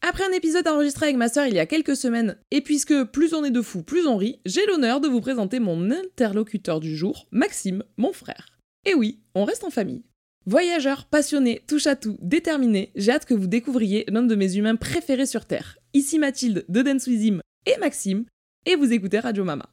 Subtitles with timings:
[0.00, 3.34] Après un épisode enregistré avec ma sœur il y a quelques semaines, et puisque plus
[3.34, 6.96] on est de fous, plus on rit, j'ai l'honneur de vous présenter mon interlocuteur du
[6.96, 8.58] jour, Maxime, mon frère.
[8.84, 10.04] Et oui, on reste en famille.
[10.46, 14.76] Voyageur, passionné, touche à tout, déterminé, j'ai hâte que vous découvriez l'un de mes humains
[14.76, 15.78] préférés sur Terre.
[15.94, 18.24] Ici Mathilde de Him et Maxime,
[18.66, 19.68] et vous écoutez Radio Mama.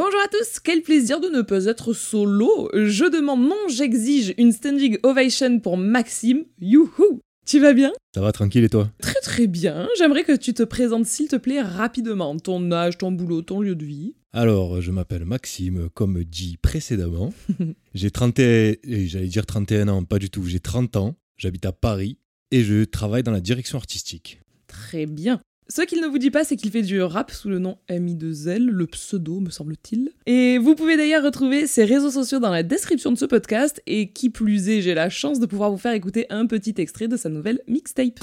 [0.00, 2.70] Bonjour à tous, quel plaisir de ne pas être solo.
[2.72, 6.44] Je demande non, j'exige une standing ovation pour Maxime.
[6.60, 7.92] Youhou Tu vas bien?
[8.14, 8.92] Ça va tranquille et toi?
[9.02, 9.88] Très très bien.
[9.98, 12.36] J'aimerais que tu te présentes s'il te plaît rapidement.
[12.38, 14.14] Ton âge, ton boulot, ton lieu de vie.
[14.32, 17.34] Alors, je m'appelle Maxime, comme dit précédemment.
[17.94, 22.18] j'ai 31, j'allais dire 31 ans, pas du tout, j'ai 30 ans, j'habite à Paris
[22.52, 24.42] et je travaille dans la direction artistique.
[24.68, 25.40] Très bien.
[25.70, 28.64] Ce qu'il ne vous dit pas, c'est qu'il fait du rap sous le nom MI2L,
[28.64, 30.12] le pseudo, me semble-t-il.
[30.24, 34.08] Et vous pouvez d'ailleurs retrouver ses réseaux sociaux dans la description de ce podcast, et
[34.10, 37.18] qui plus est, j'ai la chance de pouvoir vous faire écouter un petit extrait de
[37.18, 38.18] sa nouvelle mixtape.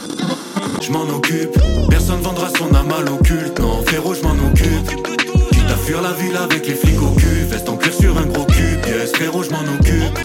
[0.81, 1.55] Je m'en occupe,
[1.87, 5.05] personne vendra son âme à l'occulte, non, frérot, je m'en occupe.
[5.51, 8.25] Quitte à fuir la ville avec les flics au cul, veste en cuir sur un
[8.25, 10.17] gros cul, yes, frérot, je m'en occupe.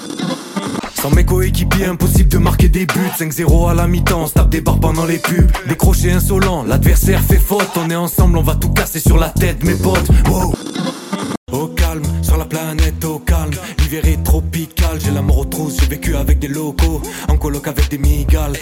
[1.00, 3.08] Sans mes coéquipiers, impossible de marquer des buts.
[3.18, 5.50] 5-0 à la mi-temps, on se tape des barres pendant les pubs.
[5.66, 7.70] Décroché insolent, l'adversaire fait faute.
[7.76, 10.10] On est ensemble, on va tout casser sur la tête, mes potes.
[10.28, 10.52] Wow.
[11.52, 13.52] Au calme, sur la planète, au calme.
[13.78, 15.80] L'hiver est tropical, j'ai la mort aux trousses.
[15.80, 18.58] J'ai vécu avec des locaux, en coloc avec des migales.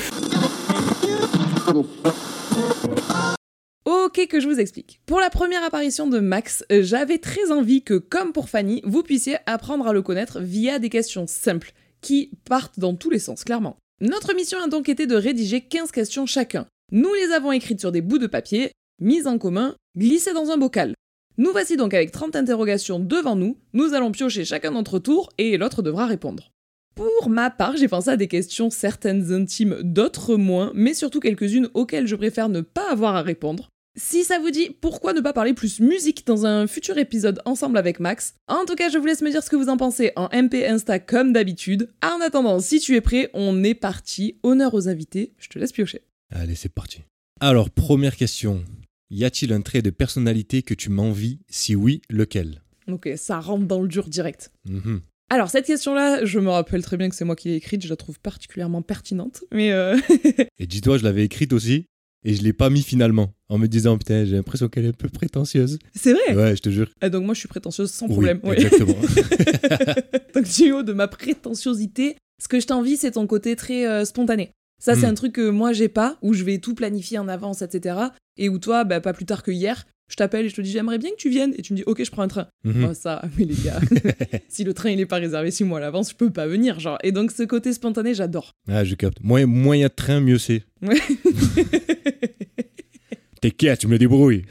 [3.85, 5.01] Ok, que je vous explique.
[5.07, 9.03] Pour la première apparition de Max, euh, j'avais très envie que, comme pour Fanny, vous
[9.03, 13.45] puissiez apprendre à le connaître via des questions simples, qui partent dans tous les sens,
[13.45, 13.77] clairement.
[14.01, 16.67] Notre mission a donc été de rédiger 15 questions chacun.
[16.93, 20.57] Nous les avons écrites sur des bouts de papier, mises en commun, glissées dans un
[20.57, 20.95] bocal.
[21.37, 25.57] Nous voici donc avec 30 interrogations devant nous, nous allons piocher chacun notre tour et
[25.57, 26.51] l'autre devra répondre.
[26.95, 31.69] Pour ma part, j'ai pensé à des questions certaines intimes, d'autres moins, mais surtout quelques-unes
[31.75, 33.69] auxquelles je préfère ne pas avoir à répondre.
[34.01, 37.77] Si ça vous dit, pourquoi ne pas parler plus musique dans un futur épisode ensemble
[37.77, 38.35] avec Max?
[38.47, 40.65] En tout cas, je vous laisse me dire ce que vous en pensez en MP
[40.65, 41.91] Insta comme d'habitude.
[42.01, 44.39] En attendant, si tu es prêt, on est parti.
[44.45, 46.03] Honneur aux invités, je te laisse piocher.
[46.31, 47.03] Allez, c'est parti.
[47.41, 48.65] Alors, première question.
[49.11, 51.41] Y a-t-il un trait de personnalité que tu m'envies?
[51.49, 52.63] Si oui, lequel?
[52.87, 54.53] Ok, ça rentre dans le dur direct.
[54.69, 55.01] Mhm.
[55.29, 57.89] Alors, cette question-là, je me rappelle très bien que c'est moi qui l'ai écrite, je
[57.89, 59.99] la trouve particulièrement pertinente, mais euh,
[60.61, 61.87] Et dis-toi, je l'avais écrite aussi
[62.25, 64.93] et je l'ai pas mis finalement en me disant putain, j'ai l'impression qu'elle est un
[64.93, 65.79] peu prétentieuse.
[65.95, 66.89] c'est vrai Ouais, je te jure.
[67.01, 68.41] Ah, Donc moi, je suis prétentieuse sans Oui, problème.
[68.45, 68.57] ouais.
[68.61, 68.95] Exactement.
[70.35, 74.05] donc du haut de ma prétentiosité, ce que je t'envie, c'est ton côté très euh,
[74.05, 74.51] spontané.
[74.81, 75.11] Ça, c'est Mm.
[75.11, 77.97] un truc que moi, j'ai pas, où je vais tout planifier en avance, etc.
[78.37, 80.71] Et où toi, bah, pas plus tard que hier, je t'appelle et je te dis
[80.71, 81.55] j'aimerais bien que tu viennes.
[81.57, 82.49] Et tu me dis ok, je prends un train.
[82.65, 82.89] Mhm.
[82.91, 83.81] Oh, ça, mais les gars,
[84.49, 86.81] si le train il est pas réservé six mois à l'avance, je peux pas venir.
[86.81, 86.99] genre.
[87.03, 88.55] Et donc ce côté spontané, j'adore.
[88.69, 89.19] Ah, je capte.
[89.23, 90.63] Moins moins il y a de train, mieux c'est.
[90.83, 90.99] Ouais.
[93.41, 94.45] T'inquiète, tu me le débrouilles.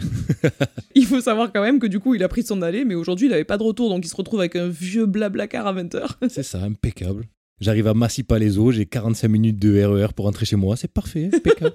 [0.96, 3.28] il faut savoir quand même que du coup, il a pris son aller, mais aujourd'hui,
[3.28, 6.08] il avait pas de retour, donc il se retrouve avec un vieux blablacar à 20h.
[6.30, 7.26] C'est ça, impeccable.
[7.60, 11.74] J'arrive à Massy-Palaiso, j'ai 45 minutes de RER pour rentrer chez moi, c'est parfait, impeccable.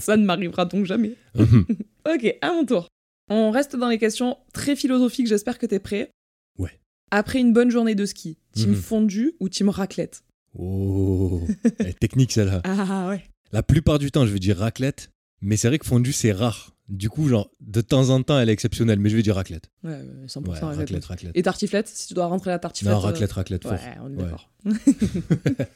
[0.00, 1.14] Ça ne m'arrivera donc jamais.
[1.34, 1.64] Mhm.
[2.12, 2.88] Ok, à mon tour.
[3.28, 6.10] On reste dans les questions très philosophiques, j'espère que t'es prêt.
[6.58, 6.80] Ouais.
[7.10, 8.76] Après une bonne journée de ski, team Mhm.
[8.76, 10.22] fondu ou team raclette?
[10.58, 11.42] Oh,
[11.78, 12.62] elle est technique celle-là.
[12.64, 13.22] Ah ouais.
[13.52, 15.10] La plupart du temps, je vais dire raclette,
[15.42, 16.74] mais c'est vrai que fondu, c'est rare.
[16.88, 19.70] Du coup, genre, de temps en temps, elle est exceptionnelle, mais je vais dire raclette.
[19.84, 20.78] Ouais, euh, 100% Ouais, raclette.
[20.78, 21.32] raclette, raclette.
[21.36, 22.92] Et tartiflette, si tu dois rentrer la tartiflette.
[22.94, 23.72] Non, euh, raclette, raclette, fort.
[23.72, 24.24] Ouais, on est Ouais.
[24.24, 24.50] d'accord.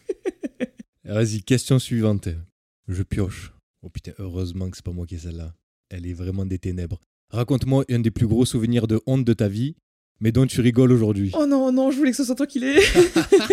[1.04, 2.28] Vas-y, question suivante.
[2.88, 3.52] Je pioche.
[3.86, 5.52] Oh putain, heureusement que c'est pas moi qui ai celle-là.
[5.90, 6.98] Elle est vraiment des ténèbres.
[7.28, 9.74] Raconte-moi un des plus gros souvenirs de honte de ta vie,
[10.20, 11.30] mais dont tu rigoles aujourd'hui.
[11.38, 12.78] Oh non, non, je voulais que ce soit toi qui l'ai.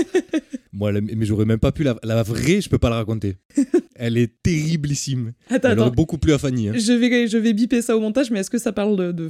[0.74, 3.36] Moi, la- mais j'aurais même pas pu la, la vraie, je peux pas la raconter.
[3.96, 5.34] Elle est terriblissime.
[5.50, 5.96] attends, Elle aurait attends.
[5.96, 6.70] beaucoup plu à Fanny.
[6.70, 6.74] hein.
[6.76, 9.12] Je vais, je vais biper ça au montage, mais est-ce que ça parle de.
[9.12, 9.28] de...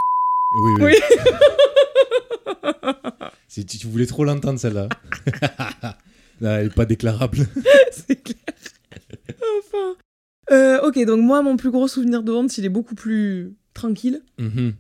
[0.63, 0.94] Oui, oui.
[0.94, 0.95] Oui.
[3.67, 4.87] Tu, voulais trop l'entendre celle-là.
[6.41, 7.46] elle est pas déclarable.
[7.91, 8.37] C'est clair.
[9.59, 9.96] enfin.
[10.51, 14.21] Euh, ok, donc moi, mon plus gros souvenir de honte, il est beaucoup plus tranquille.
[14.37, 14.73] Mhm.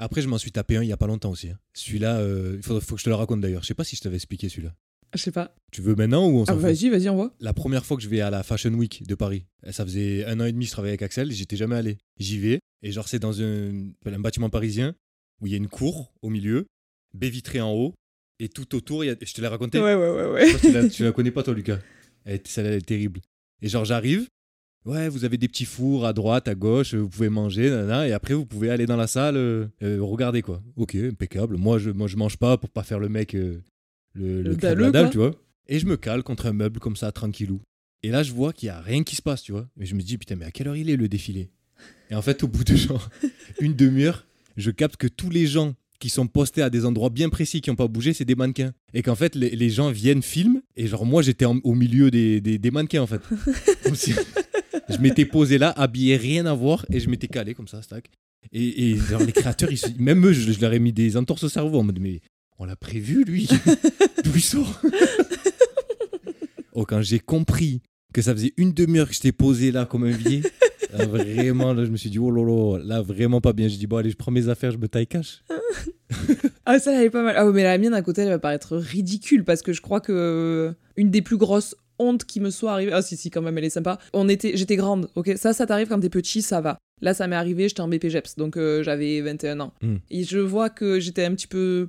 [0.00, 1.48] Après, je m'en suis tapé un il y a pas longtemps aussi.
[1.50, 1.58] hein.
[1.74, 3.62] Celui-là, euh, il faut, faut que je te le raconte d'ailleurs.
[3.62, 4.74] Je sais pas si je t'avais expliqué celui-là.
[5.14, 5.54] Je sais pas.
[5.72, 6.62] Tu veux maintenant ou on Ah, s'en fout?
[6.62, 7.34] vas-y, vas-y, envoie.
[7.40, 10.38] La première fois que je vais à la Fashion Week de Paris, ça faisait un
[10.40, 11.98] an et demi que je travaillais avec Axel, j'étais jamais allé.
[12.18, 14.94] J'y vais, et genre c'est dans un, un bâtiment parisien
[15.40, 16.66] où il y a une cour au milieu,
[17.14, 17.94] baie vitrée en haut,
[18.38, 19.16] et tout autour, il y a...
[19.20, 19.80] je te l'ai raconté?
[19.80, 20.52] Ouais, ouais, ouais, Je ouais.
[20.52, 21.78] que tu, la, tu la connais pas toi Lucas.
[22.24, 23.20] Elle est, celle-là, elle est terrible.
[23.62, 24.26] Et genre j'arrive,
[24.84, 28.12] Ouais, vous avez des petits fours à droite, à gauche, vous pouvez manger, nanana, et
[28.12, 30.62] après vous pouvez aller dans la salle, euh, euh, regarder quoi.
[30.76, 31.56] Ok, impeccable.
[31.56, 33.60] Moi je, moi, je mange pas pour pas faire le mec, euh,
[34.14, 35.10] le, le, Le dalleux, dalle, quoi.
[35.10, 35.34] tu vois.
[35.66, 37.60] Et je me cale contre un meuble comme ça, tranquillou.
[38.02, 39.68] Et là, je vois qu'il y a rien qui se passe, tu vois.
[39.78, 41.50] Et je me dis, putain, mais à quelle heure il est le défilé?
[42.10, 43.10] Et en fait, au bout de genre
[43.60, 44.24] une demi-heure,
[44.56, 47.68] je capte que tous les gens qui sont postés à des endroits bien précis qui
[47.70, 48.72] n'ont pas bougé, c'est des mannequins.
[48.94, 52.40] Et qu'en fait, les, les gens viennent, filment, et genre moi, j'étais au milieu des,
[52.40, 53.20] des, des mannequins, en fait.
[53.82, 54.14] Comme si-
[54.88, 58.10] je m'étais posé là, habillé, rien à voir, et je m'étais calé comme ça, stack.
[58.52, 61.16] Et, et genre, les créateurs, ils se- même eux, je, je leur ai mis des
[61.16, 62.20] entorses au cerveau en mode, mais
[62.58, 63.48] on l'a prévu, lui
[64.24, 64.80] D'où il sort?
[66.72, 67.82] Oh, quand j'ai compris
[68.12, 70.42] que ça faisait une demi-heure que j'étais posé là comme un vieil,
[70.96, 73.68] là, vraiment, là, je me suis dit, oh lolo, là, vraiment pas bien.
[73.68, 75.42] J'ai dit, bon, allez, je prends mes affaires, je me taille cash.
[76.70, 77.34] Ah, ça, elle est pas mal.
[77.38, 80.12] Ah, mais la mienne à côté, elle va paraître ridicule parce que je crois que
[80.12, 82.92] euh, une des plus grosses hontes qui me soit arrivée.
[82.92, 83.98] Ah, si, si, quand même, elle est sympa.
[84.12, 85.32] On était, j'étais grande, ok?
[85.36, 86.78] Ça, ça t'arrive quand t'es petit, ça va.
[87.00, 89.72] Là, ça m'est arrivé, j'étais en BPGEPS, donc euh, j'avais 21 ans.
[89.82, 89.96] Hmm.
[90.10, 91.88] Et je vois que j'étais un petit peu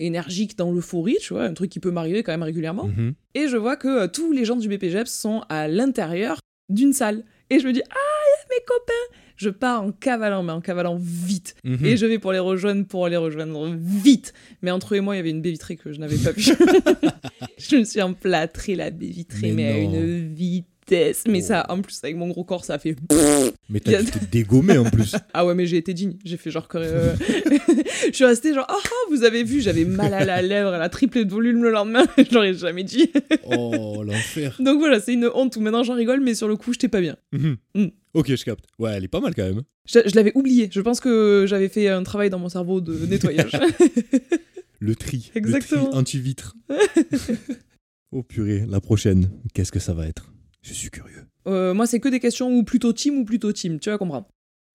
[0.00, 2.86] énergique dans l'euphorie, tu vois, un truc qui peut m'arriver quand même régulièrement.
[2.86, 3.14] Mhm.
[3.34, 7.24] Et je vois que euh, tous les gens du BPGEPS sont à l'intérieur d'une salle.
[7.50, 10.52] Et je me dis, ah, il y a mes copains Je pars en cavalant, mais
[10.52, 11.54] en cavalant vite.
[11.64, 11.78] Mhm.
[11.86, 14.34] Et je vais pour les rejoindre, pour les rejoindre vite.
[14.60, 16.32] Mais entre eux et moi, il y avait une baie vitrée que je n'avais pas
[16.32, 16.42] vue.
[17.58, 21.24] je me suis emplâtrée la baie vitrée, mais, Mais à une vitesse.
[21.28, 21.46] Mais Oh.
[21.46, 22.96] ça, en plus, avec mon gros corps, ça a fait.
[23.70, 25.14] Mais t'as dû te dégommer en plus.
[25.32, 26.16] Ah ouais, mais j'ai été digne.
[26.24, 26.68] J'ai fait genre.
[26.74, 27.14] euh,
[28.10, 30.82] je suis restée genre, ah, ah, vous avez vu, j'avais mal à la lèvre, elle
[30.82, 32.04] a triplé de volume le lendemain.
[32.18, 33.08] je l'aurais jamais dit.
[33.44, 34.56] Oh, l'enfer.
[34.58, 37.00] Donc voilà, c'est une honte où maintenant j'en rigole, mais sur le coup, j'étais pas
[37.00, 37.16] bien.
[37.32, 37.56] Mhm.
[37.76, 37.86] Mm.
[38.14, 38.64] Ok, je capte.
[38.78, 39.62] Ouais, elle est pas mal quand même.
[39.86, 40.68] Je, je l'avais oublié.
[40.70, 43.52] Je pense que j'avais fait un travail dans mon cerveau de nettoyage.
[44.80, 45.30] Le tri.
[45.34, 45.84] Exactement.
[45.84, 46.56] Le tri anti-vitre.
[48.12, 50.32] oh purée, la prochaine, qu'est-ce que ça va être?
[50.62, 51.26] Je suis curieux.
[51.46, 54.26] Euh, moi, c'est que des questions ou plutôt team ou plutôt team, tu vas comprendre.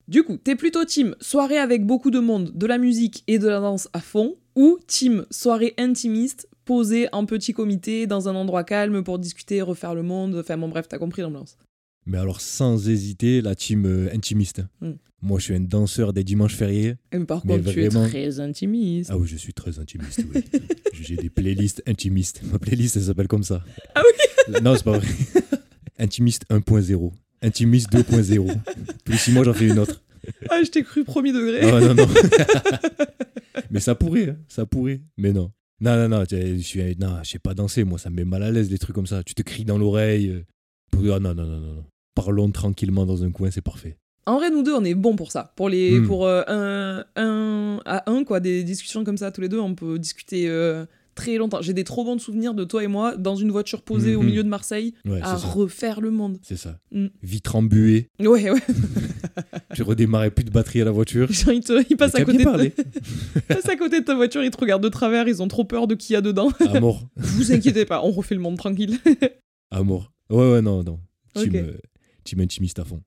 [0.07, 3.47] Du coup, t'es plutôt team soirée avec beaucoup de monde, de la musique et de
[3.47, 8.63] la danse à fond, ou team soirée intimiste, posée en petit comité dans un endroit
[8.63, 11.57] calme pour discuter, refaire le monde, enfin bon bref, t'as compris l'ambiance.
[12.05, 14.61] Mais alors, sans hésiter, la team euh, intimiste.
[14.81, 14.91] Mm.
[15.21, 16.95] Moi, je suis un danseur des dimanches fériés.
[17.11, 19.09] Et mais par Mais contre, tu vraiment- es très intimiste.
[19.11, 20.41] Ah oui, je suis très intimiste, oui.
[21.01, 22.41] J'ai des playlists intimistes.
[22.51, 23.63] Ma playlist, elle s'appelle comme ça.
[23.95, 25.07] Ah oui Non, c'est pas vrai.
[25.97, 27.11] Intimiste 1.0.
[27.41, 28.55] Intimiste 2.0.
[29.03, 30.01] Tous les six mois, j'en fais une autre.
[30.49, 31.59] Ah, je t'ai cru premier degré.
[31.61, 32.07] Ah non, non.
[33.69, 35.01] Mais ça pourrait, hein, ça pourrait.
[35.17, 35.51] Mais non.
[35.81, 38.41] Non, non, non, je suis, non, je sais pas danser, moi, ça me met mal
[38.41, 39.23] à l'aise, des trucs comme ça.
[39.23, 40.29] Tu te cries dans l'oreille.
[40.29, 40.43] euh,
[41.13, 41.85] Ah non, non, non, non.
[42.15, 43.97] Parlons tranquillement dans un coin, c'est parfait.
[44.25, 45.53] En vrai, nous deux, on est bons pour ça.
[45.55, 46.07] Pour les, Hmm.
[46.07, 49.75] pour euh, un, un à un, quoi, des discussions comme ça, tous les deux, on
[49.75, 51.61] peut discuter euh, très longtemps.
[51.61, 54.25] J'ai des trop bons souvenirs de toi et moi dans une voiture posée au Mhm.
[54.27, 56.39] milieu de Marseille Ouais, à refaire le monde.
[56.41, 56.79] C'est ça.
[56.91, 57.07] Mm.
[57.21, 58.59] Vitre embuée, Ouais, ouais.
[59.75, 61.27] tu redémarrais plus de batterie à la voiture.
[61.31, 62.73] Genre, ils, te- ils passent, à côté de, parlé.
[63.35, 65.65] ils passent à côté de ta voiture, ils te regardent de travers, ils ont trop
[65.65, 66.49] peur de qui y a dedans.
[66.67, 67.03] À mort.
[67.15, 68.97] Vous inquiétez pas, on refait le monde tranquille.
[69.69, 70.11] À mort.
[70.31, 70.99] Ouais, ouais, non, non.
[71.35, 71.53] Ok.
[71.53, 71.77] euh,
[72.25, 73.01] team intimiste à fond.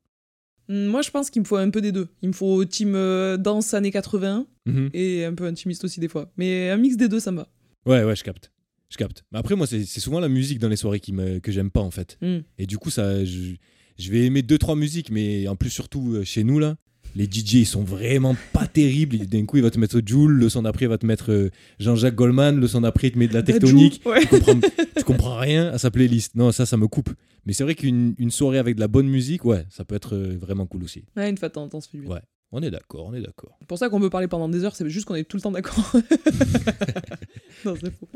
[0.68, 2.08] Hmm, Moi, je pense qu'il me faut un peu des deux.
[2.22, 4.90] Il me faut team euh, danse années 80 Mhm.
[4.92, 6.30] et un peu intimiste aussi des fois.
[6.36, 7.48] Mais un mix des deux, ça me va.
[7.86, 8.52] Ouais, ouais, je capte.
[8.90, 9.24] Je capte.
[9.32, 11.70] Mais après, moi, c'est c'est souvent la musique dans les soirées qui me, que j'aime
[11.70, 12.18] pas, en fait.
[12.22, 12.38] Hmm.
[12.58, 13.54] Et du coup, ça, je,
[13.98, 16.76] je vais aimer deux, trois musiques, mais en plus, surtout euh, chez nous, là,
[17.16, 19.18] les DJ, ils sont vraiment pas terribles.
[19.26, 21.50] D'un coup, il va te mettre Joule, le son d'après, il va te mettre euh,
[21.78, 24.02] Jean-Jacques Goldman, le son d'après, il te met de la tectonique.
[24.04, 24.20] Ouais.
[24.20, 24.60] tu, comprends,
[24.96, 26.34] tu comprends rien à sa playlist.
[26.34, 27.10] Non, ça, ça me coupe.
[27.46, 30.14] Mais c'est vrai qu'une une soirée avec de la bonne musique, ouais, ça peut être
[30.14, 31.04] euh, vraiment cool aussi.
[31.16, 32.08] Ouais, une fois de temps en temps, ça bien.
[32.08, 32.20] Ouais.
[32.50, 33.56] On est d'accord, on est d'accord.
[33.60, 35.42] C'est pour ça qu'on peut parler pendant des heures, c'est juste qu'on est tout le
[35.42, 35.92] temps d'accord.
[37.64, 38.08] non, c'est faux.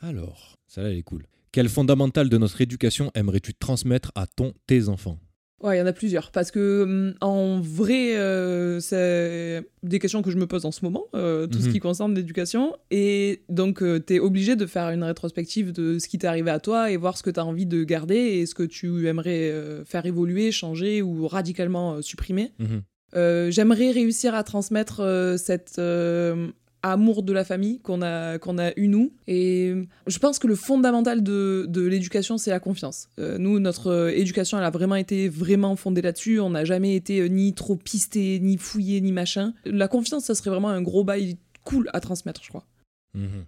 [0.00, 1.24] Alors, celle-là, elle est cool.
[1.52, 5.18] Quel fondamental de notre éducation aimerais-tu transmettre à ton, tes enfants?
[5.60, 6.30] Ouais, il y en a plusieurs.
[6.30, 10.84] Parce que, hum, en vrai, euh, c'est des questions que je me pose en ce
[10.84, 11.72] moment, euh, tout ce Mhm.
[11.72, 12.76] qui concerne l'éducation.
[12.92, 16.60] Et donc, tu t'es obligé de faire une rétrospective de ce qui t'est arrivé à
[16.60, 19.84] toi et voir ce que t'as envie de garder et ce que tu aimerais euh,
[19.84, 22.52] faire évoluer, changer ou radicalement euh, supprimer.
[22.60, 22.82] Mhm.
[23.16, 26.48] Euh, J'aimerais réussir à transmettre euh, cet euh,
[26.92, 29.12] amour de la famille qu'on a, qu'on a eu nous.
[29.26, 29.74] Et
[30.06, 33.08] je pense que le fondamental de, de l'éducation, c'est la confiance.
[33.18, 36.40] Euh, nous, notre euh, éducation, elle a vraiment été vraiment fondée là-dessus.
[36.40, 39.54] On n'a jamais été euh, ni trop pisté, ni fouillé, ni machin.
[39.64, 42.66] La confiance, ça serait vraiment un gros bail cool à transmettre, je crois.
[43.14, 43.44] Mhm.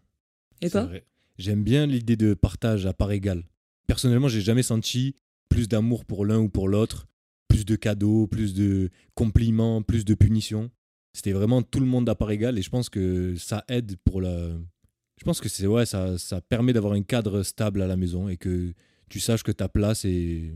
[0.63, 0.89] Et toi.
[1.39, 3.45] J'aime bien l'idée de partage à part égale.
[3.87, 5.15] Personnellement, j'ai jamais senti
[5.49, 7.07] plus d'amour pour l'un ou pour l'autre,
[7.49, 10.71] plus de cadeaux, plus de compliments, plus de punitions.
[11.13, 14.21] C'était vraiment tout le monde à part égale et je pense que ça aide pour
[14.21, 14.49] la.
[15.19, 18.29] Je pense que c'est ouais, ça, ça permet d'avoir un cadre stable à la maison
[18.29, 18.73] et que
[19.09, 20.53] tu saches que ta place est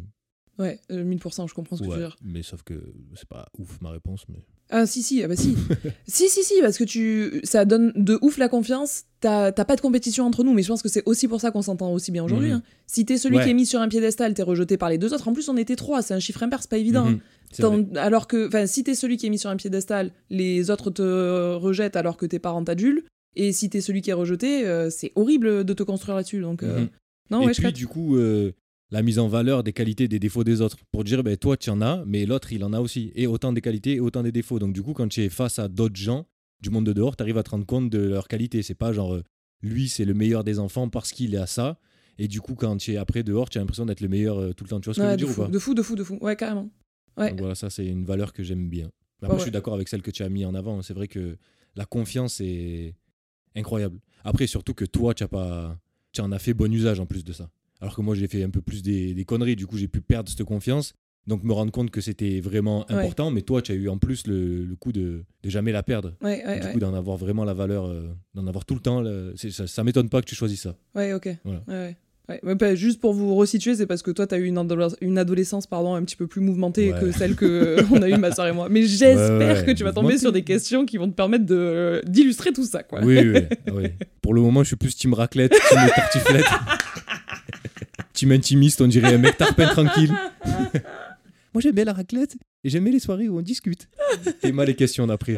[0.56, 2.16] Ouais, euh, 1000%, je comprends ce que tu veux dire.
[2.22, 2.74] mais sauf que
[3.16, 4.24] c'est pas ouf ma réponse.
[4.28, 4.38] Mais...
[4.70, 5.56] Ah si si, ah bah si.
[6.06, 9.02] si si si, parce que tu ça donne de ouf la confiance.
[9.20, 11.62] T'as pas de compétition entre nous, mais je pense que c'est aussi pour ça qu'on
[11.62, 12.50] s'entend aussi bien aujourd'hui.
[12.50, 12.56] Mhm.
[12.58, 12.62] hein.
[12.86, 13.44] Si t'es celui Ouais.
[13.44, 15.26] qui est mis sur un piédestal, t'es rejeté par les deux autres.
[15.26, 17.06] En plus, on était trois, c'est un chiffre impair, c'est pas évident.
[17.06, 17.20] Mhm, hein.
[17.96, 21.54] Alors que, enfin, si t'es celui qui est mis sur un piédestal, les autres te
[21.54, 23.04] rejettent alors que tes parents t'adulent.
[23.36, 26.40] Et si t'es celui qui est rejeté, euh, c'est horrible de te construire là-dessus.
[26.40, 26.88] Donc, euh, Mhm.
[27.30, 27.76] non, Et ouais, je puis, capte.
[27.76, 28.52] du coup, euh,
[28.92, 30.76] la mise en valeur des qualités, des défauts des autres.
[30.92, 33.10] Pour dire, ben, toi, tu en as, mais l'autre, il en a aussi.
[33.16, 34.58] Et autant des qualités et autant des défauts.
[34.60, 36.26] Donc, du coup, quand tu es face à d'autres gens
[36.62, 38.62] du monde de dehors, tu arrives à te rendre compte de leurs qualités.
[38.62, 39.18] C'est pas genre,
[39.62, 41.78] lui, c'est le meilleur des enfants parce qu'il à ça.
[42.18, 44.62] Et du coup, quand tu es après dehors, tu as l'impression d'être le meilleur tout
[44.62, 44.78] le temps.
[44.78, 45.50] Tu vois ce que Ouais, je veux dire fou, ou pas?
[45.50, 46.18] De fou, de fou, de fou.
[46.20, 46.70] Ouais, carrément.
[47.16, 47.30] Ouais.
[47.30, 48.90] Donc voilà, ça, c'est une valeur que j'aime bien.
[49.22, 50.82] Après, Ouais, je suis d'accord avec celle que tu as mis en avant.
[50.82, 51.36] C'est vrai que
[51.76, 52.94] la confiance est
[53.56, 53.98] incroyable.
[54.24, 55.78] Après, surtout que toi, tu as pas,
[56.12, 57.48] tu en as fait bon usage en plus de ça.
[57.80, 59.56] Alors que moi, j'ai fait un peu plus des, des conneries.
[59.56, 60.94] Du coup, j'ai pu perdre cette confiance.
[61.26, 63.30] Donc, me rendre compte que c'était vraiment important.
[63.30, 66.14] Mais toi, tu as eu en plus le, le coup de, de jamais la perdre.
[66.60, 69.02] Du coup, d'en avoir vraiment la valeur, euh, d'en avoir tout le temps.
[69.36, 70.76] ça ça m'étonne pas que tu choisis ça.
[70.94, 71.28] Ouais, ok.
[71.44, 71.62] Voilà.
[72.28, 72.54] Ouais, ouais.
[72.54, 75.66] Bah, juste pour vous resituer, c'est parce que toi, t'as eu une, adoles- une adolescence
[75.66, 76.98] pardon, un petit peu plus mouvementée Ouais.
[77.00, 78.68] que celle que euh, on a eu ma soeur et moi.
[78.70, 82.52] Mais j'espère que tu vas tomber sur des questions qui vont te permettre de d'illustrer
[82.52, 83.00] tout ça, quoi.
[83.04, 83.40] Oui, oui,
[83.74, 83.88] oui.
[84.22, 86.46] Pour le moment, je suis plus team raclette, team tartiflette.
[88.14, 90.12] team intimiste, on dirait un mec tarpin tranquille.
[91.52, 93.88] Moi, j'aime bien la raclette et j'aime bien les soirées où on discute.
[94.42, 95.36] Et mal les questions d'après.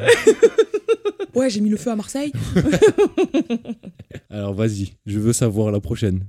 [1.34, 2.32] Ouais, j'ai mis le feu à Marseille.
[4.30, 6.24] Alors, vas-y, je veux savoir la prochaine.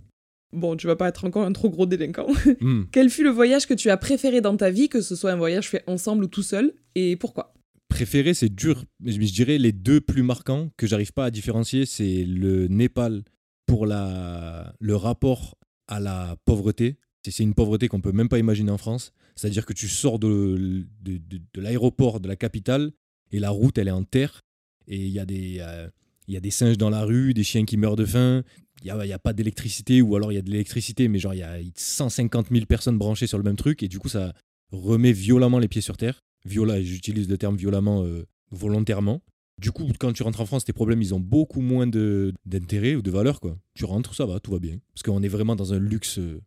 [0.54, 2.28] Bon, tu vas pas être encore un trop gros délinquant.
[2.62, 2.84] Hmm.
[2.92, 5.36] Quel fut le voyage que tu as préféré dans ta vie, que ce soit un
[5.36, 7.54] voyage fait ensemble ou tout seul, et pourquoi?
[7.90, 8.84] Préféré, c'est dur.
[9.00, 13.24] Mais je dirais les deux plus marquants que j'arrive pas à différencier, c'est le Népal
[13.66, 16.98] pour la, le rapport à la pauvreté.
[17.24, 19.12] C'est- une pauvreté qu'on peut même pas imaginer en France.
[19.36, 22.92] C'est-à-dire que tu sors de, de, de- de l'aéroport de la capitale
[23.32, 24.42] et la route, elle est en terre.
[24.88, 25.90] Et il y, a des, euh,
[26.30, 28.44] il y a des singes dans la rue, des chiens qui meurent de faim.
[28.84, 31.08] Il n'y a, il y a pas d'électricité, ou alors il y a de l'électricité,
[31.08, 33.84] mais genre il y a 150 000 personnes branchées sur le même truc.
[33.84, 34.34] Et du coup, ça
[34.72, 36.22] remet violemment les pieds sur terre.
[36.46, 39.22] Viola, j'utilise le terme violemment euh, volontairement.
[39.60, 43.02] Du coup, quand tu rentres en France, tes problèmes, ils ont beaucoup moins d'intérêt ou
[43.02, 43.40] de valeur.
[43.40, 43.58] Quoi.
[43.74, 44.78] Tu rentres, ça va, tout va bien.
[44.94, 46.42] Parce qu'on est vraiment dans un luxe euh,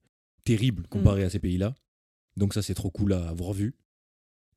[0.44, 1.74] terrible comparé à ces pays-là.
[2.36, 3.74] Donc ça, c'est trop cool à avoir vu.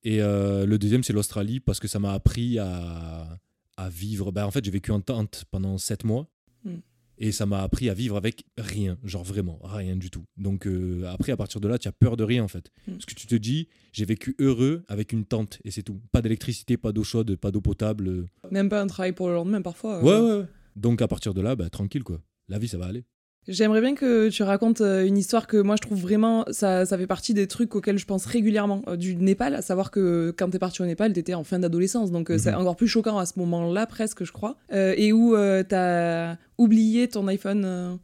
[0.03, 3.39] Et euh, le deuxième, c'est l'Australie, parce que ça m'a appris à,
[3.77, 4.31] à vivre.
[4.31, 6.27] Bah, en fait, j'ai vécu en tente pendant sept mois.
[6.63, 6.75] Mm.
[7.17, 10.25] Et ça m'a appris à vivre avec rien, genre vraiment, rien du tout.
[10.37, 12.71] Donc euh, après, à partir de là, tu as peur de rien en fait.
[12.87, 12.93] Mm.
[12.93, 16.01] Parce que tu te dis, j'ai vécu heureux avec une tente et c'est tout.
[16.11, 18.25] Pas d'électricité, pas d'eau chaude, pas d'eau potable.
[18.51, 20.03] Même pas un travail pour le lendemain, parfois.
[20.03, 20.21] Ouais, euh.
[20.21, 20.47] ouais, ouais.
[20.75, 22.19] Donc à partir de là, bah, tranquille quoi.
[22.49, 23.03] La vie, ça va aller.
[23.47, 26.97] J'aimerais bien que tu racontes euh, une histoire que moi je trouve vraiment, ça, ça
[26.97, 30.49] fait partie des trucs auxquels je pense régulièrement euh, du Népal, à savoir que quand
[30.49, 32.59] t'es parti au Népal, t'étais en fin d'adolescence, donc euh, c'est Mhm.
[32.59, 35.35] encore plus choquant à ce moment-là presque, je crois, Euh, et où
[35.67, 37.99] t'as oublié ton iPhone.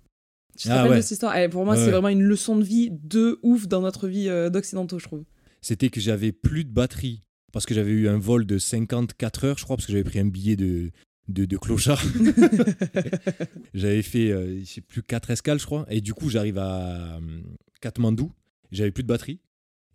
[0.57, 0.97] Tu te Ah rappelles ouais.
[0.97, 1.37] de cette histoire?
[1.37, 1.91] Eh, Pour moi, Ouais, c'est ouais.
[1.91, 5.23] vraiment une leçon de vie de ouf dans notre vie d'occidentaux, je trouve.
[5.61, 7.23] C'était que j'avais plus de batterie.
[7.53, 10.19] Parce que j'avais eu un vol de 54 heures, je crois, parce que j'avais pris
[10.19, 10.91] un billet de,
[11.29, 12.03] de, de clochard.
[13.73, 15.85] j'avais fait, euh, je sais plus, 4 escales, je crois.
[15.89, 17.41] Et du coup, j'arrive à euh,
[17.81, 18.31] Katmandou.
[18.71, 19.39] J'avais plus de batterie.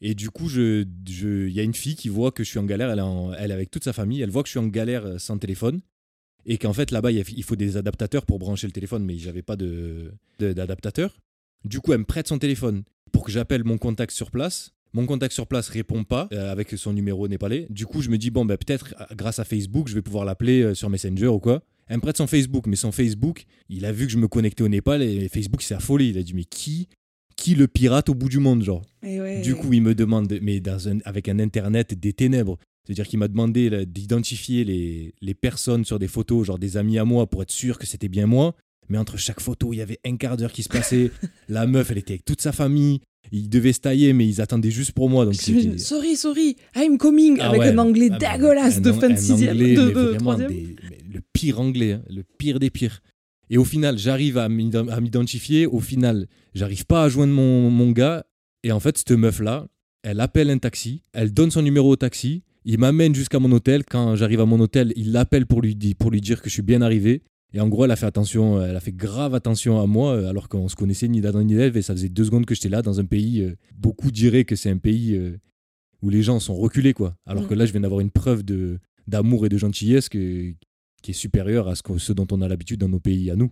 [0.00, 2.58] Et du coup, je- je- il y a une fille qui voit que je suis
[2.58, 2.90] en galère.
[2.90, 4.20] Elle est, en- elle est avec toute sa famille.
[4.20, 5.80] Elle voit que je suis en galère euh, sans téléphone.
[6.46, 9.42] Et qu'en fait, là-bas, il il faut des adaptateurs pour brancher le téléphone, mais j'avais
[9.42, 11.16] pas de- de- d'adaptateur.
[11.64, 14.73] Du coup, elle me prête son téléphone pour que j'appelle mon contact sur place.
[14.94, 17.66] Mon contact sur place répond pas euh, avec son numéro népalais.
[17.68, 20.24] Du coup, je me dis, bon, bah, peut-être euh, grâce à Facebook, je vais pouvoir
[20.24, 21.62] l'appeler euh, sur Messenger ou quoi.
[21.88, 24.62] Elle me prête son Facebook, mais son Facebook, il a vu que je me connectais
[24.62, 26.06] au Népal et Facebook s'est affolé.
[26.08, 26.88] Il a dit, mais qui,
[27.36, 28.82] qui le pirate au bout du monde, genre?
[29.02, 29.40] Et ouais.
[29.42, 32.56] Du coup, il me demande, mais dans un- avec un Internet des ténèbres.
[32.86, 37.04] C'est-à-dire qu'il m'a demandé d'identifier les, les personnes sur des photos, genre des amis à
[37.04, 38.54] moi, pour être sûr que c'était bien moi.
[38.88, 41.10] Mais entre chaque photo, il y avait un quart d'heure qui se passait.
[41.48, 43.00] La meuf, elle était avec toute sa famille.
[43.32, 45.24] Ils devaient se tailler, mais ils attendaient juste pour moi.
[45.24, 45.34] Donc
[45.78, 49.56] sorry, sorry, I'm coming, Ah avec ouais, un anglais ah, dégueulasse de fin de sixième,
[49.56, 50.48] de, troisième.
[50.50, 50.76] des-
[51.12, 53.00] le pire anglais, hein, le pire des pires.
[53.50, 55.66] Et au final, j'arrive à m'ident- à m'identifier.
[55.66, 58.24] Au final, j'arrive pas à joindre mon, mon gars.
[58.62, 59.66] Et en fait, cette meuf-là,
[60.02, 63.84] elle appelle un taxi, elle donne son numéro au taxi, il m'amène jusqu'à mon hôtel.
[63.84, 66.54] Quand j'arrive à mon hôtel, il l'appelle pour lui, di- pour lui dire que je
[66.54, 67.22] suis bien arrivé.
[67.54, 70.28] Et en gros, elle a fait attention, elle a fait grave attention à moi, euh,
[70.28, 72.68] alors qu'on se connaissait ni d'Adam ni d'Ève, et ça faisait deux secondes que j'étais
[72.68, 73.42] là dans un pays.
[73.42, 75.38] euh, beaucoup diraient que c'est un pays euh,
[76.02, 77.16] où les gens sont reculés, quoi.
[77.26, 77.48] Alors Mm.
[77.48, 80.52] que là, je viens d'avoir une preuve de d'amour et de gentillesse que-
[81.02, 83.36] qui est supérieure à ce, que- ce dont on a l'habitude dans nos pays à
[83.36, 83.50] nous.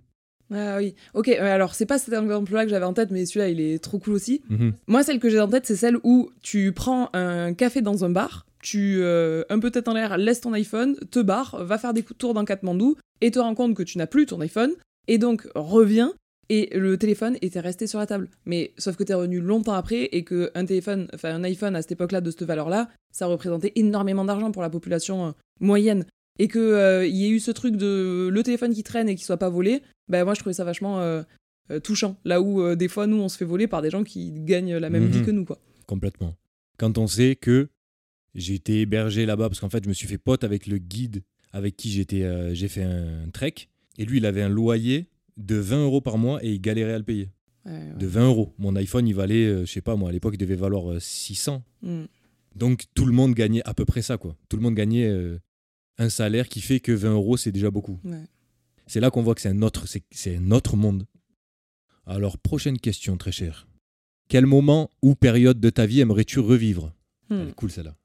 [0.50, 3.60] Ah oui, ok, alors c'est pas cet exemple-là que j'avais en tête, mais celui-là il
[3.60, 4.40] est trop cool aussi.
[4.50, 4.72] Mhm.
[4.86, 8.10] Moi, celle que j'ai en tête, c'est celle où tu prends un café dans un
[8.10, 11.92] bar, tu, euh, un peu tête en l'air, laisses ton iPhone, te barres, va faire
[11.92, 14.72] des tours dans Katmandou, et te rends compte que tu n'as plus ton iPhone,
[15.08, 16.14] et donc reviens,
[16.48, 18.28] et le téléphone était resté sur la table.
[18.46, 21.82] Mais sauf que t'es revenu longtemps après, et que un téléphone, enfin un iPhone à
[21.82, 26.06] cette époque-là, de cette valeur-là, ça représentait énormément d'argent pour la population euh, moyenne.
[26.38, 29.36] Et qu'il y ait eu ce truc de le téléphone qui traîne et qui soit
[29.36, 31.22] pas volé, ben moi je trouvais ça vachement euh,
[31.70, 32.16] euh, touchant.
[32.24, 34.78] Là où euh, des fois nous on se fait voler par des gens qui gagnent
[34.78, 35.10] la même Mhm.
[35.10, 35.58] vie que nous quoi.
[35.86, 36.34] Complètement.
[36.78, 37.68] Quand on sait que
[38.34, 41.22] j'ai été hébergé là-bas, parce qu'en fait, je me suis fait pote avec le guide
[41.52, 43.54] avec qui j'étais, euh, j'ai fait un trek,
[43.98, 46.98] et lui, il avait un loyer de 20 euros par mois et il galérait à
[46.98, 47.30] le payer.
[47.64, 47.94] Ouais, ouais.
[47.98, 48.54] De 20 euros.
[48.58, 51.00] Mon iPhone, il valait, euh, je sais pas moi, à l'époque, il devait valoir euh,
[51.00, 51.62] 600.
[51.82, 52.04] Mm.
[52.54, 54.36] Donc tout le monde gagnait à peu près ça, quoi.
[54.48, 55.38] Tout le monde gagnait euh,
[55.98, 57.98] un salaire qui fait que 20 euros, c'est déjà beaucoup.
[58.04, 58.24] Ouais.
[58.86, 61.06] C'est là qu'on voit que c'est un autre, c'est, c'est un autre monde.
[62.04, 63.68] Alors, prochaine question, très cher.
[64.28, 66.92] Quel moment ou période de ta vie aimerais-tu revivre?
[67.30, 67.96] Elle est cool celle-là.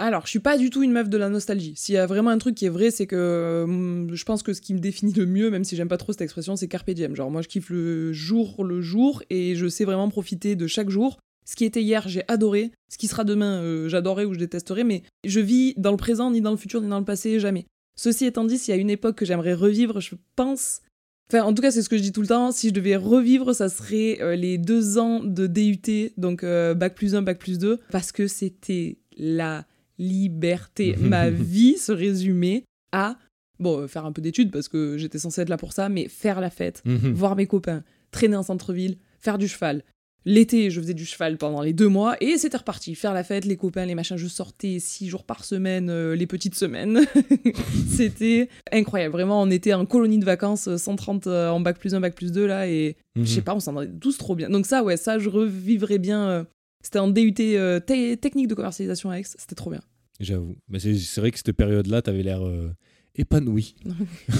[0.00, 1.72] Alors, je suis pas du tout une meuf de la nostalgie.
[1.76, 4.52] S'il y a vraiment un truc qui est vrai, c'est que hum, je pense que
[4.52, 6.90] ce qui me définit le mieux, même si j'aime pas trop cette expression, c'est carpe
[6.90, 7.16] diem.
[7.16, 10.90] Genre, moi, je kiffe le jour le jour et je sais vraiment profiter de chaque
[10.90, 11.18] jour.
[11.44, 12.72] Ce qui était hier, j'ai adoré.
[12.92, 14.84] Ce qui sera demain, euh, j'adorerai ou je détesterai.
[14.84, 17.66] Mais je vis dans le présent, ni dans le futur, ni dans le passé, jamais.
[17.96, 20.82] Ceci étant dit, s'il y a une époque que j'aimerais revivre, je pense.
[21.30, 22.52] Enfin, en tout cas, c'est ce que je dis tout le temps.
[22.52, 26.94] Si je devais revivre, ça serait euh, les deux ans de DUT, donc euh, bac
[26.94, 29.66] plus 1, bac plus 2, parce que c'était la
[29.98, 30.96] liberté.
[31.00, 33.16] Ma vie se résumait à,
[33.58, 36.08] bon, euh, faire un peu d'études, parce que j'étais censée être là pour ça, mais
[36.08, 37.12] faire la fête, Mhm.
[37.12, 39.82] voir mes copains, traîner en centre-ville, faire du cheval.
[40.24, 42.94] L'été, je faisais du cheval pendant les deux mois et c'était reparti.
[42.94, 44.16] Faire la fête, les copains, les machins.
[44.18, 47.00] Je sortais six jours par semaine, euh, les petites semaines.
[47.88, 49.12] c'était incroyable.
[49.12, 52.14] Vraiment, on était en colonie de vacances, euh, 130 euh, en bac plus 1, bac
[52.14, 52.68] plus 2 là.
[52.68, 53.24] Et Mhm.
[53.26, 54.50] je sais pas, on s'en rendait tous trop bien.
[54.50, 56.28] Donc ça, ouais, ça, je revivrais bien.
[56.28, 56.44] euh,
[56.88, 59.24] c'était en DUT euh, te- technique de commercialisation à Aix.
[59.24, 59.82] C'était trop bien.
[60.20, 60.56] J'avoue.
[60.70, 62.74] Mais c'est, vrai que cette période-là, t'avais l'air euh,
[63.14, 63.76] épanoui,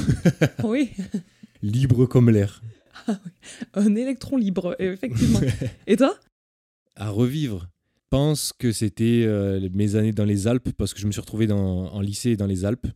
[0.65, 0.91] oui,
[1.63, 2.63] libre comme l'air.
[3.75, 5.41] un électron libre, effectivement.
[5.87, 6.19] Et toi?
[6.97, 7.69] À revivre.
[7.93, 11.21] Je pense que c'était euh, mes années dans les Alpes, parce que je me suis
[11.21, 12.87] retrouvé dans, en lycée dans les Alpes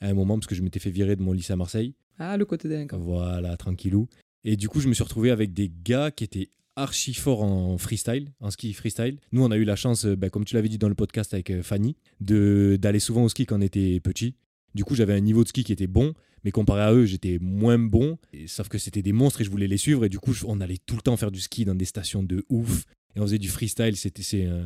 [0.00, 1.96] à un moment, parce que je m'étais fait virer de mon lycée à Marseille.
[2.20, 2.98] Ah, le côté délinquant.
[2.98, 4.06] Voilà, tranquillou.
[4.44, 6.50] Et du coup, je me suis retrouvé avec des gars qui étaient
[6.82, 9.18] archi forts en freestyle, en ski freestyle.
[9.32, 11.32] Nous, on a eu la chance, euh, bah, comme tu l'avais dit dans le podcast
[11.34, 14.34] avec euh, Fanny, d'aller souvent au ski quand on était petit.
[14.74, 16.14] Du coup, j'avais un niveau de ski qui était bon,
[16.44, 18.18] mais comparé à eux, j'étais moins bon.
[18.32, 20.04] Et, sauf que c'était des monstres et je voulais les suivre.
[20.04, 22.44] Et du coup, on allait tout le temps faire du ski dans des stations de
[22.48, 22.84] ouf.
[23.16, 23.96] Et on faisait du freestyle.
[23.96, 24.64] C'était, c'est, euh,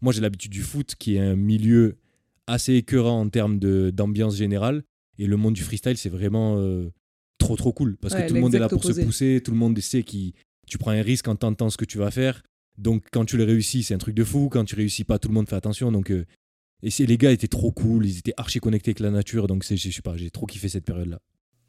[0.00, 1.98] Moi, j'ai l'habitude du foot, qui est un milieu
[2.46, 4.82] assez écœurant en termes d'ambiance générale.
[5.18, 6.90] Et le monde du freestyle, c'est vraiment euh,
[7.38, 7.96] trop, trop cool.
[7.98, 9.40] Parce Ouais, que tout le monde est là pour se pousser.
[9.44, 10.32] Tout le monde sait que
[10.74, 12.42] tu prends un risque en tentant ce que tu vas faire.
[12.78, 14.48] Donc, quand tu le réussis, c'est un truc de fou.
[14.50, 15.92] Quand tu réussis pas, tout le monde fait attention.
[15.92, 16.24] Donc, euh,
[16.82, 18.04] et c'est, les gars étaient trop cool.
[18.04, 19.46] Ils étaient archi connectés avec la nature.
[19.46, 21.20] Donc, c'est, je sais pas, j'ai trop kiffé cette période-là.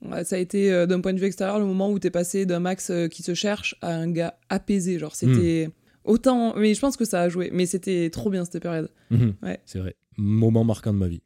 [0.02, 2.48] Ouais, ça a été, euh, d'un point de vue extérieur, le moment où t'es passé
[2.48, 4.98] d'un Max euh, qui se cherche à un gars apaisé.
[4.98, 5.70] Genre, c'était
[6.04, 6.56] autant.
[6.56, 7.52] Mais je pense que ça a joué.
[7.54, 8.89] Mais c'était trop bien cette période.
[9.12, 9.36] Mhm.
[9.44, 9.60] Ouais.
[9.68, 9.96] C'est vrai.
[10.18, 11.22] Moment marquant de ma vie.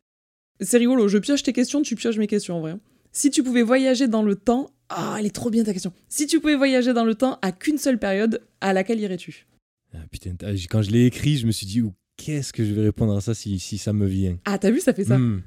[0.59, 1.07] C'est rigolo.
[1.07, 2.75] Je pioche tes questions, tu pioches mes questions en vrai.
[3.13, 4.69] Si tu pouvais voyager dans le temps.
[4.89, 5.93] Ah, elle est trop bien ta question.
[6.07, 9.47] Si tu pouvais voyager dans le temps à qu'une seule période, à laquelle irais-tu?
[9.93, 11.81] Ah, putain, t'as- quand je l'ai écrit, je me suis dit,
[12.17, 14.37] qu'est-ce que je vais répondre à ça si, si ça me vient?
[14.45, 15.17] Ah, t'as vu, ça fait ça.
[15.17, 15.41] Hmm.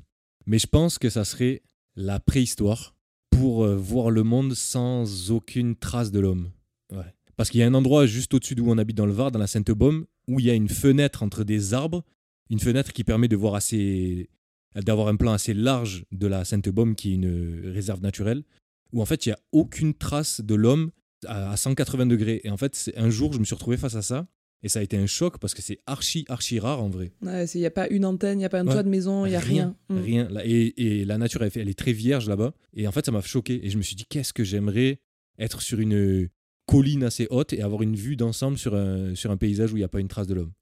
[0.47, 1.63] Mais je pense que ça serait
[1.97, 2.95] la préhistoire
[3.31, 6.51] pour euh, voir le monde sans aucune trace de l'homme.
[6.93, 7.05] Ouais.
[7.37, 9.39] Parce qu'il y a un endroit juste au-dessus d'où on habite dans le Var, dans
[9.39, 12.05] la Sainte-Baume, où il y a une fenêtre entre des arbres,
[12.51, 14.29] une fenêtre qui permet de voir assez
[14.75, 18.43] d'avoir un plan assez large de la Sainte-Baume qui est une réserve naturelle
[18.93, 20.91] où en fait il y a aucune trace de l'homme
[21.27, 24.03] à à 180 degrés et en fait un jour je me suis retrouvé face à
[24.03, 24.27] ça
[24.65, 27.47] et ça a été un choc parce que c'est archi archi rare en vrai Ouais,
[27.47, 28.73] il n'y a pas une antenne, il n'y a pas un Ouais.
[28.73, 29.75] toit de maison, il n'y a rien.
[29.89, 29.99] Mm.
[29.99, 30.29] Rien.
[30.31, 32.53] Là, Et, et la nature, elle, est très vierge là-bas.
[32.75, 33.67] Et en fait, ça m'a choqué.
[33.67, 35.01] Et je me suis dit, qu'est-ce que j'aimerais
[35.41, 36.29] être sur une
[36.67, 39.81] colline assez haute et avoir une vue d'ensemble sur un, sur un paysage où il
[39.81, 40.53] n'y a pas une trace de l'homme.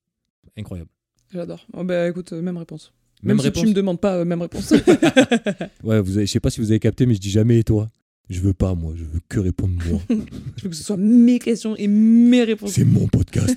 [0.57, 0.89] Incroyable.
[1.31, 1.67] J'adore.
[1.75, 2.95] Oh, bah écoute, euh, même réponse.
[3.23, 3.63] Même, si réponse.
[3.65, 4.73] tu me demandes pas, euh, même réponse.
[5.85, 7.65] Ouais, vous avez, je sais pas si vous avez capté, mais je dis jamais et
[7.65, 7.91] toi.
[8.31, 8.95] Je veux pas, moi.
[8.97, 10.01] Je veux que répondre moi.
[10.57, 12.71] Je veux que ce soit mes questions et mes réponses.
[12.71, 13.57] C'est mon podcast.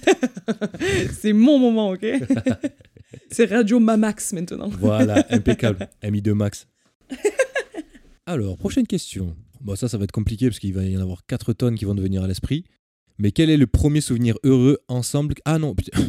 [1.21, 2.03] C'est mon moment, ok?
[3.31, 4.69] C'est Radio Mamax maintenant.
[4.69, 5.87] voilà, impeccable.
[6.03, 6.67] Mi2 Max.
[8.25, 9.35] Alors, prochaine question.
[9.61, 11.85] Bon, ça, ça va être compliqué parce qu'il va y en avoir 4 tonnes qui
[11.85, 12.65] vont devenir à l'esprit.
[13.19, 15.35] Mais quel est le premier souvenir heureux ensemble?
[15.45, 15.99] Ah non, putain.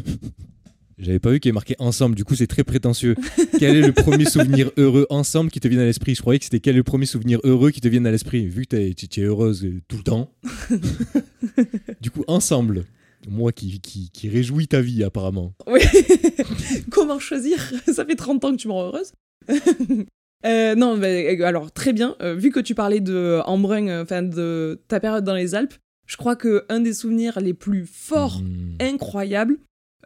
[0.98, 3.16] J'avais pas vu qu'il est marqué ensemble, du coup c'est très prétentieux.
[3.58, 6.14] quel est le premier souvenir heureux ensemble qui te vient à l'esprit?
[6.14, 8.46] Je croyais que c'était quel est le premier souvenir heureux qui te vient à l'esprit,
[8.46, 10.30] vu que tu es heureuse euh, tout le temps.
[12.00, 12.84] du coup, ensemble.
[13.26, 15.54] Moi qui, qui, qui réjouis ta vie apparemment.
[15.66, 15.80] Oui.
[16.90, 17.58] Comment choisir?
[17.90, 19.12] Ça fait 30 ans que tu me rends heureuse.
[20.44, 22.16] Euh, non, euh, alors très bien.
[22.20, 25.74] Euh, vu que tu parlais de Embrun, enfin de ta période dans les Alpes,
[26.06, 28.76] je crois que un des souvenirs les plus forts, Mm.
[28.82, 29.56] incroyables,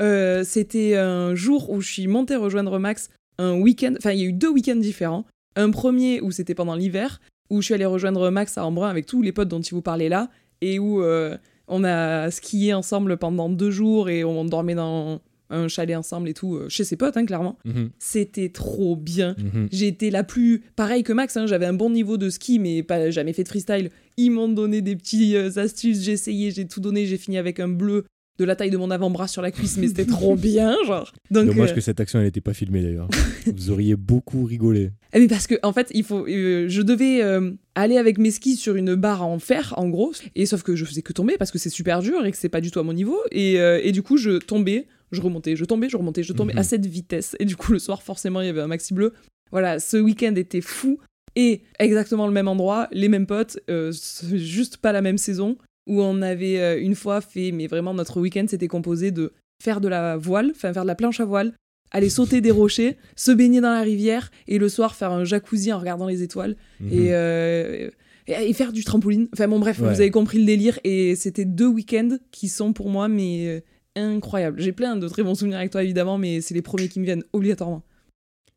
[0.01, 3.95] euh, c'était un jour où je suis montée rejoindre Max un week-end.
[3.99, 5.25] Enfin, il y a eu deux week-ends différents.
[5.57, 9.07] Un premier où c'était pendant l'hiver, où je suis allée rejoindre Max à Embrun avec
[9.07, 10.29] tous les potes dont il vous parlait là,
[10.61, 15.67] et où euh, on a skié ensemble pendant deux jours et on dormait dans un
[15.69, 17.59] chalet ensemble et tout, euh, chez ses potes, hein, clairement.
[17.65, 19.35] Mhm, C'était trop bien.
[19.39, 19.69] mhm.
[19.73, 20.63] Été la plus.
[20.77, 23.49] Pareil que Max, hein, j'avais un bon niveau de ski, mais pas jamais fait de
[23.49, 23.91] freestyle.
[24.19, 27.61] Ils m'ont donné des petites euh, astuces, j'ai essayé, j'ai tout donné, j'ai fini avec
[27.61, 28.05] un bleu
[28.39, 31.13] de la taille de mon avant-bras sur la cuisse, mais c'était trop bien, genre.
[31.31, 33.09] Donc, Dommage euh, que cette action elle n'était pas filmée d'ailleurs.
[33.57, 34.91] Vous auriez beaucoup rigolé.
[35.13, 38.31] eh, Mais parce que en fait, il faut, euh, je devais euh, aller avec mes
[38.31, 41.37] skis sur une barre en fer, en gros, et sauf que je faisais que tomber
[41.39, 43.55] parce que c'est super dur et que c'est pas du tout à mon niveau, et,
[43.55, 46.59] et du coup je tombais, je remontais, je tombais, je remontais, je tombais Mhm.
[46.61, 49.13] à cette vitesse, et du coup le soir forcément il y avait un maxi bleu.
[49.51, 50.99] Voilà, ce week-end était fou
[51.37, 53.93] et exactement le même endroit, les mêmes potes, euh,
[54.35, 55.57] juste pas la même saison
[55.89, 59.81] où on avait euh, une fois fait, mais vraiment notre week-end c'était composé de faire
[59.81, 61.53] de la voile, enfin faire de la planche à voile,
[61.91, 65.73] aller sauter des rochers, se baigner dans la rivière et le soir faire un jacuzzi
[65.73, 66.93] en regardant les étoiles Mhm.
[66.93, 67.91] et, euh,
[68.29, 69.27] et, et faire du trampoline.
[69.33, 69.89] Enfin bon bref, Ouais.
[69.95, 73.61] vous avez compris le délire et c'était deux week-ends qui sont pour moi mais euh,
[73.97, 74.61] incroyables.
[74.61, 77.05] J'ai plein de très bons souvenirs avec toi évidemment, mais c'est les premiers qui me
[77.07, 77.83] viennent obligatoirement.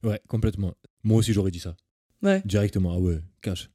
[0.04, 0.74] Ouais, complètement.
[1.04, 1.76] Moi aussi j'aurais dit ça.
[2.22, 3.70] Ouais, Directement, ah ouais, cash.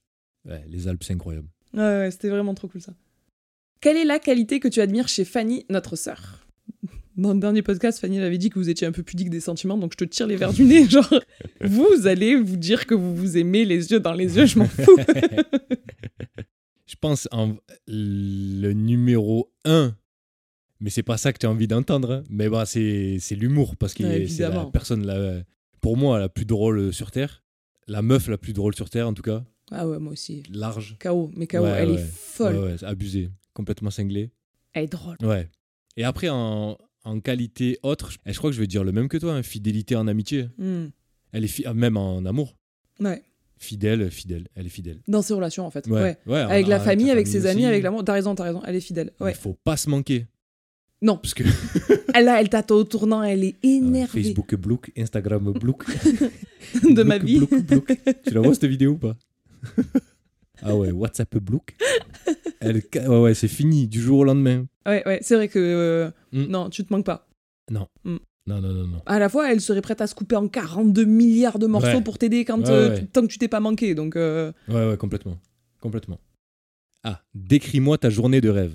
[0.49, 1.49] Ouais, les Alpes c'est incroyable.
[1.75, 2.93] ouais, ouais, c'était vraiment trop cool ça.
[3.81, 6.47] Quelle est la qualité que tu admires chez Fanny, notre sœur?
[7.17, 9.41] Dans le dernier podcast, Fanny elle avait dit que vous étiez un peu pudique des
[9.41, 10.87] sentiments, donc je te tire les verres du nez.
[10.89, 11.15] Genre,
[11.63, 14.67] vous allez vous dire que vous vous aimez les yeux dans les yeux, je m'en
[14.67, 14.97] fous.
[16.89, 17.57] Je pense en
[17.89, 19.97] le numéro 1,
[20.79, 22.13] mais c'est pas ça que tu as envie d'entendre.
[22.13, 22.25] hein.
[22.31, 25.43] Mais bah, c'est c'est l'humour, parce que Ouais, c'est la personne, la,
[25.81, 27.43] pour moi, la plus drôle sur Terre.
[27.89, 29.45] La meuf la plus drôle sur Terre, en tout cas.
[29.73, 30.45] ah ouais, moi aussi.
[30.53, 30.97] Large.
[31.01, 31.31] K.O.
[31.37, 31.63] Mais K.O.
[31.65, 31.95] Ouais, elle ouais.
[32.01, 32.55] est folle.
[32.57, 33.31] Ouais, ouais, c'est abusé.
[33.57, 34.31] Complètement cinglé.
[34.75, 35.17] Elle est drôle.
[35.23, 35.49] Ouais.
[35.97, 39.09] Et après, en, en qualité autre, je, je crois que je vais dire le même
[39.09, 40.51] que toi, hein, fidélité en amitié.
[40.59, 40.89] Hmm.
[41.33, 42.55] Elle est fi- ah, même en amour.
[43.01, 43.23] Ouais.
[43.59, 45.01] Fidèle, fidèle, elle est fidèle.
[45.09, 45.87] Dans ses relations, en fait.
[45.87, 46.19] Ouais.
[46.27, 48.05] ouais Avec la avec famille, avec ses amis, avec l'amour.
[48.05, 48.61] T'as raison, t'as raison.
[48.67, 49.13] Elle est fidèle.
[49.19, 49.33] Il Ouais.
[49.33, 50.27] faut pas se manquer.
[51.01, 51.17] Non.
[51.17, 51.45] Parce que
[52.15, 55.85] Elle, elle t'attend au tournant, elle est énervée Facebook bloque, Instagram bloque.
[56.83, 57.39] de ma vie.
[57.39, 57.99] bloque, bloque.
[58.27, 59.17] Tu la vois cette vidéo ou pas?
[60.63, 61.75] Ah ouais, WhatsApp bloque.
[62.61, 64.67] Elle, ouais, ouais, c'est fini du jour au lendemain.
[64.87, 65.19] Ouais, ouais.
[65.23, 65.59] C'est vrai que.
[65.59, 66.47] euh, Hmm.
[66.51, 67.29] Non, tu te manques pas.
[67.71, 67.87] Non.
[68.05, 68.17] Mm.
[68.49, 69.03] Non, non, non, non.
[69.07, 72.03] À la fois, elle serait prête à se couper en 42 milliards de morceaux Ouais.
[72.03, 73.07] pour t'aider quand Ouais, euh, ouais.
[73.13, 73.95] tant que tu t'es pas manqué.
[73.95, 75.39] Donc, euh, Ouais, ouais, complètement.
[75.81, 76.21] Complètement.
[77.05, 78.75] Ah, décris-moi ta journée de rêve.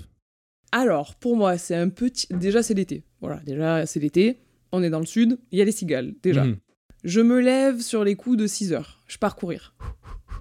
[0.72, 2.26] alors, pour moi, c'est un petit.
[2.30, 3.04] Déjà, c'est l'été.
[3.20, 4.40] Voilà, déjà, c'est l'été.
[4.72, 5.38] On est dans le sud.
[5.52, 6.44] Il y a les cigales, déjà.
[6.44, 6.56] Mhm.
[7.04, 9.02] Je me lève sur les coups de 6 heures.
[9.06, 9.74] Je pars courir.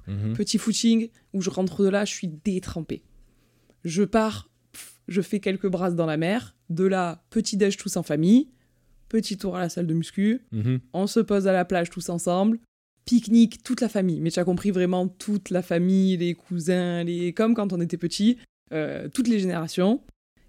[0.07, 0.33] Mhm.
[0.35, 3.03] Petit footing où je rentre de là, je suis détrempé.
[3.83, 6.55] Je pars, pff, je fais quelques brasses dans la mer.
[6.69, 8.49] De là, petit déj tous en famille.
[9.09, 10.41] Petit tour à la salle de muscu.
[10.51, 10.79] Mhm.
[10.93, 12.59] On se pose à la plage tous ensemble.
[13.05, 14.21] Pique-nique, toute la famille.
[14.21, 17.97] Mais tu as compris vraiment toute la famille, les cousins, les comme quand on était
[17.97, 18.37] petit,
[18.71, 20.01] euh, toutes les générations.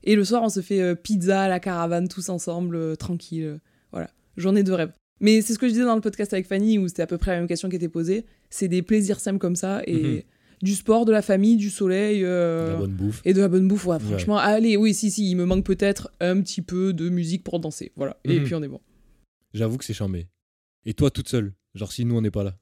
[0.05, 3.59] Et le soir, on se fait euh, pizza à la caravane tous ensemble, euh, tranquille.
[3.90, 4.92] voilà, journée de rêve.
[5.21, 7.18] Mais c'est ce que je disais dans le podcast avec Fanny, où c'était à peu
[7.18, 8.27] près la même question qui était posée.
[8.51, 10.23] C'est des plaisirs simples comme ça et Mhm.
[10.62, 12.22] Du sport, de la famille, du soleil.
[12.25, 13.20] euh, La bonne bouffe.
[13.25, 16.11] et de la bonne bouffe, ouais, franchement, allez, oui, si, si, il me manque peut-être
[16.20, 18.16] un petit peu de musique pour danser, voilà.
[18.25, 18.44] Et Mhm.
[18.44, 18.81] puis on est bon.
[19.55, 20.29] J'avoue que c'est chambé.
[20.87, 22.55] Et toi toute seule Genre si nous on n'est pas là?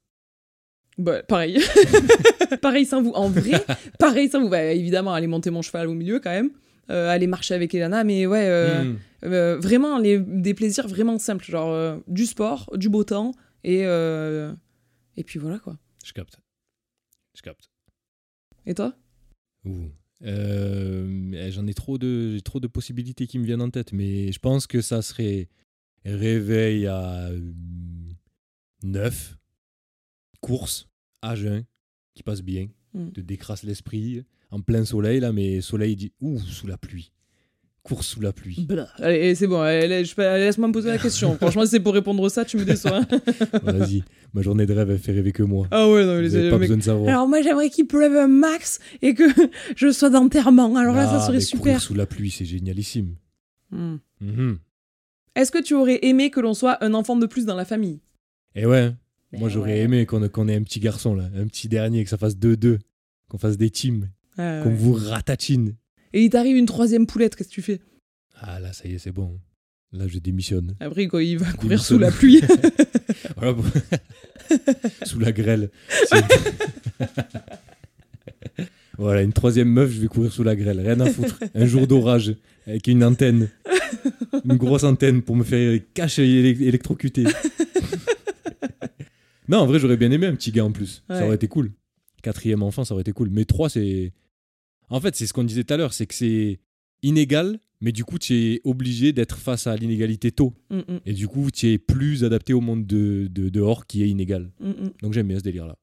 [0.98, 1.58] Bah, pareil.
[2.62, 3.10] pareil sans vous.
[3.12, 3.64] En vrai,
[3.98, 4.48] pareil sans vous.
[4.48, 6.50] Bah, évidemment, aller monter mon cheval au milieu quand même.
[6.90, 8.98] Euh, aller marcher avec Elana, mais ouais, euh, Mhm.
[9.24, 13.32] euh, vraiment les, des plaisirs vraiment simples, genre du sport, du beau temps,
[13.62, 15.76] et, et puis voilà quoi.
[16.04, 16.38] Je capte.
[17.36, 17.69] Je capte.
[18.66, 18.96] Et toi?
[20.22, 23.92] Euh, eh, J'en ai trop de, j'ai trop de possibilités qui me viennent en tête,
[23.92, 25.48] mais je pense que ça serait
[26.04, 27.30] réveil à
[28.82, 29.36] 9,
[30.40, 30.88] course
[31.22, 31.64] à jeun,
[32.14, 33.10] qui passe bien, Mm.
[33.12, 37.12] te décrasse l'esprit, en plein soleil là, mais soleil dit ouh sous la pluie,
[37.82, 38.66] course sous la pluie.
[38.68, 38.88] Blah.
[38.98, 41.36] Allez, c'est bon, laisse-moi me poser la question.
[41.36, 43.00] Franchement, si c'est pour répondre ça, tu me déçois.
[43.62, 44.02] Vas-y,
[44.34, 45.66] ma journée de rêve elle fait rêver que moi.
[45.70, 47.08] ah ouais, non, mais Vous avez pas mec- besoin de savoir.
[47.08, 49.24] Alors moi, j'aimerais qu'il pleuve un max et que
[49.76, 50.74] je sois d'enterrement.
[50.76, 51.80] Alors là, ça Ah, serait mais courir super.
[51.80, 53.16] sous la pluie, c'est génialissime.
[53.70, 53.96] Hmm.
[54.20, 54.58] Mhm.
[55.36, 58.00] Est-ce que tu aurais aimé que l'on soit un enfant de plus dans la famille?
[58.56, 58.92] Et ouais,
[59.32, 59.78] Ben moi j'aurais ouais.
[59.80, 62.78] aimé qu'on ait un petit garçon là, un petit dernier, que ça fasse 2-2,
[63.28, 64.74] qu'on fasse des teams, Ah, qu'on ouais.
[64.74, 65.76] vous ratatine.
[66.12, 67.80] Et il t'arrive une troisième poulette, qu'est-ce que tu fais?
[68.40, 69.38] Ah là, ça y est, c'est bon.
[69.92, 70.76] Là, je démissionne.
[70.80, 72.40] Après, quand il va courir sous la pluie.
[73.36, 73.64] Voilà, bon.
[75.04, 75.70] Sous la grêle.
[78.98, 80.78] Voilà, une troisième meuf, je vais courir sous la grêle.
[80.80, 81.38] Rien à foutre.
[81.54, 82.34] Un jour d'orage,
[82.66, 83.48] avec une antenne.
[84.44, 87.24] Une grosse antenne pour me faire cacher élec- électrocuter.
[89.48, 91.02] non, en vrai, j'aurais bien aimé un petit gars en plus.
[91.08, 91.72] Ça aurait été cool.
[92.22, 93.30] Quatrième enfant, ça aurait été cool.
[93.30, 94.12] Mais trois, c'est.
[94.90, 96.58] En fait, c'est ce qu'on disait tout à l'heure, c'est que c'est
[97.02, 100.52] inégal, mais du coup, tu es obligé d'être face à l'inégalité tôt.
[100.70, 104.02] Mm, mm, Et du coup, tu es plus adapté au monde de, de- dehors qui
[104.02, 104.50] est inégal.
[104.60, 104.72] mm.
[105.02, 105.76] Donc j'aime bien ce délire-là.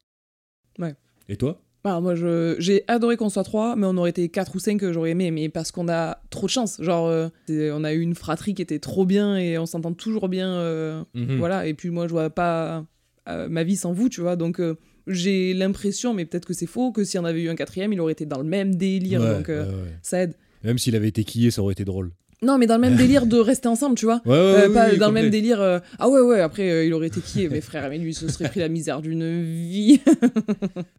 [0.78, 0.94] Ouais.
[1.28, 1.60] Et toi?
[1.84, 2.14] Bah, moi,
[2.58, 5.48] j'ai adoré qu'on soit trois, mais on aurait été quatre ou cinq, j'aurais aimé, mais
[5.48, 6.80] parce qu'on a trop de chance.
[6.82, 10.28] Genre, euh, on a eu une fratrie qui était trop bien et on s'entend toujours
[10.28, 10.50] bien.
[10.52, 11.38] euh, Mhm.
[11.38, 12.84] Voilà, et puis moi, je vois pas
[13.28, 14.36] euh, ma vie sans vous, tu vois.
[14.36, 14.60] Donc,
[15.08, 18.00] j'ai l'impression, mais peut-être que c'est faux, que si on avait eu un quatrième, il
[18.00, 19.20] aurait été dans le même délire.
[19.20, 19.96] Ouais, donc, euh, ouais, ouais.
[20.02, 20.34] ça aide.
[20.64, 22.10] Même s'il avait été quillé, ça aurait été drôle.
[22.40, 24.22] Non, mais dans le même délire de rester ensemble, tu vois.
[24.24, 25.60] Ouais, ouais, Euh, ouais, pas dans le même délire.
[25.60, 28.28] euh, Ah ouais, ouais, après, euh, il aurait été qui Mes frères, mais lui, se
[28.28, 30.00] serait pris la misère d'une vie.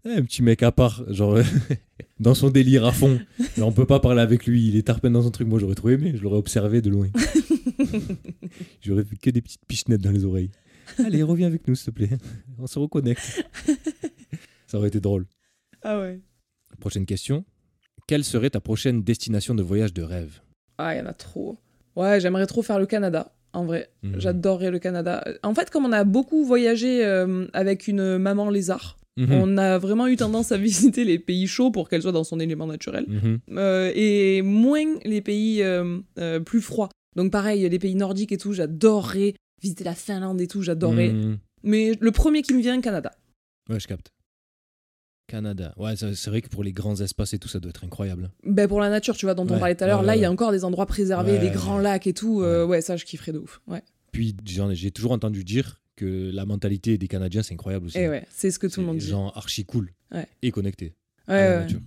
[0.06, 1.38] Eh, un petit mec à part, genre
[2.20, 3.20] dans son délire à fond.
[3.58, 5.48] Genre, on peut pas parler avec lui, il est tarpin dans son truc.
[5.48, 7.08] Moi j'aurais trop aimé, je l'aurais observé de loin.
[8.82, 10.50] J'aurais vu que des petites pichenettes dans les oreilles.
[11.06, 12.18] Allez, reviens avec nous s'il te plaît.
[12.60, 13.44] On se reconnecte.
[14.68, 15.26] ça aurait été drôle.
[15.84, 16.20] ah ouais.
[16.80, 17.46] Prochaine question.
[18.08, 20.40] Quelle serait ta prochaine destination de voyage de rêve?
[20.78, 21.58] Ah, il y en a trop.
[21.96, 23.34] Ouais, j'aimerais trop faire le Canada.
[23.54, 24.20] En vrai, Mhm.
[24.20, 25.24] j'adorerais le Canada.
[25.44, 29.32] En fait, comme on a beaucoup voyagé euh, avec une maman lézard, Mhm.
[29.34, 30.58] on a vraiment eu tendance à
[30.94, 33.06] visiter les pays chauds pour qu'elle soit dans son élément naturel.
[33.08, 33.40] Mhm.
[33.58, 36.90] Euh, et moins les pays euh, euh, plus froids.
[37.16, 41.10] Donc pareil, les pays nordiques et tout, j'adorerais visiter la Finlande et tout, j'adorerais.
[41.12, 41.38] Mhm.
[41.64, 43.12] Mais le premier qui me vient, Canada.
[43.70, 44.12] Ouais, je capte.
[45.28, 45.74] Canada.
[45.78, 48.32] Ouais, c'est vrai que pour les grands espaces et tout, ça doit être incroyable.
[48.44, 50.22] Ben pour la nature, tu vois, dont on parlait tout à l'heure, ouais, là, il
[50.22, 52.42] y a encore des endroits préservés, des grands lacs et tout.
[52.42, 52.82] euh, ouais.
[52.82, 53.62] ça, je kifferais de ouf.
[53.68, 53.84] Ouais.
[54.12, 58.00] Puis j'ai toujours entendu dire que la mentalité des Canadiens, c'est incroyable aussi.
[58.00, 59.10] Et ouais, c'est ce que tout le monde des dit.
[59.12, 59.92] gens archi cool
[60.42, 60.96] et connectés
[61.28, 61.80] Ouais, à la nature.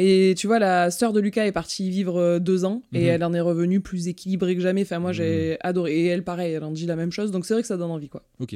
[0.00, 3.06] Et tu vois, la sœur de Lucas est partie vivre euh, deux ans et Mhm.
[3.08, 4.82] elle en est revenue plus équilibrée que jamais.
[4.82, 5.92] Enfin, moi, j'ai adoré.
[5.98, 7.32] Et elle, pareil, elle en dit la même chose.
[7.32, 8.22] Donc, c'est vrai que ça donne envie, quoi.
[8.38, 8.54] Ok.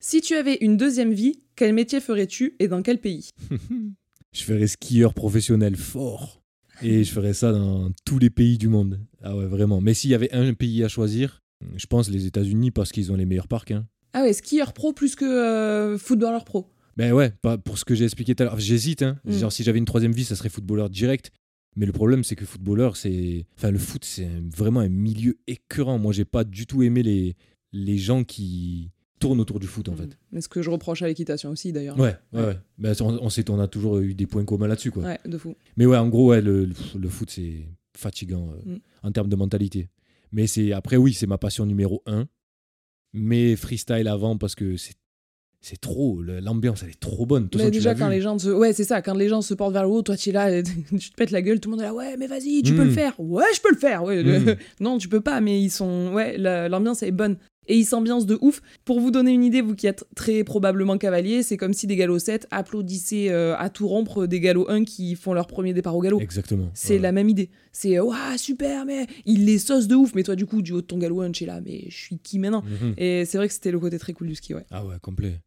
[0.00, 3.30] Si tu avais une deuxième vie, quel métier ferais-tu et dans quel pays?
[4.32, 6.40] Je ferais skieur professionnel fort.
[6.80, 8.98] Et je ferais ça dans tous les pays du monde.
[9.22, 9.80] Ah ouais, vraiment.
[9.80, 11.40] Mais s'il y avait un pays à choisir,
[11.76, 13.70] je pense les États-Unis parce qu'ils ont les meilleurs parcs.
[13.72, 13.84] hein.
[14.14, 16.66] Ah ouais, skieur pro plus que euh, footballeur pro.
[16.96, 18.58] Ben ouais, pas pour ce que j'ai expliqué tout à l'heure.
[18.60, 19.02] J'hésite.
[19.02, 19.18] Hein.
[19.24, 19.32] Mm.
[19.32, 21.30] Genre, si j'avais une troisième vie, ça serait footballeur direct.
[21.74, 23.46] Mais le problème, c'est que footballeur, c'est.
[23.56, 25.98] Enfin, le foot, c'est vraiment un milieu écœurant.
[25.98, 27.34] Moi, j'ai pas du tout aimé les,
[27.72, 30.18] les gens qui tournent autour du foot, en fait.
[30.32, 31.98] Mais ce que je reproche à l'équitation aussi, d'ailleurs.
[31.98, 32.58] Ouais, ouais, ouais.
[32.76, 35.04] Ben, on, on sait, on a toujours eu des points communs là-dessus, quoi.
[35.04, 35.54] Ouais, de fou.
[35.78, 37.64] Mais ouais, en gros, ouais, le, le- le foot, c'est
[37.96, 38.78] fatigant euh, Mm.
[39.04, 39.88] en termes de mentalité.
[40.32, 42.26] Mais c'est après, oui, c'est ma passion numéro un.
[43.14, 44.94] Mais freestyle avant, parce que c'est
[45.64, 47.44] c'est trop, l'ambiance, elle est trop bonne.
[47.44, 48.14] De toute Mais façon, tu déjà, quand vu.
[48.16, 48.50] les gens se...
[48.50, 49.00] Ouais, c'est ça.
[49.00, 51.30] Quand les gens se portent vers le haut, toi, tu es là, tu te pètes
[51.30, 53.14] la gueule, tout le monde est là, ouais, mais vas-y, tu peux le faire.
[53.18, 54.02] Ouais, je peux le faire.
[54.02, 54.56] Ouais, le- Mm.
[54.80, 56.12] non, tu peux pas, mais ils sont...
[56.12, 57.36] Ouais, la- l'ambiance est bonne.
[57.68, 58.60] Et ils s'ambiancent de ouf.
[58.84, 61.94] Pour vous donner une idée, vous qui êtes très probablement cavalier, c'est comme si des
[61.94, 65.94] galops 7 applaudissaient euh, à tout rompre des galops 1 qui font leur premier départ
[65.96, 66.18] au galop.
[66.20, 66.70] Exactement.
[66.74, 66.98] C'est ouais.
[66.98, 67.50] la même idée.
[67.70, 70.12] C'est waouh, super, mais ils les saucent de ouf.
[70.16, 71.96] Mais toi, du coup, du haut de ton galop 1, tu es là, mais je
[71.96, 72.62] suis qui maintenant?
[72.62, 72.94] Mhm.
[72.96, 74.64] Et c'est vrai que c'était le côté très cool du ski, ouais.
[74.72, 75.38] Ah ouais, complet.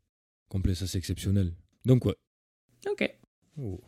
[0.49, 1.53] Complet, ça c'est exceptionnel.
[1.85, 2.15] Donc ouais.
[2.89, 3.09] Ok.
[3.57, 3.81] Oh.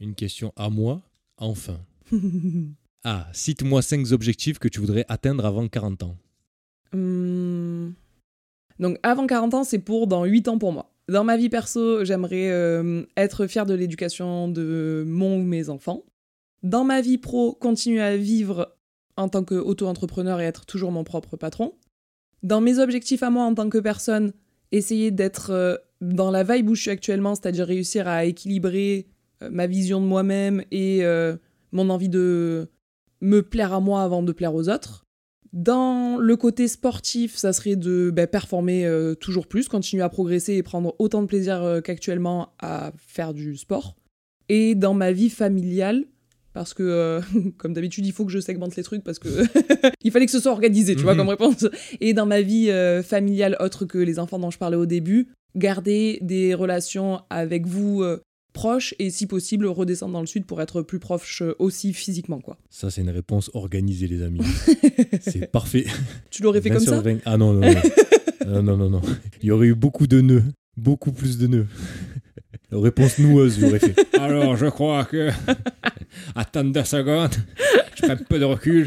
[0.00, 1.02] Une question à moi,
[1.36, 1.80] enfin.
[3.04, 6.16] Ah, cite-moi 5 objectifs que tu voudrais atteindre avant 40 ans.
[6.92, 7.94] Hum.
[8.80, 10.92] Donc avant 40 ans, c'est pour dans 8 ans pour moi.
[11.08, 16.04] Dans ma vie perso, j'aimerais euh, être fière de l'éducation de mon ou mes enfants.
[16.62, 18.76] Dans ma vie pro, continuer à vivre
[19.16, 21.74] en tant qu'auto-entrepreneur et être toujours mon propre patron.
[22.42, 24.32] Dans mes objectifs à moi en tant que personne,
[24.70, 29.06] essayer d'être euh, dans la vibe où je suis actuellement, c'est-à-dire réussir à équilibrer
[29.42, 31.36] euh, ma vision de moi-même et euh,
[31.72, 32.68] mon envie de
[33.20, 35.04] me plaire à moi avant de plaire aux autres.
[35.52, 40.54] Dans le côté sportif, ça serait de ben, performer euh, toujours plus, continuer à progresser
[40.54, 43.96] et prendre autant de plaisir euh, qu'actuellement à faire du sport.
[44.50, 46.04] Et dans ma vie familiale,
[46.52, 47.20] parce que, euh,
[47.58, 49.28] comme d'habitude, il faut que je segmente les trucs parce que
[50.04, 51.18] il fallait que ce soit organisé, tu vois, Mhm.
[51.18, 51.66] comme réponse.
[52.00, 52.70] Et dans ma vie
[53.02, 58.02] familiale, autre que les enfants dont je parlais au début, garder des relations avec vous
[58.02, 58.20] euh,
[58.52, 62.40] proche et si possible redescendre dans le sud pour être plus proche euh, aussi physiquement
[62.40, 62.56] quoi.
[62.70, 64.40] Ça, c'est une réponse organisée, les amis.
[65.20, 65.86] c'est parfait.
[66.30, 67.18] Tu l'aurais fait 20 comme ça 20.
[67.24, 67.60] Ah non, non,
[68.46, 68.62] non.
[68.62, 69.02] Non, non, non.
[69.42, 70.44] Il y aurait eu beaucoup de nœuds.
[70.76, 71.66] Beaucoup plus de nœuds.
[72.70, 73.94] Réponse noueuse, j'aurais fait.
[74.18, 75.30] Alors, je crois que.
[76.34, 77.34] Attends deux secondes.
[77.96, 78.86] Je prends un peu de recul.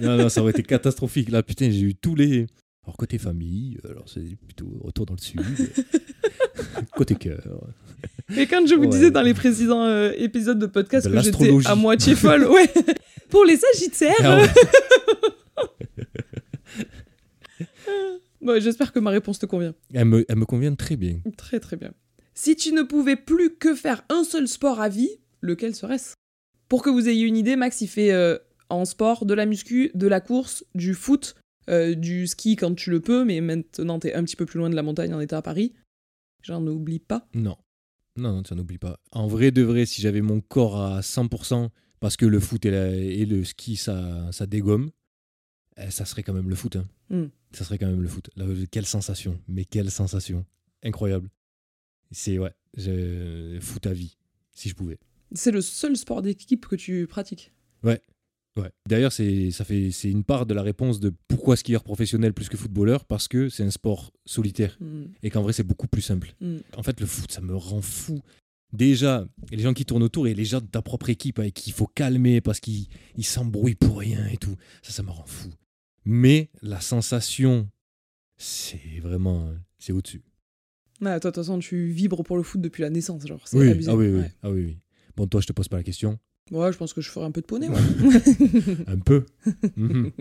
[0.00, 1.30] Non, non, ça aurait été catastrophique.
[1.30, 2.46] Là, putain, j'ai eu tous les.
[2.86, 5.40] Alors, côté famille, alors c'est plutôt retour dans le sud.
[6.96, 7.42] côté cœur.
[8.36, 8.88] Et quand je vous Ouais.
[8.88, 12.70] disais dans les précédents euh, épisodes de podcast De que j'étais à moitié folle, ouais.
[13.28, 14.48] Pour les Sagittaires, Ah ouais.
[18.40, 19.74] Bon, j'espère que ma réponse te convient.
[19.92, 21.18] elle, me, elle me convient très bien.
[21.36, 21.92] Très très bien.
[22.34, 26.14] Si tu ne pouvais plus que faire un seul sport à vie, lequel serait-ce?
[26.68, 29.90] Pour que vous ayez une idée, Max, il fait euh, en sport de la muscu,
[29.94, 31.34] de la course, du foot,
[31.68, 34.70] euh, du ski quand tu le peux, mais maintenant t'es un petit peu plus loin
[34.70, 35.72] de la montagne en étant à Paris.
[36.42, 37.28] J'en oublie pas.
[37.34, 37.56] Non.
[38.16, 38.98] Non, non, ça n'oublie pas.
[39.12, 41.68] En vrai de vrai, si j'avais mon corps à 100%,
[42.00, 44.90] parce que le foot et, la- et le ski, ça, ça dégomme,
[45.76, 46.76] eh, ça serait quand même le foot.
[46.76, 46.86] hein.
[47.10, 47.26] Hmm.
[47.52, 48.30] Ça serait quand même le foot.
[48.36, 49.38] Là, quelle sensation.
[49.48, 50.44] Mais quelle sensation.
[50.82, 51.28] Incroyable.
[52.10, 53.58] C'est, ouais, je...
[53.60, 54.16] foot à vie,
[54.52, 54.98] si je pouvais.
[55.32, 57.52] C'est le seul sport d'équipe que tu pratiques?
[57.82, 58.00] Ouais.
[58.88, 62.48] D'ailleurs, c'est, ça fait, c'est une part de la réponse de pourquoi skieur professionnel plus
[62.48, 66.02] que footballeur, parce que c'est un sport solitaire Hmm, et qu'en vrai, c'est beaucoup plus
[66.02, 66.34] simple.
[66.40, 66.56] hmm.
[66.76, 68.20] En fait, le foot, ça me rend fou.
[68.72, 71.70] Déjà, les gens qui tournent autour et les gens de ta propre équipe avec qui
[71.70, 75.26] il faut calmer parce qu'ils ils s'embrouillent pour rien et tout, ça, ça me rend
[75.26, 75.50] fou.
[76.04, 77.68] Mais la sensation,
[78.36, 80.22] c'est vraiment, c'est au-dessus.
[81.00, 83.44] Ouais, toi, de toute façon, tu vibres pour le foot depuis la naissance, genre.
[83.52, 84.32] Oui, ah oui, oui, Ouais.
[84.42, 84.78] ah oui, oui.
[85.16, 86.18] Bon, toi, je te pose pas la question.
[86.50, 87.78] Ouais, je pense que je ferai un peu de poney, moi.
[88.86, 89.24] Un peu.
[89.76, 90.12] Mhm.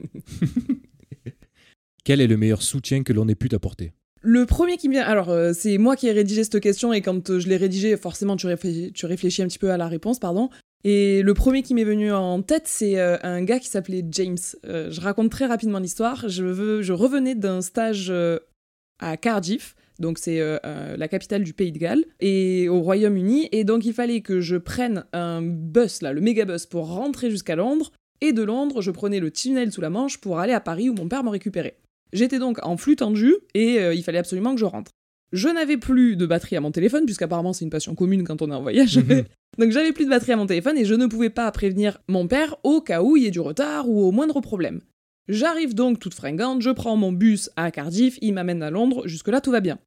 [2.03, 3.93] Quel est le meilleur soutien que l'on ait pu t'apporter?
[4.21, 7.01] Le premier qui me vient, alors euh, c'est moi qui ai rédigé cette question et
[7.01, 9.88] quand euh, je l'ai rédigée, forcément tu, réfléchis, tu réfléchis un petit peu à la
[9.88, 10.49] réponse, pardon.
[10.88, 14.38] Et le premier qui m'est venu en tête, c'est euh, un gars qui s'appelait James.
[14.65, 16.29] Euh, je raconte très rapidement l'histoire.
[16.29, 18.38] Je, veux, je revenais d'un stage euh,
[18.99, 23.49] à Cardiff, donc c'est euh, euh, la capitale du Pays de Galles, et au Royaume-Uni,
[23.51, 27.29] et donc il fallait que je prenne un bus, là, le méga bus, pour rentrer
[27.29, 30.60] jusqu'à Londres, et de Londres, je prenais le tunnel sous la Manche pour aller à
[30.60, 31.77] Paris où mon père me récupérait.
[32.13, 34.91] J'étais donc en flux tendu et euh, il fallait absolument que je rentre.
[35.34, 38.51] Je n'avais plus de batterie à mon téléphone, puisqu'apparemment c'est une passion commune quand on
[38.51, 38.97] est en voyage.
[38.97, 39.23] Mhm.
[39.58, 42.27] donc j'avais plus de batterie à mon téléphone et je ne pouvais pas prévenir mon
[42.27, 44.81] père au cas où il y ait du retard ou au moindre problème.
[45.27, 49.41] J'arrive donc toute fringante, je prends mon bus à Cardiff, il m'amène à Londres, jusque-là
[49.41, 49.79] tout va bien.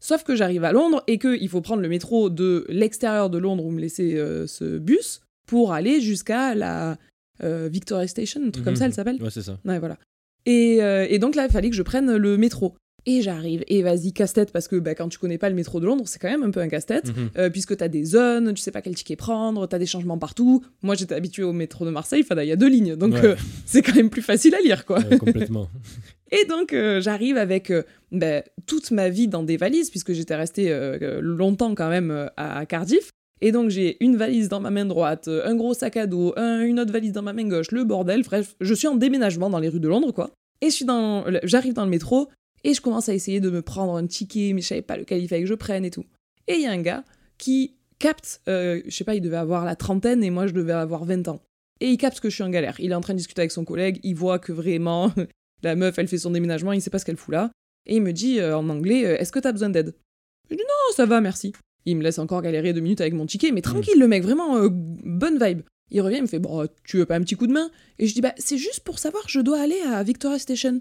[0.00, 3.64] Sauf que j'arrive à Londres et qu'il faut prendre le métro de l'extérieur de Londres
[3.64, 6.96] où me laisser euh, ce bus pour aller jusqu'à la
[7.42, 8.78] euh, Victoria Station, un truc comme Mhm.
[8.78, 9.58] ça elle s'appelle Ouais, c'est ça.
[9.64, 9.98] Ouais, voilà.
[10.46, 12.74] Et, euh, et donc là, il fallait que je prenne le métro.
[13.08, 15.86] Et j'arrive, et vas-y, casse-tête, parce que bah, quand tu connais pas le métro de
[15.86, 17.30] Londres, c'est quand même un peu un casse-tête, Mhm.
[17.38, 20.64] euh, puisque t'as des zones, tu sais pas quel ticket prendre, t'as des changements partout.
[20.82, 23.24] Moi, j'étais habituée au métro de Marseille, enfin, il y a deux lignes, donc Ouais.
[23.24, 24.98] euh, c'est quand même plus facile à lire, quoi.
[24.98, 25.68] Ouais, complètement.
[26.32, 30.34] Et donc, euh, j'arrive avec euh, ben, toute ma vie dans des valises, puisque j'étais
[30.34, 33.10] restée euh, longtemps quand même à Cardiff.
[33.40, 36.62] Et donc, j'ai une valise dans ma main droite, un gros sac à dos, un-
[36.62, 38.22] une autre valise dans ma main gauche, le bordel.
[38.22, 40.30] Bref, je suis en déménagement dans les rues de Londres, quoi.
[40.62, 42.28] Et je suis dans, j'arrive dans le métro
[42.66, 45.22] et je commence à essayer de me prendre un ticket, mais je savais pas lequel
[45.22, 46.04] il fallait que je prenne et tout.
[46.48, 47.04] Et il y a un gars
[47.38, 50.72] qui capte, euh, je sais pas, il devait avoir la trentaine et moi je devais
[50.72, 51.40] avoir 20 ans.
[51.78, 52.74] Et il capte que je suis en galère.
[52.80, 55.12] Il est en train de discuter avec son collègue, il voit que vraiment
[55.62, 57.52] la meuf, elle fait son déménagement, il sait pas ce qu'elle fout là.
[57.86, 59.94] Et il me dit euh, en anglais, euh, est-ce que t'as besoin d'aide?
[60.50, 61.52] Je dis non, ça va, merci.
[61.84, 64.58] Il me laisse encore galérer deux minutes avec mon ticket, mais tranquille, le mec, vraiment
[64.68, 65.60] bonne vibe.
[65.92, 67.70] Il revient, il me fait, bon, tu veux pas un petit coup de main?
[68.00, 70.80] Et je dis, bah, c'est juste pour savoir, je dois aller à Victoria Station.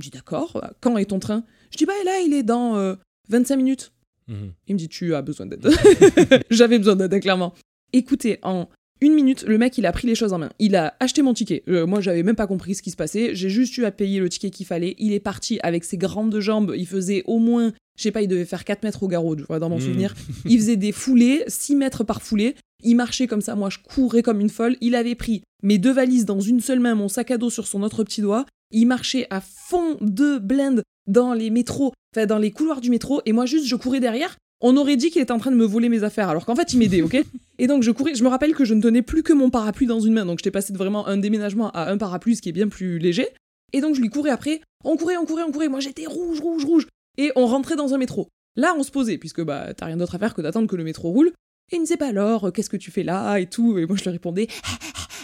[0.00, 1.44] Me dit, d'accord, quand est ton train?
[1.70, 2.94] Je dis, bah, là, il est dans euh,
[3.28, 3.92] 25 minutes.
[4.28, 4.54] Mhm.
[4.66, 5.68] Il me dit, tu as besoin d'aide.
[6.50, 7.52] J'avais besoin d'aide, clairement.
[7.92, 10.50] Écoutez, en une minute, le mec, il a pris les choses en main.
[10.58, 11.62] Il a acheté mon ticket.
[11.68, 13.34] Euh, moi, j'avais même pas compris ce qui se passait.
[13.34, 14.94] J'ai juste eu à payer le ticket qu'il fallait.
[14.98, 16.74] Il est parti avec ses grandes jambes.
[16.76, 19.58] Il faisait au moins, je sais pas, il devait faire 4 mètres au garrot, vois,
[19.58, 19.82] dans mon Mhm.
[19.82, 20.14] souvenir.
[20.44, 22.54] Il faisait des foulées, 6 mètres par foulée.
[22.82, 24.76] Il marchait comme ça, moi je courais comme une folle.
[24.80, 27.66] Il avait pris mes deux valises dans une seule main, mon sac à dos sur
[27.66, 28.46] son autre petit doigt.
[28.72, 33.20] Il marchait à fond de blinde dans les métros, enfin dans les couloirs du métro,
[33.26, 34.36] et moi juste je courais derrière.
[34.60, 36.72] On aurait dit qu'il était en train de me voler mes affaires, alors qu'en fait
[36.72, 37.22] il m'aidait, ok
[37.58, 39.86] Et donc je courais, je me rappelle que je ne tenais plus que mon parapluie
[39.86, 42.50] dans une main, donc j'étais passé de vraiment un déménagement à un parapluie, ce qui
[42.50, 43.28] est bien plus léger.
[43.72, 46.40] Et donc je lui courais après, on courait, on courait, on courait, moi j'étais rouge,
[46.40, 46.86] rouge, rouge.
[47.16, 48.28] Et on rentrait dans un métro.
[48.56, 50.84] Là on se posait, puisque bah t'as rien d'autre à faire que d'attendre que le
[50.84, 51.32] métro roule.
[51.72, 53.78] Et il me disait, bah alors, euh, qu'est-ce que tu fais là et tout.
[53.78, 54.48] Et moi, je lui répondais,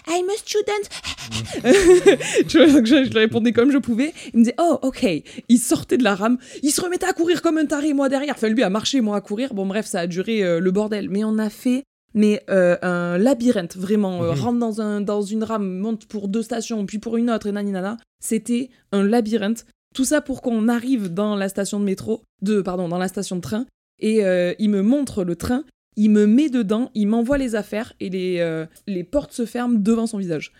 [0.08, 1.64] I'm a student.
[1.64, 4.12] je, je lui répondais comme je pouvais.
[4.32, 5.06] Il me disait, oh, ok.
[5.48, 6.38] Il sortait de la rame.
[6.62, 8.34] Il se remettait à courir comme un taré, moi derrière.
[8.36, 9.54] Enfin, lui à marcher, moi à courir.
[9.54, 11.08] Bon, bref, ça a duré euh, le bordel.
[11.10, 11.82] Mais on a fait
[12.14, 14.22] mais euh, un labyrinthe, vraiment.
[14.22, 14.40] euh, Mhm.
[14.40, 17.52] rentre dans, un, dans une rame, monte pour deux stations, puis pour une autre, et
[17.52, 17.98] naninana.
[18.24, 19.66] C'était un labyrinthe.
[19.94, 23.36] Tout ça pour qu'on arrive dans la station de métro, de, pardon, dans la station
[23.36, 23.66] de train,
[23.98, 25.64] et euh, il me montre le train,
[25.96, 29.78] il me met dedans, il m'envoie les affaires, et les, euh, les portes se ferment
[29.78, 30.52] devant son visage.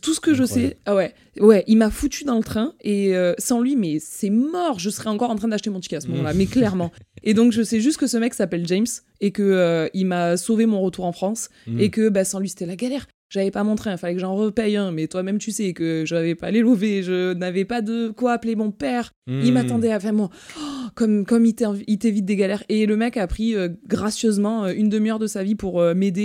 [0.00, 3.14] Tout ce que je sais, ah ouais, ouais, il m'a foutu dans le train et
[3.14, 4.78] euh, sans lui, mais c'est mort.
[4.78, 6.90] Je serais encore en train d'acheter mon ticket à ce moment-là, mais clairement.
[7.22, 8.86] Et donc je sais juste que ce mec s'appelle James
[9.20, 11.78] et que euh, il m'a sauvé mon retour en France Mm.
[11.80, 13.06] et que bah, sans lui c'était la galère.
[13.32, 16.04] J'avais pas mon train, il fallait que j'en repaye un, mais toi-même tu sais que
[16.06, 19.10] je n'avais pas les lovés, je n'avais pas de quoi appeler mon père.
[19.26, 19.54] Il Mm.
[19.54, 20.28] m'attendait à vraiment
[20.60, 20.60] oh,
[20.94, 22.62] comme comme il t'év- il t'évite des galères.
[22.68, 25.94] Et le mec a pris euh, gracieusement euh, une demi-heure de sa vie pour euh,
[25.94, 26.22] m'aider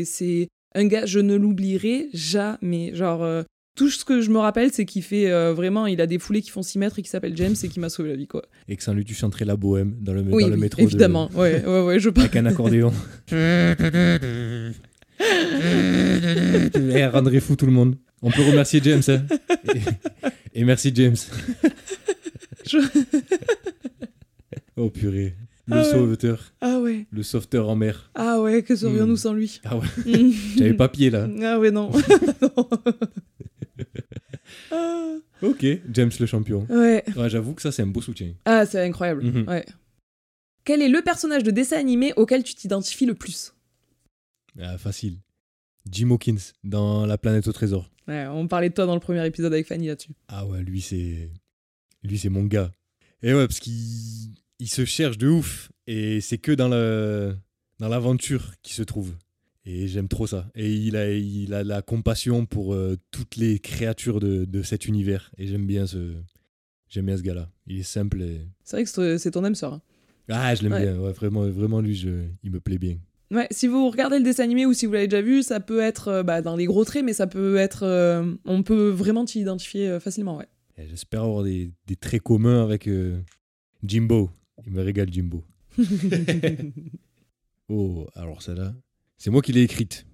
[0.00, 2.92] et c'est un gars, je ne l'oublierai jamais.
[2.94, 3.42] Genre euh,
[3.76, 6.42] tout ce que je me rappelle, c'est qu'il fait euh, vraiment, il a des foulées
[6.42, 8.42] qui font 6 mètres et qui s'appelle James et qui m'a sauvé la vie quoi.
[8.68, 10.82] Et que sans lui, tu chanterais la bohème dans le, oui, dans le métro.
[10.82, 11.30] de- évidemment.
[11.36, 12.24] Ouais, ouais, ouais, je pense.
[12.24, 12.92] avec un accordéon.
[15.20, 17.96] Elle rendrait fou tout le monde.
[18.22, 19.02] On peut remercier James.
[19.08, 19.22] hein.
[20.54, 21.16] Et, et merci James.
[22.66, 22.78] Je-
[24.76, 25.34] Oh purée.
[25.66, 25.90] Le Ah ouais.
[25.90, 28.10] sauveteur, Ah ouais, le sauveteur en mer.
[28.14, 29.16] ah ouais, que serions-nous Hmm.
[29.16, 30.32] sans lui Ah ouais, Mm.
[30.56, 31.28] j'avais pas pied là.
[31.42, 31.90] Ah ouais, non.
[32.40, 32.68] Non.
[34.70, 36.66] Ah, Ok, James le champion.
[36.70, 37.04] ouais.
[37.16, 38.32] Ouais, J'avoue que ça c'est un beau soutien.
[38.46, 39.24] Ah, c'est incroyable.
[39.24, 39.48] Mhm.
[39.48, 39.66] Ouais.
[40.64, 43.52] Quel est le personnage de dessin animé auquel tu t'identifies le plus?
[44.60, 45.18] Ah, facile.
[45.90, 47.90] Jim Hawkins dans La planète au trésor.
[48.06, 50.12] Ouais, on parlait de toi dans le premier épisode avec Fanny là-dessus.
[50.28, 51.30] Ah ouais, lui c'est
[52.02, 52.72] lui c'est mon gars.
[53.22, 53.74] Et ouais, parce qu'il
[54.58, 57.36] il se cherche de ouf et c'est que dans le
[57.78, 59.14] dans l'aventure qu'il se trouve.
[59.64, 60.50] Et j'aime trop ça.
[60.54, 64.86] Et il a il a la compassion pour euh, toutes les créatures de, de cet
[64.86, 66.14] univers et j'aime bien ce
[66.88, 67.50] j'aime bien ce gars-là.
[67.66, 69.74] Il est simple et C'est vrai que c'est- ton âme sœur.
[69.74, 69.82] hein.
[70.30, 70.82] ah, je l'aime Ouais.
[70.84, 70.98] bien.
[70.98, 72.96] Ouais, vraiment vraiment lui je il me plaît bien.
[73.30, 75.80] Ouais, si vous regardez le dessin animé ou si vous l'avez déjà vu, ça peut
[75.80, 77.82] être euh, bah, dans les gros traits, mais ça peut être.
[77.84, 80.46] euh, on peut vraiment t'y identifier euh, facilement, ouais.
[80.88, 83.20] J'espère avoir des, des traits communs avec euh,
[83.82, 84.30] Jimbo.
[84.66, 85.44] Il me régale Jimbo.
[87.70, 88.72] Oh, alors celle-là,
[89.18, 90.06] c'est moi qui l'ai écrite.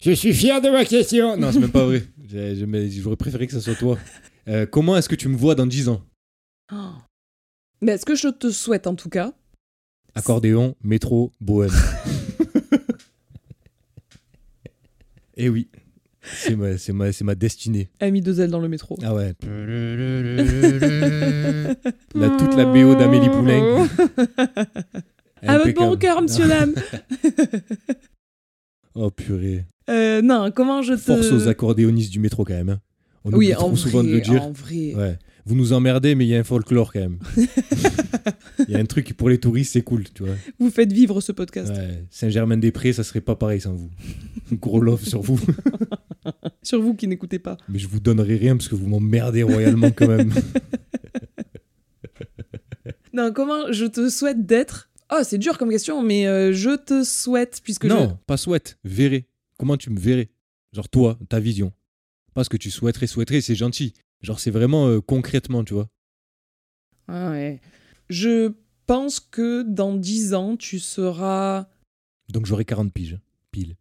[0.00, 1.36] Je suis fier de ma question.
[1.36, 2.02] Non, c'est même pas vrai.
[2.90, 3.98] J'aurais préféré que ça soit toi.
[4.48, 6.02] Euh, comment est-ce que tu me vois dans 10 ans?
[6.72, 6.92] Oh.
[7.82, 9.34] Mais ce que je te souhaite en tout cas,
[10.14, 11.70] Accordéon, métro, bohème.
[15.36, 15.68] Eh oui,
[16.22, 17.90] c'est ma, c'est ma, c'est ma destinée.
[18.00, 18.98] ami de Zelle dans le métro.
[19.02, 19.34] Ah ouais.
[22.14, 23.86] La, toute la BO d'Amélie Poulain.
[25.42, 25.98] Avec bon Impeccable.
[25.98, 26.74] cœur, monsieur l'âme.
[28.98, 29.66] Oh purée.
[29.90, 30.98] Euh, non, comment je te.
[31.00, 32.70] Force aux accordéonistes du métro quand même.
[32.70, 32.80] hein.
[33.24, 34.42] On Oui, en trop vrai, souvent de le dire.
[34.42, 34.94] en vrai.
[34.94, 35.18] Ouais.
[35.46, 37.18] Vous nous emmerdez, mais il y a un folklore quand même.
[38.68, 40.34] Il y a un truc pour les touristes, c'est cool, tu vois.
[40.58, 41.70] Vous faites vivre ce podcast.
[41.70, 42.04] Ouais.
[42.10, 43.90] Saint-Germain-des-Prés, ça serait pas pareil sans vous.
[44.52, 45.40] Gros love sur vous.
[46.62, 47.56] Sur vous qui n'écoutez pas.
[47.68, 50.32] Mais je vous donnerai rien parce que vous m'emmerdez royalement quand même.
[53.12, 54.90] Non, comment je te souhaite d'être?
[55.12, 59.28] Oh, c'est dur comme question, mais euh, je te souhaite, puisque non, pas souhaite, verrai.
[59.58, 60.28] Comment tu me verrais?
[60.72, 61.72] Genre toi, ta vision.
[62.34, 63.94] Pas ce que tu souhaiterais, souhaiterais, c'est gentil.
[64.22, 65.88] Genre c'est vraiment euh, concrètement, tu vois.
[67.08, 67.60] Ah ouais.
[68.08, 68.52] Je
[68.86, 71.66] pense que dans 10 ans, tu seras.
[72.28, 73.18] Donc j'aurai 40 piges,
[73.50, 73.76] pile.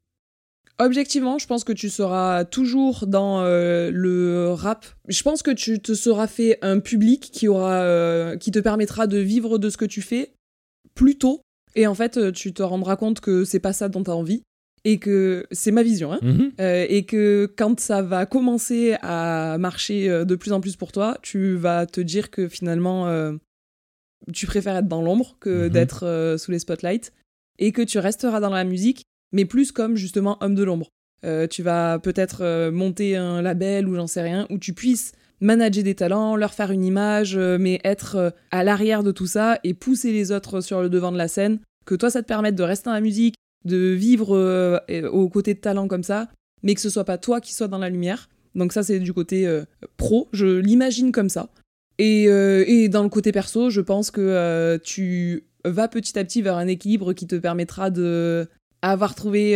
[0.77, 4.85] Objectivement, je pense que tu seras toujours dans euh, le rap.
[5.07, 9.07] Je pense que tu te seras fait un public qui aura, euh, qui te permettra
[9.07, 10.33] de vivre de ce que tu fais
[10.93, 11.41] plus tôt.
[11.75, 14.43] Et en fait, tu te rendras compte que c'est pas ça dont tu as envie.
[14.87, 16.19] Et que c'est ma vision, hein.
[16.21, 16.51] Mhm.
[16.61, 20.91] Euh, et que quand ça va commencer à marcher euh, de plus en plus pour
[20.91, 23.33] toi, tu vas te dire que finalement, euh,
[24.31, 25.69] tu préfères être dans l'ombre que Mhm.
[25.69, 27.11] d'être euh, sous les spotlights,
[27.57, 30.89] et que tu resteras dans la musique, mais plus comme justement homme de l'ombre.
[31.49, 35.95] Tu vas peut-être monter un label ou j'en sais rien, où tu puisses manager des
[35.95, 40.31] talents, leur faire une image, mais être à l'arrière de tout ça et pousser les
[40.31, 42.93] autres sur le devant de la scène, que toi ça te permette de rester dans
[42.93, 43.33] la musique,
[43.65, 44.79] de vivre euh,
[45.11, 46.29] aux côtés de talents comme ça,
[46.63, 48.29] mais que ce soit pas toi qui sois dans la lumière.
[48.55, 49.63] Donc ça c'est du côté euh,
[49.97, 51.49] pro, je l'imagine comme ça.
[51.97, 56.23] Et, euh, et dans le côté perso, je pense que euh, tu vas petit à
[56.23, 58.47] petit vers un équilibre qui te permettra de
[58.81, 59.53] avoir trouvé,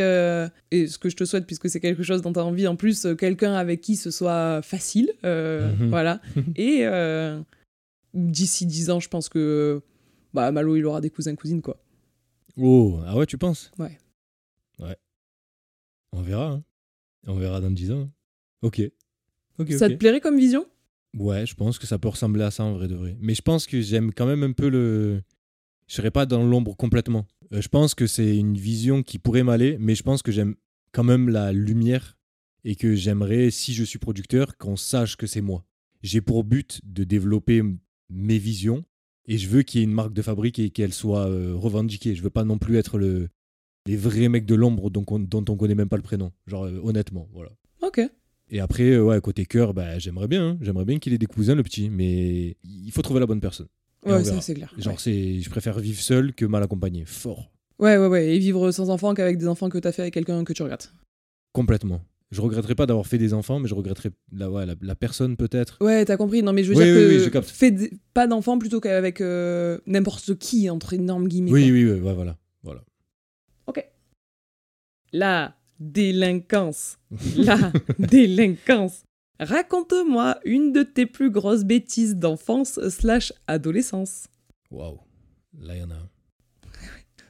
[0.71, 2.75] et ce que je te souhaite puisque c'est quelque chose dont tu as envie en
[2.75, 5.89] plus, quelqu'un avec qui ce soit facile, Mhm.
[5.89, 6.19] voilà.
[6.55, 6.83] Et
[8.13, 9.81] d'ici 10 ans, je pense que
[10.33, 11.77] bah, Malo il aura des cousins-cousines quoi.
[12.61, 13.71] Oh, ah ouais, tu penses?
[13.79, 13.97] Ouais.
[14.79, 14.97] Ouais.
[16.11, 16.51] On verra.
[16.51, 16.63] hein.
[17.27, 18.09] On verra dans 10 ans.
[18.61, 18.81] Ok.
[19.59, 20.65] Ok, Ça te plairait comme vision?
[21.17, 23.17] Ouais, je pense que ça peut ressembler à ça en vrai de vrai.
[23.19, 25.21] Mais je pense que j'aime quand même un peu le.
[25.87, 27.25] Je serais pas dans l'ombre complètement.
[27.51, 30.55] Euh, je pense que c'est une vision qui pourrait m'aller, mais je pense que j'aime
[30.91, 32.17] quand même la lumière
[32.63, 35.65] et que j'aimerais, si je suis producteur, qu'on sache que c'est moi.
[36.03, 37.63] J'ai pour but de développer
[38.09, 38.83] mes visions
[39.25, 42.15] et je veux qu'il y ait une marque de fabrique et qu'elle soit euh, revendiquée.
[42.15, 43.29] Je veux pas non plus être le,
[43.85, 46.31] les vrais mecs de l'ombre dont, on- dont on connaît même pas le prénom.
[46.47, 47.51] Genre, euh, honnêtement, voilà.
[47.81, 48.01] Ok.
[48.51, 50.49] Et après, euh, ouais, côté cœur, bah, j'aimerais bien.
[50.51, 50.57] hein.
[50.61, 53.67] J'aimerais bien qu'il ait des cousins, le petit, mais il faut trouver la bonne personne.
[54.05, 54.73] Et Ouais, ça c'est clair.
[54.77, 54.99] Genre, ouais.
[54.99, 57.03] c'est, je préfère vivre seul que mal accompagné.
[57.05, 57.51] Fort.
[57.79, 58.35] ouais, ouais, ouais.
[58.35, 60.91] Et vivre sans enfant qu'avec des enfants que t'as fait avec quelqu'un que tu regrettes.
[61.53, 62.01] Complètement.
[62.31, 65.35] Je regretterais pas d'avoir fait des enfants, mais je regretterais la, ouais, la, la personne
[65.35, 65.77] peut-être.
[65.81, 66.43] Ouais, t'as compris.
[66.43, 67.49] Non, mais je veux Oui, dire oui, que oui, je capte.
[67.49, 71.51] fais des- pas d'enfants plutôt qu'avec euh, n'importe qui, entre énormes guillemets.
[71.51, 72.37] Oui, oui, oui, ouais, voilà.
[72.61, 72.83] voilà.
[73.65, 73.83] Ok.
[75.11, 76.99] La délinquance.
[77.35, 79.03] La délinquance.
[79.39, 84.27] Raconte-moi une de tes plus grosses bêtises d'enfance slash adolescence.
[84.69, 84.99] Waouh.
[85.59, 86.09] Là, il y en a un.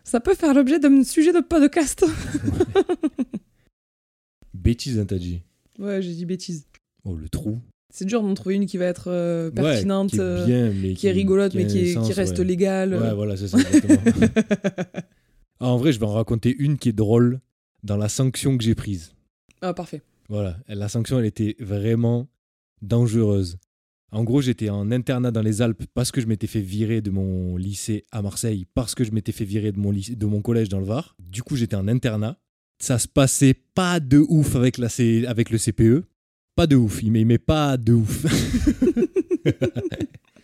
[0.04, 2.04] Ça peut faire l'objet d'un sujet de podcast.
[4.70, 5.42] Bêtise, hein, t'as dit.
[5.80, 6.66] ouais, j'ai dit bêtise.
[7.04, 7.60] Oh, le trou.
[7.92, 10.72] C'est dur d'en trouver une qui va être euh, pertinente, Ouais, qui est euh, bien,
[10.72, 12.46] mais qui est rigolote, mais a qui, un est- sens, qui reste ouais.
[12.46, 12.94] légale.
[12.94, 14.02] Ouais, voilà, c'est ça, exactement.
[15.62, 17.42] Ah, en vrai, je vais en raconter une qui est drôle
[17.84, 19.12] dans la sanction que j'ai prise.
[19.62, 20.02] Ah, parfait.
[20.30, 22.30] Voilà, la sanction, elle était vraiment
[22.82, 23.58] dangereuse.
[24.12, 27.10] En gros, j'étais en internat dans les Alpes parce que je m'étais fait virer de
[27.12, 30.42] mon lycée à Marseille, parce que je m'étais fait virer de mon, lycée, de mon
[30.42, 31.16] collège dans le Var.
[31.20, 32.38] Du coup, j'étais en internat.
[32.82, 36.06] Ça se passait pas de ouf avec, la C- avec le CPE.
[36.56, 38.26] Pas de ouf, il m'aimait pas de ouf.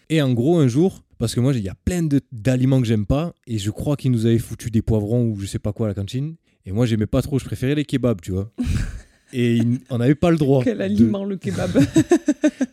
[0.10, 2.88] et en gros, un jour, parce que moi, il y a plein de- d'aliments que
[2.88, 5.74] j'aime pas, et je crois qu'ils nous avaient foutu des poivrons ou je sais pas
[5.74, 6.36] quoi à la cantine.
[6.66, 8.52] Et moi, j'aimais pas trop, je préférais les kebabs, tu vois.
[9.34, 10.64] Et il- on n'avait pas le droit.
[10.64, 11.72] Quel de- aliment le kebab?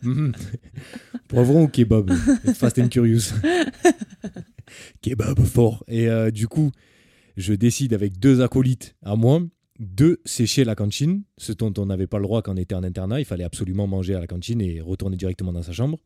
[0.03, 0.33] Mhm.
[1.29, 2.11] Poivron ou kebab?
[2.55, 3.31] Fast and Curious.
[5.01, 5.83] kebab fort.
[5.87, 6.71] Et euh, du coup,
[7.37, 9.41] je décide avec deux acolytes à moi
[9.79, 12.83] de sécher la cantine, ce dont on n'avait pas le droit quand on était en
[12.83, 13.19] internat.
[13.19, 15.97] Il fallait absolument manger à la cantine et retourner directement dans sa chambre.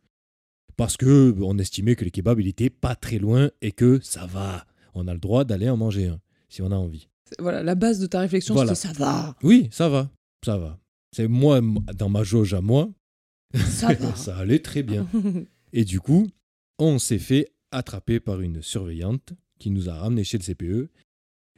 [0.77, 4.25] Parce que on estimait que les kebabs, il était pas très loin et que ça
[4.25, 4.65] va.
[4.93, 6.19] On a le droit d'aller en manger un,
[6.49, 7.07] si on a envie.
[7.39, 8.73] voilà, la base de ta réflexion, Voilà.
[8.75, 9.35] c'était ça va.
[9.43, 10.09] Oui, ça va.
[10.45, 10.79] Ça va.
[11.15, 11.61] C'est moi,
[11.95, 12.89] dans ma jauge à moi,
[13.55, 14.15] Ça va.
[14.15, 15.07] ça allait très bien.
[15.73, 16.27] Et du coup,
[16.79, 20.89] on s'est fait attraper par une surveillante qui nous a ramenés chez le CPE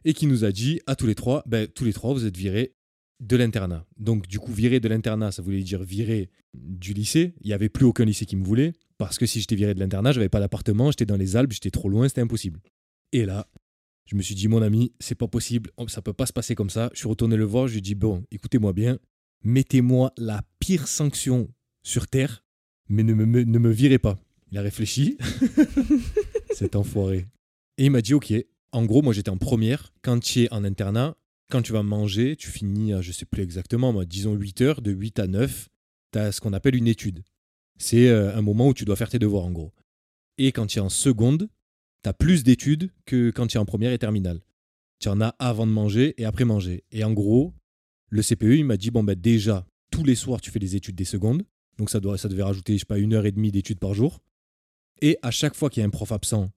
[0.05, 2.37] et qui nous a dit à tous les trois, ben, tous les trois, vous êtes
[2.37, 2.73] virés
[3.19, 3.85] de l'internat.
[3.97, 7.33] Donc du coup, viré de l'internat, ça voulait dire viré du lycée.
[7.41, 9.79] Il n'y avait plus aucun lycée qui me voulait parce que si j'étais viré de
[9.79, 12.59] l'internat, j'avais pas d'appartement, j'étais dans les Alpes, j'étais trop loin, c'était impossible.
[13.11, 13.47] Et là,
[14.05, 16.69] je me suis dit, mon ami, c'est pas possible, ça peut pas se passer comme
[16.69, 16.89] ça.
[16.93, 18.99] Je suis retourné le voir, je lui ai dit, bon, écoutez-moi bien,
[19.43, 21.49] mettez-moi la pire sanction
[21.83, 22.43] sur Terre,
[22.89, 24.17] mais ne me, me- ne me virez pas.
[24.51, 25.17] Il a réfléchi,
[26.53, 27.27] cet enfoiré.
[27.77, 28.33] Et il m'a dit, ok,
[28.71, 31.15] en gros, moi j'étais en première, quand tu es en internat,
[31.49, 34.81] quand tu vas manger, tu finis à, je sais plus exactement, moi, disons 8 heures,
[34.81, 35.69] de 8 à 9,
[36.11, 37.23] tu as ce qu'on appelle une étude.
[37.77, 39.73] C'est euh, un moment où tu dois faire tes devoirs, en gros.
[40.37, 41.49] Et quand tu es en seconde,
[42.03, 44.41] tu as plus d'études que quand tu es en première et terminale.
[44.99, 46.83] Tu en as avant de manger et après manger.
[46.91, 47.53] Et en gros,
[48.09, 50.95] le CPE, il m'a dit, bon, ben déjà, tous les soirs, tu fais des études
[50.95, 51.43] des secondes.
[51.77, 53.93] Donc ça, doit, ça devait rajouter, je sais pas, une heure et demie d'études par
[53.93, 54.19] jour.
[55.01, 56.51] Et à chaque fois qu'il y a un prof absent,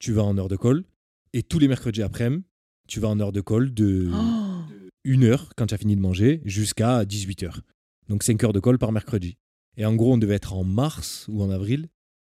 [0.00, 0.84] tu vas en heure de colle.
[1.32, 2.44] Et tous les mercredis après-midi,
[2.88, 4.62] tu vas en heure de colle de Oh.
[5.04, 7.60] une heure quand tu as fini de manger jusqu'à 18 heures.
[8.08, 9.36] Donc 5 heures de colle par mercredi.
[9.76, 11.88] Et en gros, on devait être en mars ou en avril.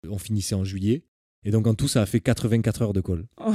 [0.09, 1.05] On finissait en juillet.
[1.45, 3.27] Et donc en tout, ça a fait 84 heures de colle.
[3.45, 3.55] Oh.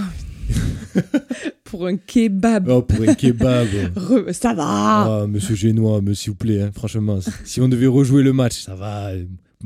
[1.65, 2.69] Pour un kebab.
[2.69, 3.67] Oh, pour un kebab.
[3.95, 5.21] Re- ça va.
[5.23, 7.19] Ah, monsieur Génois, s'il vous plaît, hein, franchement.
[7.45, 9.11] Si on devait rejouer le match, ça va.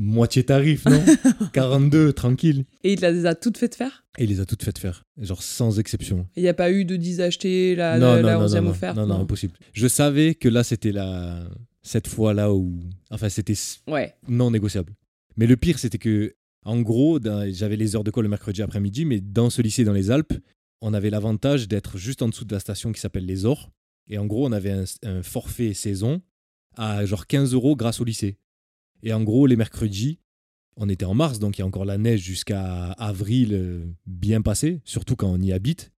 [0.00, 1.02] Moitié tarif, non
[1.52, 2.64] 42, tranquille.
[2.84, 4.04] Et il les a toutes faites faire?
[4.16, 6.26] Et il les a toutes faites faire, genre sans exception.
[6.36, 8.60] Il n'y a pas eu de 10 achetés, la, non, la, non, la non, 11e
[8.62, 9.54] non, offerte non, non, impossible.
[9.72, 11.48] Je savais que là, c'était la...
[11.82, 12.78] cette fois-là où...
[13.10, 13.54] Enfin, c'était
[13.88, 14.14] Ouais.
[14.28, 14.94] non négociable.
[15.36, 16.34] Mais le pire, c'était que,
[16.64, 17.18] en gros,
[17.50, 20.34] j'avais les heures de colle le mercredi après-midi, mais dans ce lycée dans les Alpes,
[20.80, 23.70] on avait l'avantage d'être juste en dessous de la station qui s'appelle Les Ors.
[24.08, 26.22] Et en gros, on avait un, un forfait saison
[26.76, 28.38] à genre 15 euros grâce au lycée.
[29.02, 30.18] Et en gros, les mercredis,
[30.76, 34.42] on était en mars, donc il y a encore la neige jusqu'à avril euh, bien
[34.42, 35.92] passé, surtout quand on y habite.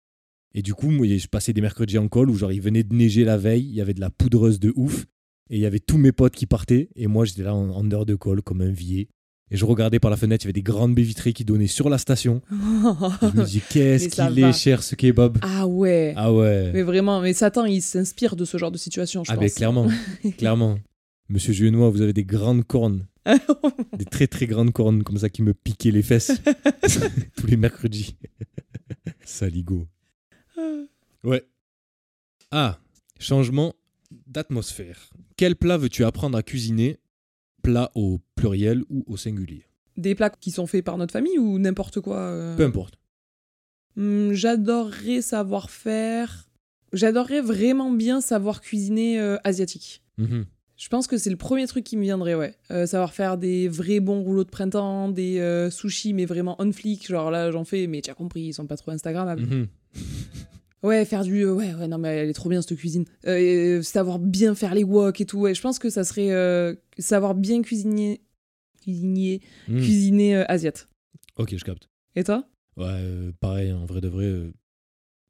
[0.55, 2.95] Et du coup, moi, je passais des mercredis en col où genre il venait de
[2.95, 5.07] neiger la veille, il y avait de la poudreuse de ouf,
[5.49, 7.91] et il y avait tous mes potes qui partaient, et moi j'étais là en, en
[7.93, 9.09] heure de colle comme un vieil.
[9.53, 11.67] Et je regardais par la fenêtre, il y avait des grandes baies vitrées qui donnaient
[11.67, 12.41] sur la station.
[12.51, 15.39] Je me dis, qu'est-ce qu'il est cher ce kebab.
[15.43, 16.15] ah ouais.
[16.17, 16.71] Ah ouais.
[16.73, 19.43] Mais vraiment, mais Satan, il s'inspire de ce genre de situation, je Ah, pense.
[19.43, 19.89] mais clairement,
[20.39, 20.79] clairement.
[21.31, 23.07] Monsieur Juenois, vous avez des grandes cornes.
[23.97, 26.33] Des très très grandes cornes comme ça qui me piquaient les fesses
[27.37, 28.17] tous les mercredis.
[29.25, 29.87] Saligo.
[31.23, 31.45] Ouais.
[32.51, 32.81] Ah,
[33.21, 33.75] changement
[34.27, 35.11] d'atmosphère.
[35.37, 36.99] Quel plat veux-tu apprendre à cuisiner?
[37.63, 39.67] Plat au pluriel ou au singulier?
[39.97, 42.57] Des plats qui sont faits par notre famille ou n'importe quoi euh?
[42.57, 42.99] Peu importe.
[43.95, 46.49] Hmm, J'adorerais savoir faire.
[46.93, 50.03] J'adorerais vraiment bien savoir cuisiner euh, asiatique.
[50.19, 50.47] Mhm.
[50.81, 52.55] Je pense que c'est le premier truc qui me viendrait, ouais.
[52.71, 56.73] Euh, savoir faire des vrais bons rouleaux de printemps, des euh, sushis, mais vraiment on
[56.73, 57.07] flick.
[57.07, 59.43] Genre là, j'en fais, mais tu as compris, ils sont pas trop Instagrammables.
[59.43, 59.67] Mhm.
[60.83, 61.43] Ouais, faire du.
[61.43, 63.05] euh, Ouais, ouais, non, mais elle est trop bien cette cuisine.
[63.27, 65.41] Euh, savoir bien faire les wok et tout.
[65.41, 68.23] Ouais, je pense que ça serait euh, savoir bien cuisiner.
[68.83, 69.43] Cuisiner.
[69.69, 69.81] Mhm.
[69.83, 70.89] Cuisiner euh, asiate.
[71.37, 71.91] Ok, je capte.
[72.17, 72.49] Et toi?
[72.79, 74.51] Ouais, pareil, en vrai de vrai.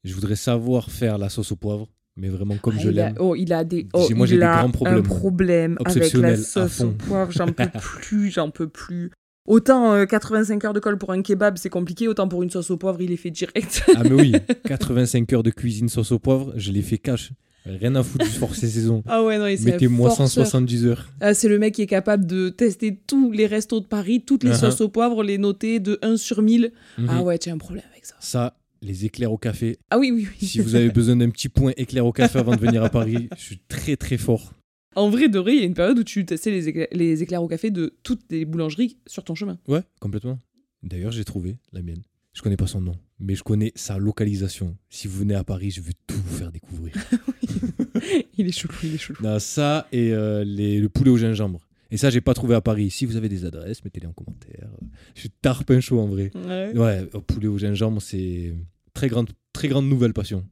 [0.04, 1.88] je voudrais savoir faire la sauce au poivre,
[2.20, 3.14] mais vraiment comme Ah, je l'aime.
[3.18, 3.88] Oh, il a des.
[3.94, 6.90] Oh, J'ai- moi, il j'ai des a grands problèmes, Un problème avec la sauce au
[6.90, 7.32] poivre.
[7.32, 7.64] J'en peux
[8.02, 9.10] plus, j'en peux plus.
[9.46, 12.06] Autant euh, 85 heures de colle pour un kebab, c'est compliqué.
[12.08, 13.82] Autant pour une sauce au poivre, il est fait direct.
[13.96, 14.32] Ah, mais oui,
[14.64, 17.32] 85 heures de cuisine sauce au poivre, je l'ai fait cash.
[17.66, 19.02] Rien à foutre du force saison.
[19.06, 20.46] ah ouais, non, Mettez-moi forceur.
[20.46, 21.08] 170 heures.
[21.20, 24.44] Ah, c'est le mec qui est capable de tester tous les restos de Paris, toutes
[24.44, 24.60] les Uh-huh.
[24.60, 26.72] sauces au poivre, les noter de 1 sur 1000.
[26.96, 27.06] Mhm.
[27.10, 28.14] Ah ouais, tu as un problème avec ça.
[28.20, 29.78] Ça, les éclairs au café.
[29.90, 30.46] Ah oui, oui, oui.
[30.46, 33.28] Si vous avez besoin d'un petit point éclair au café avant de venir à Paris,
[33.36, 34.52] je suis très très fort.
[34.96, 37.42] En vrai, vrai, il y a une période où tu testais les, éclairs, les éclairs
[37.42, 39.58] au café de toutes les boulangeries sur ton chemin.
[39.68, 40.38] Ouais, complètement.
[40.82, 42.02] D'ailleurs, j'ai trouvé la mienne.
[42.32, 44.76] Je connais pas son nom, mais je connais sa localisation.
[44.88, 46.94] Si vous venez à Paris, je veux tout vous faire découvrir.
[48.38, 49.22] il est chelou, il est chelou.
[49.22, 51.60] Non, ça et euh, les- le poulet au gingembre.
[51.90, 52.90] Et ça, j'ai pas trouvé à Paris.
[52.90, 54.68] Si vous avez des adresses, mettez-les en commentaire.
[55.14, 56.30] Je suis tarpin chaud en vrai.
[56.34, 56.72] Ouais.
[56.78, 58.54] Ouais, au poulet au gingembre, c'est
[58.94, 60.44] très grande, très grande nouvelle passion.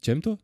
[0.00, 0.36] Tu aimes toi?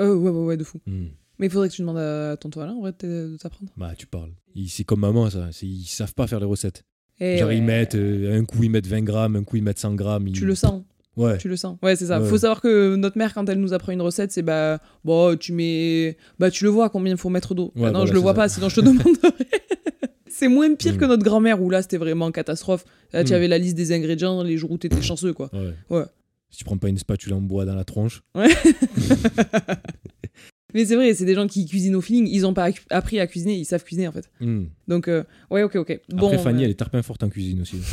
[0.00, 0.78] Euh, ouais, ouais, ouais, de fou.
[0.86, 1.06] Hmm.
[1.38, 3.72] Mais il faudrait que tu demandes à tonton Alain, en vrai, de t'apprendre.
[3.76, 4.32] Bah, tu parles.
[4.68, 5.48] C'est comme maman, ça.
[5.62, 6.84] Ils savent pas faire les recettes.
[7.18, 9.56] Et Genre, Eh ouais, ils mettent, euh, un coup, ils mettent 20 grammes, un coup,
[9.56, 10.26] ils mettent 100 grammes.
[10.28, 10.82] ils- Tu le sens,
[11.16, 11.36] Ouais.
[11.38, 11.76] tu le sens.
[11.82, 12.20] Ouais, c'est ça.
[12.20, 12.28] Ouais.
[12.28, 15.52] Faut savoir que notre mère, quand elle nous apprend une recette, c'est bah, bon, tu
[15.52, 16.16] mets.
[16.38, 17.72] Bah, tu le vois combien il faut mettre d'eau.
[17.76, 18.36] Ouais, Ah non, voilà, je le vois ça.
[18.36, 19.30] pas, sinon je te demanderai.
[20.30, 22.84] C'est moins pire que notre grand-mère, où là, c'était vraiment catastrophe.
[23.12, 23.36] Là, tu Mm.
[23.36, 25.50] avais la liste des ingrédients les jours où t'étais chanceux, quoi.
[25.52, 25.74] Ouais.
[25.90, 26.04] Ouais.
[26.50, 28.22] Si tu prends pas une spatule en bois dans la tronche.
[30.72, 32.28] Mais c'est vrai, c'est des gens qui cuisinent au feeling.
[32.28, 34.30] Ils ont pas appris à cuisiner, ils savent cuisiner, en fait.
[34.40, 34.66] hmm.
[34.86, 36.00] Donc, euh, ouais, ok, ok.
[36.10, 37.78] Bon, Après, Fanny, euh, elle est tarpin forte en cuisine aussi.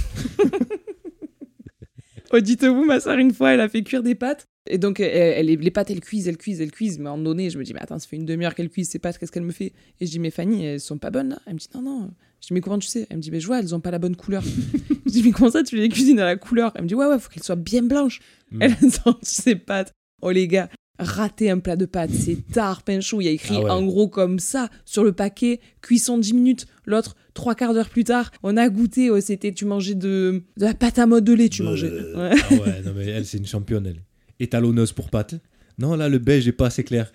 [2.33, 4.47] Oh, dites-vous, ma soeur, une fois, elle a fait cuire des pâtes.
[4.69, 5.07] Et donc, elle,
[5.49, 6.99] elle- les pâtes, elles cuisent, elles cuisent, elles cuisent.
[6.99, 8.69] Mais à un moment donné, je me dis, mais attends, ça fait une demi-heure qu'elle
[8.69, 9.71] cuise ces pâtes, qu'est-ce qu'elle me fait?
[10.01, 12.11] Et je dis, mais Fanny, elles sont pas bonnes là Elle me dit, non, non.
[12.41, 13.07] Je dis, mais comment tu sais?
[13.09, 14.43] Elle me dit, mais je vois, elles ont pas la bonne couleur.
[15.05, 16.71] je dis, mais comment ça, tu les cuisines à la couleur?
[16.75, 18.19] Elle me dit, ouais, ouais, faut qu'elles soient bien blanches.
[18.51, 18.61] Hmm.
[18.61, 19.91] Elle a senti ses pâtes.
[20.21, 20.69] Oh, les gars,
[20.99, 23.21] rater un plat de pâtes, c'est tard, pain chaud.
[23.21, 23.69] Il y a écrit Ah ouais.
[23.69, 26.65] en gros comme ça sur le paquet, cuisson 10 minutes.
[26.85, 29.09] L'autre, trois quarts d'heure plus tard, on a goûté.
[29.11, 31.89] oh, C'était, tu mangeais de, de la pâte à modeler, tu mangeais.
[31.91, 32.35] Euh, Ouais.
[32.49, 34.01] Ah ouais, non mais elle, c'est une championne, elle.
[34.39, 35.35] Étalonneuse pour pâtes.
[35.79, 37.11] Non, là, le beige est pas assez clair.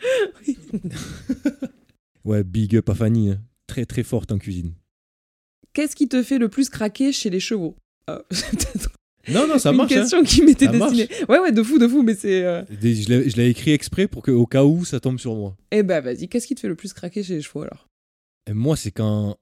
[2.25, 3.31] ouais, big up à Fanny.
[3.31, 3.39] hein.
[3.67, 4.73] Très très forte en cuisine.
[5.75, 7.77] Qu'est-ce qui te fait le plus craquer chez les chevaux
[8.11, 8.91] Euh, peut-être
[9.29, 9.93] Non, non, ça une marche.
[9.93, 10.01] hein.
[10.01, 10.93] question qui m'était marche.
[10.97, 11.25] destinée.
[11.29, 12.45] Ouais, ouais, de fou, de fou, mais c'est.
[12.45, 15.57] euh, Je l'ai écrit exprès pour que, au cas où ça tombe sur moi.
[15.71, 17.89] Eh ben, vas-y, qu'est-ce qui te fait le plus craquer chez les chevaux alors?
[18.51, 19.37] Et moi, c'est quand.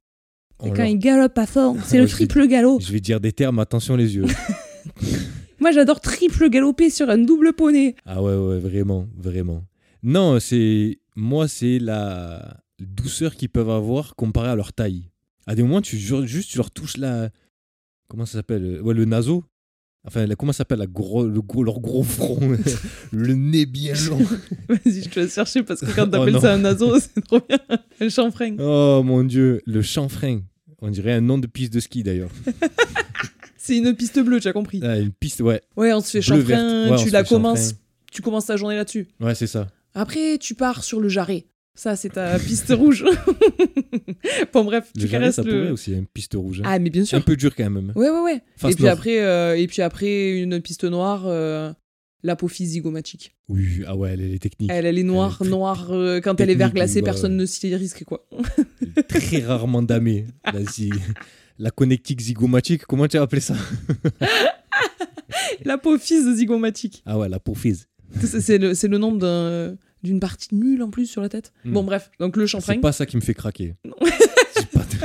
[0.63, 2.79] C'est quand leur- ils galopent à fond, c'est le triple galop.
[2.81, 4.27] Je vais dire des termes, attention les yeux.
[5.61, 7.95] Moi, j'adore triple galoper sur un double poney.
[8.07, 9.65] Ah ouais, ouais, vraiment, vraiment.
[10.03, 10.99] Non, c'est.
[11.17, 15.11] Moi, c'est la douceur qu'ils peuvent avoir comparée à leur taille.
[15.47, 17.31] À des moments, tu ju- juste tu leur touches la.
[18.09, 19.45] Comment ça s'appelle euh, Ouais, le naso.
[20.07, 22.39] Enfin, la- comment ça s'appelle la gros, le gros, leur gros front
[23.13, 24.19] Le nez bien long.
[24.69, 26.41] Vas-y, je te laisse chercher parce que quand t'appelles non.
[26.41, 27.59] ça un naso, c'est trop bien.
[28.01, 28.57] Un chanfrein.
[28.59, 30.41] Oh mon dieu, le chanfrein.
[30.83, 32.31] On dirait un nom de piste de ski d'ailleurs.
[33.59, 34.81] C'est une piste bleue, tu as compris.
[34.83, 35.61] Ah, une piste, ouais.
[35.77, 36.91] Ouais, on se fait chanfrein.
[36.91, 37.77] Ouais, tu la commences, chanfrein.
[38.11, 39.07] tu commences ta journée là-dessus.
[39.21, 39.69] Ouais, c'est ça.
[39.93, 41.45] Après, tu pars sur le jarret.
[41.81, 43.07] Ça, c'est ta piste rouge.
[44.53, 45.73] bon, bref, Le tu caresses ça le.
[45.73, 46.61] aussi, une piste rouge.
[46.61, 46.65] hein.
[46.67, 47.17] Ah, mais bien sûr.
[47.17, 47.93] un peu dur quand même.
[47.97, 48.43] Ouais, ouais, ouais.
[48.71, 51.73] Et, puis après, euh, et puis après, une piste noire, euh,
[52.23, 53.35] l'apophyse zygomatique.
[53.49, 54.71] Oui, ah ouais, elle, est technique.
[54.71, 55.87] Elle, elle est noire, Elle est très noire.
[55.91, 58.29] euh, quand elle est technique, verglacée, ouais, personne ne s'y risque, quoi.
[59.09, 60.27] Très rarement damée.
[60.45, 60.93] Là, si-
[61.59, 63.55] La connectique zygomatique, comment tu as appelé ça?
[65.65, 67.03] L'apophyse zygomatique.
[67.07, 67.89] Ah ouais, la prophyse.
[68.23, 71.53] C'est le, c'est le nom d'un- d'une partie nulle en plus sur la tête.
[71.65, 71.73] Hmm.
[71.73, 72.75] Bon, bref, donc le chanfrein.
[72.75, 73.75] C'est pas ça qui me fait craquer.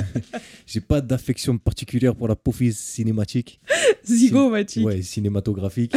[0.67, 3.59] J'ai pas d'affection particulière pour la prophyse cinématique.
[4.03, 4.85] Zygomatique.
[4.85, 5.95] Ouais, cinématographique.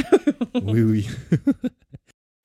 [0.63, 1.07] oui, oui.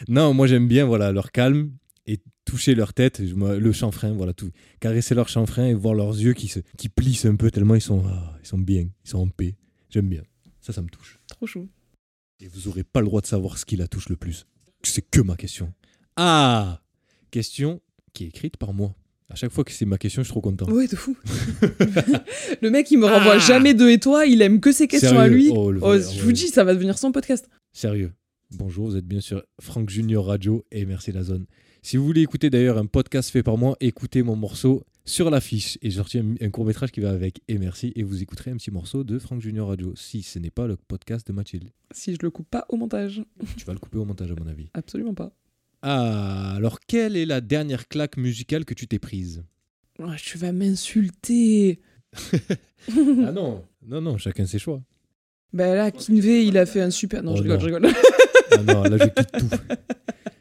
[0.07, 1.71] non, moi j'aime bien voilà leur calme
[2.05, 6.33] et toucher leur tête, le chanfrein, voilà tout, caresser leur chanfrein et voir leurs yeux
[6.33, 9.19] qui se qui plissent un peu tellement ils sont ah, ils sont bien, ils sont
[9.19, 9.55] en paix.
[9.89, 10.23] J'aime bien.
[10.59, 11.19] Ça, ça me touche.
[11.27, 11.69] Trop chou.
[12.39, 14.47] Et vous aurez pas le droit de savoir ce qui la touche le plus.
[14.83, 15.73] c'est que ma question.
[16.15, 16.79] Ah
[17.31, 17.81] Question
[18.13, 18.95] qui est écrite par moi.
[19.29, 20.69] À chaque fois que c'est ma question, je suis trop content.
[20.71, 21.17] Ouais, de fou.
[22.61, 23.39] le mec, il me renvoie Ah.
[23.39, 25.49] jamais de et toi, il aime que ses questions à lui.
[25.51, 27.49] Oh, Oh, je vous dis, ça va devenir son podcast.
[27.71, 28.11] Sérieux.
[28.51, 31.45] Bonjour, vous êtes bien sur Franck Junior Radio et merci la zone.
[31.81, 35.79] Si vous voulez écouter d'ailleurs un podcast fait par moi, écoutez mon morceau sur l'affiche.
[35.81, 37.41] Et j'ai sorti un, un court métrage qui va avec.
[37.47, 37.91] Et merci.
[37.95, 39.93] Et vous écouterez un petit morceau de Franck Junior Radio.
[39.95, 41.71] Si ce n'est pas le podcast de Mathilde.
[41.91, 43.23] Si je le coupe pas au montage.
[43.57, 44.69] Tu vas le couper au montage à mon avis.
[44.75, 45.31] Absolument pas.
[45.85, 49.43] Ah, alors quelle est la dernière claque musicale que tu t'es prise?
[49.99, 51.79] Oh, tu vas m'insulter.
[52.89, 54.81] Ah non Non, non, chacun ses choix.
[55.51, 57.21] Ben là, Kinvey, il a fait un super.
[57.21, 57.59] Non, Oh je rigole, non.
[57.59, 57.87] je rigole.
[58.51, 59.49] Ah non, là je quitte tout.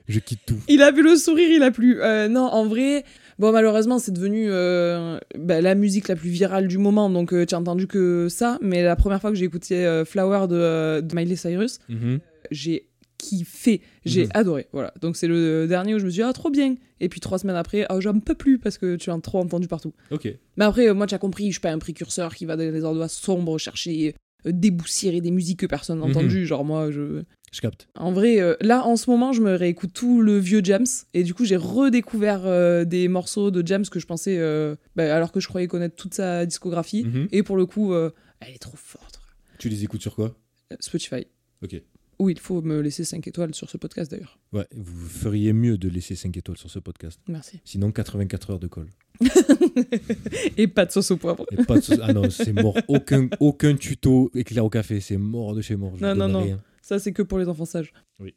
[0.09, 0.57] Je quitte tout.
[0.69, 2.01] Il a vu le sourire, il a plu.
[2.03, 3.05] Euh, non, en vrai,
[3.39, 7.45] bon, malheureusement, c'est devenu euh, bah, la musique la plus virale du moment, donc euh,
[7.47, 8.59] tu as entendu que ça.
[8.63, 12.21] Mais la première fois que j'ai écouté euh, Flower de, euh, de Miley Cyrus, Mhm.
[12.51, 12.87] j'ai
[13.23, 14.31] kiffé, j'ai Mhm.
[14.35, 14.67] adoré.
[14.73, 16.75] Voilà, donc c'est le dernier où je me suis dit, ah, trop bien.
[17.01, 19.69] Et puis trois semaines après, ah, j'en peux plus parce que tu as trop entendu
[19.69, 19.93] partout.
[20.11, 20.29] Ok.
[20.57, 22.63] Mais après, euh, moi, tu as compris, je suis pas un précurseur qui va dans
[22.63, 24.15] les endroits sombres chercher,
[24.47, 26.11] euh, déboussiérer des musiques que personne n'a Mhm.
[26.17, 26.47] entendues.
[26.47, 27.23] Genre, moi, je.
[27.53, 27.87] Je capte.
[27.97, 30.87] En vrai, euh, là, en ce moment, je me réécoute tout le vieux James.
[31.13, 34.39] Et du coup, j'ai redécouvert euh, des morceaux de James que je pensais.
[34.39, 37.05] euh, bah, alors que je croyais connaître toute sa discographie.
[37.05, 37.29] Mhm.
[37.31, 39.21] Et pour le coup, elle est trop forte.
[39.59, 40.35] Tu les écoutes sur quoi?
[40.81, 41.27] Spotify.
[41.63, 41.81] Ok.
[42.23, 44.39] Où il faut me laisser 5 étoiles sur ce podcast d'ailleurs.
[44.53, 47.19] Ouais, vous feriez mieux de laisser 5 étoiles sur ce podcast.
[47.27, 47.61] Merci.
[47.65, 48.87] Sinon, 84 heures de colle.
[50.57, 51.45] et pas de sauce au poivre.
[51.51, 52.77] Et pas de sauce- Ah non, c'est mort.
[52.89, 55.01] Aucun, aucun tuto éclair au café.
[55.01, 55.97] C'est mort de chez mort.
[55.97, 56.43] Je Non, non, non.
[56.43, 56.63] rien.
[56.81, 57.93] Ça, c'est que pour les enfants sages.
[58.21, 58.35] Oui.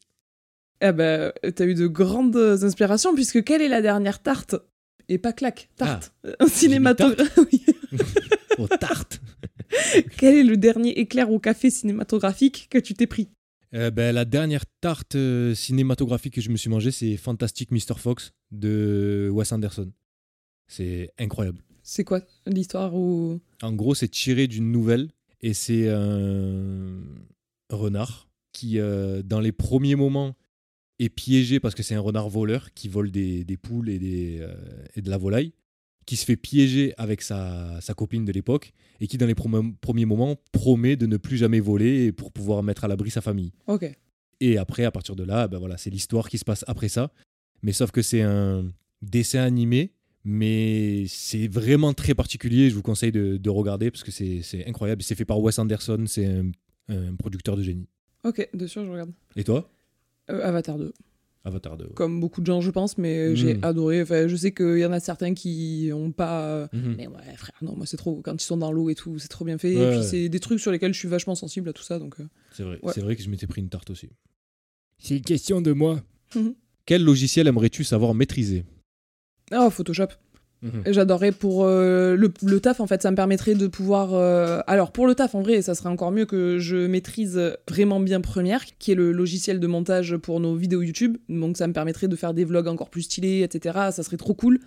[0.81, 4.55] Eh ben, t'as eu de grandes inspirations, puisque quelle est la dernière tarte?
[5.09, 6.13] Et pas claque, tarte.
[6.39, 7.69] Un cinématographique.
[8.57, 9.19] Oh, tarte
[10.17, 13.27] Quel est le dernier éclair au café cinématographique que tu t'es pris?
[13.75, 17.95] Euh, ben, La dernière tarte euh, cinématographique que je me suis mangée, c'est Fantastic Mr.
[17.97, 19.91] Fox de Wes Anderson.
[20.67, 21.61] C'est incroyable.
[21.83, 23.41] C'est quoi l'histoire où...
[23.61, 25.11] En gros, c'est tiré d'une nouvelle
[25.41, 27.01] et c'est un
[27.69, 30.35] renard qui, euh, dans les premiers moments,
[30.97, 34.47] est piégé parce que c'est un renard voleur qui vole des, des poules et, des,
[34.95, 35.51] et de la volaille,
[36.05, 40.05] qui se fait piéger avec sa, sa copine de l'époque et qui, dans les premiers
[40.05, 43.51] moments, promet de ne plus jamais voler pour pouvoir mettre à l'abri sa famille.
[43.67, 43.89] Ok.
[44.39, 47.11] Et après, à partir de là, ben voilà, c'est l'histoire qui se passe après ça.
[47.63, 48.65] Mais sauf que c'est un
[49.01, 49.93] dessin animé,
[50.23, 52.69] mais c'est vraiment très particulier.
[52.69, 55.01] Je vous conseille de, de regarder parce que c'est c'est incroyable.
[55.03, 56.51] C'est fait par Wes Anderson, c'est un,
[56.89, 57.87] un producteur de génie.
[58.23, 59.11] Ok, de sûr, je regarde.
[59.35, 59.71] Et toi?
[60.29, 60.93] Euh, Avatar 2.
[61.45, 61.85] Avatar 2.
[61.93, 63.63] Comme beaucoup de gens, je pense, mais j'ai Mm.
[63.63, 64.01] adoré.
[64.01, 66.67] Enfin, je sais qu'il y en a certains qui ont pas...
[66.73, 66.95] Mhm.
[66.97, 68.21] Mais ouais, frère, non, moi c'est trop...
[68.23, 69.75] Quand ils sont dans l'eau et tout, c'est trop bien fait.
[69.75, 70.03] Ouais, et puis ouais.
[70.03, 72.19] c'est des trucs sur lesquels je suis vachement sensible à tout ça, donc...
[72.19, 72.79] euh, C'est vrai.
[72.81, 72.91] Ouais.
[72.93, 74.09] C'est vrai que je m'étais pris une tarte aussi.
[74.97, 76.01] C'est une question de moi.
[76.85, 78.65] Quel logiciel aimerais-tu savoir maîtriser?
[79.53, 80.07] Oh, Photoshop.
[80.61, 80.83] Mhm.
[80.87, 84.13] J'adorerais pour euh, le, le taf, en fait, ça me permettrait de pouvoir...
[84.13, 87.39] euh, Alors, pour le taf, en vrai, ça serait encore mieux que je maîtrise
[87.69, 91.17] vraiment bien Premiere, qui est le logiciel de montage pour nos vidéos YouTube.
[91.29, 93.77] Donc, ça me permettrait de faire des vlogs encore plus stylés, etc.
[93.91, 94.59] Ça serait trop cool.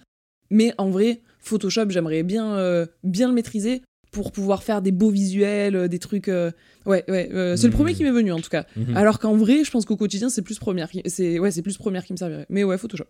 [0.51, 3.83] Mais en vrai, Photoshop, j'aimerais bien, euh, bien le maîtriser
[4.13, 6.29] pour pouvoir faire des beaux visuels, des trucs...
[6.29, 7.71] Ouais, ouais, c'est le Mhm.
[7.75, 8.65] premier qui m'est venu, en tout cas.
[8.77, 8.97] Mhm.
[8.97, 10.59] Alors qu'en vrai, je pense qu'au quotidien, c'est plus
[10.89, 11.03] qui...
[11.07, 12.47] C'est ouais, c'est plus Premiere qui me servirait.
[12.49, 13.05] Mais ouais, Photoshop.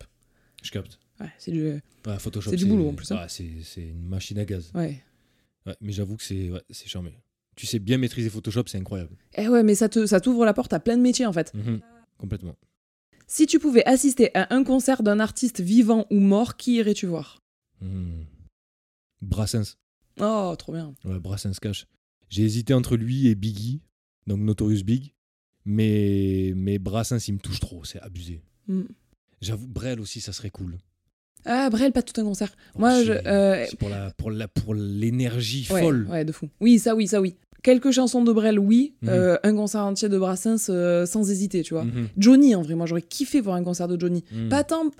[0.63, 0.99] Je capte.
[1.19, 1.63] Ouais, c'est du...
[1.63, 3.17] Ouais, Photoshop, C'est du boulot, en plus, hein.
[3.21, 4.71] Ah, c'est c'est une machine à gaz.
[4.73, 5.03] Ouais.
[5.65, 7.13] Ouais, mais j'avoue que c'est ouais, c'est charmé.
[7.55, 9.15] Tu sais bien maîtriser Photoshop, c'est incroyable.
[9.35, 11.53] Eh ouais, mais ça te ça t'ouvre la porte à plein de métiers en fait.
[11.53, 11.81] Mhm.
[12.17, 12.55] Complètement.
[13.27, 17.43] Si tu pouvais assister à un concert d'un artiste vivant ou mort, qui irais-tu voir?
[17.81, 18.25] Mhm.
[19.21, 19.75] Brassens.
[20.21, 20.95] Oh, trop bien.
[21.03, 21.85] Ouais, Brassens Cash.
[22.29, 23.81] J'ai hésité entre lui et Biggie,
[24.27, 25.13] donc Notorious Big.
[25.65, 28.41] Mais, mais Brassens, il me touche trop, c'est abusé.
[28.67, 28.83] Mm.
[29.41, 30.77] J'avoue, Brel aussi, ça serait cool.
[31.45, 32.51] Ah, Brel, pas tout un concert.
[32.77, 33.13] Moi, Oh, je.
[33.13, 36.07] c'est- euh, pour la pour la pour l'énergie ouais, folle.
[36.09, 36.49] ouais, de fou.
[36.59, 37.35] Oui, ça, oui, ça, oui.
[37.61, 38.93] Quelques chansons de Brel, oui.
[39.01, 39.09] Mhm.
[39.09, 41.83] Euh, un concert entier de Brassens, euh, sans hésiter, tu vois.
[41.83, 42.07] Mhm.
[42.17, 44.23] Johnny, en vrai, moi, j'aurais kiffé voir un concert de Johnny.
[44.31, 44.49] Mhm.
[44.49, 44.91] Pas tant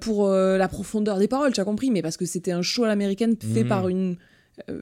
[0.00, 2.88] pour la profondeur des paroles, tu as compris, mais parce que c'était un show à
[2.88, 4.16] l'américaine fait par une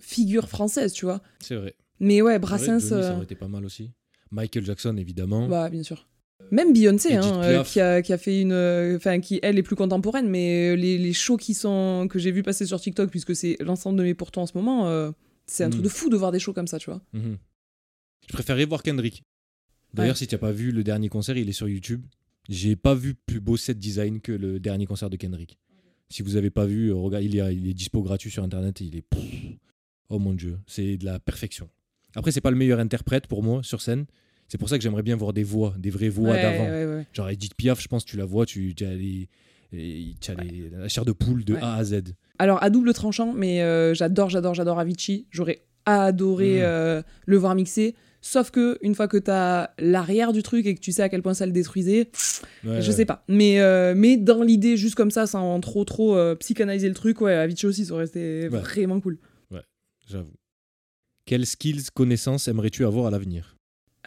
[0.01, 1.21] figure française, tu vois.
[1.41, 1.75] C'est vrai.
[2.01, 2.79] Mais ouais, vrai, Brassens.
[2.79, 3.91] Johnny, ça aurait été pas mal aussi.
[4.31, 5.49] Michael Jackson, évidemment.
[5.49, 6.07] Bah, bien sûr.
[6.51, 8.53] Même Beyoncé, hein, euh, qui, a, qui a fait une.
[8.53, 12.19] euh, Enfin, qui, elle, est plus contemporaine, mais euh, les, les shows qui sont, que
[12.19, 15.11] j'ai vu passer sur TikTok, puisque c'est l'ensemble de mes pourtours en ce moment, euh,
[15.47, 17.01] c'est un truc de fou de voir des shows comme ça, tu vois.
[17.13, 17.39] Mhm.
[18.29, 19.23] Je préférais voir Kendrick.
[19.95, 20.19] D'ailleurs, Ouais.
[20.19, 22.05] si tu n'as pas vu le dernier concert, il est sur YouTube.
[22.49, 25.59] J'ai pas vu plus beau set design que le dernier concert de Kendrick.
[26.11, 28.81] Si vous avez pas vu, regarde, il, est, il est dispo gratuit sur internet.
[28.81, 29.03] Il est.
[29.03, 29.21] pff,
[30.11, 31.69] oh mon dieu, c'est de la perfection.
[32.15, 34.07] Après, c'est pas le meilleur interprète pour moi sur scène.
[34.49, 36.65] C'est pour ça que j'aimerais bien voir des voix, des vraies voix Ouais, d'avant.
[36.69, 37.07] ouais, ouais.
[37.13, 39.29] Genre Edith Piaf, je pense que tu la vois, tu, tu as, les,
[39.73, 41.61] tu as les- la chair de poule de Ouais.
[41.63, 42.03] A à Z.
[42.39, 45.27] Alors, à double tranchant, mais euh, j'adore, j'adore, j'adore Avicii.
[45.31, 46.63] J'aurais adoré Mhm.
[46.63, 47.95] euh, le voir mixer.
[48.21, 51.23] Sauf que, une fois que t'as l'arrière du truc et que tu sais à quel
[51.23, 52.11] point ça le détruisait,
[52.65, 52.93] Ouais, je ouais.
[52.93, 53.25] sais pas.
[53.29, 57.21] Mais, euh, mais dans l'idée, juste comme ça, sans trop, trop euh, psychanalyser le truc,
[57.21, 58.59] ouais, Avicii aussi, ça aurait été Ouais.
[58.59, 59.19] vraiment cool.
[60.09, 60.35] J'avoue.
[61.25, 63.56] Quelles skills, connaissances aimerais-tu avoir à l'avenir?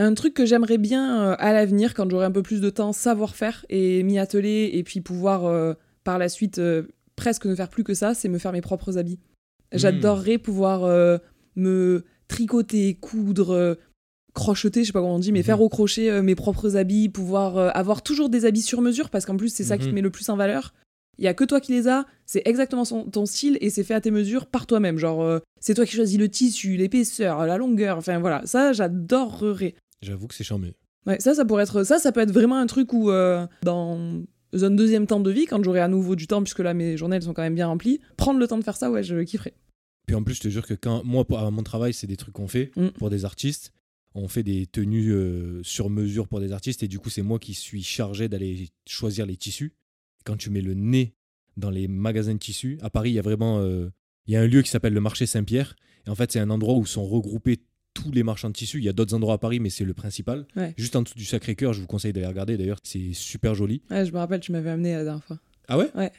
[0.02, 2.94] Un truc que j'aimerais bien euh, à l'avenir, quand j'aurai un peu plus de temps,
[2.94, 5.74] savoir faire et m'y atteler et puis pouvoir euh,
[6.06, 6.84] par la suite euh,
[7.18, 9.20] presque ne faire plus que ça, c'est me faire mes propres habits.
[9.74, 10.82] J'adorerais pouvoir
[11.56, 13.78] me tricoter, coudre,
[14.34, 15.46] crocheter, je sais pas comment on dit, mais Mhm.
[15.46, 19.38] faire au crochet mes propres habits, pouvoir avoir toujours des habits sur mesure parce qu'en
[19.38, 19.96] plus c'est ça qui te Mhm.
[19.96, 20.74] met le plus en valeur.
[21.20, 23.84] Il y a que toi qui les as, c'est exactement son- ton style et c'est
[23.84, 24.98] fait à tes mesures par toi-même.
[24.98, 29.76] Genre, euh, c'est toi qui choisis le tissu, l'épaisseur, la longueur, enfin voilà, ça j'adorerais.
[30.02, 30.74] J'avoue que c'est charmé.
[31.06, 34.22] Ouais, ça, ça pourrait être ça, ça peut être vraiment un truc où euh, dans
[34.54, 37.16] un deuxième temps de vie, quand j'aurai à nouveau du temps, puisque là mes journées
[37.18, 39.54] elles sont quand même bien remplies, prendre le temps de faire ça, ouais, je kifferais.
[40.08, 42.34] Puis en plus, je te jure que quand moi, à mon travail, c'est des trucs
[42.34, 42.88] qu'on fait Mm.
[42.98, 43.74] pour des artistes.
[44.16, 47.38] On fait des tenues euh, sur mesure pour des artistes et du coup, c'est moi
[47.38, 49.74] qui suis chargé d'aller choisir les tissus.
[50.26, 51.14] Quand tu mets le nez
[51.58, 53.90] dans les magasins de tissus, à Paris, il y a vraiment euh,
[54.26, 55.76] il y a un lieu qui s'appelle le marché Saint-Pierre.
[56.08, 57.60] Et en fait, c'est un endroit où sont regroupés
[58.04, 58.78] tous les marchands de tissus.
[58.80, 60.46] Il y a d'autres endroits à Paris, mais c'est le principal.
[60.56, 60.74] Ouais.
[60.78, 62.58] Juste en dessous du Sacré-Cœur, je vous conseille d'aller regarder.
[62.58, 63.82] D'ailleurs, c'est super joli.
[63.90, 65.40] Ouais, je me rappelle, tu m'avais amené la dernière fois.
[65.68, 66.12] Ah ouais Ouais.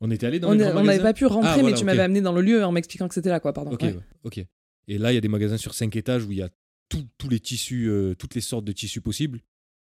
[0.00, 1.84] On était allé dans On grands on n'avait pas pu rentrer, Ah, mais voilà, tu
[1.84, 3.72] m'avais amené dans le lieu en m'expliquant que c'était là, quoi, pardon.
[3.72, 3.96] Ok, Ouais.
[4.24, 4.44] ok.
[4.88, 6.48] Et là, il y a des magasins sur cinq étages où il y a
[6.88, 9.40] tout- tous les tissus, euh, toutes les sortes de tissus possibles.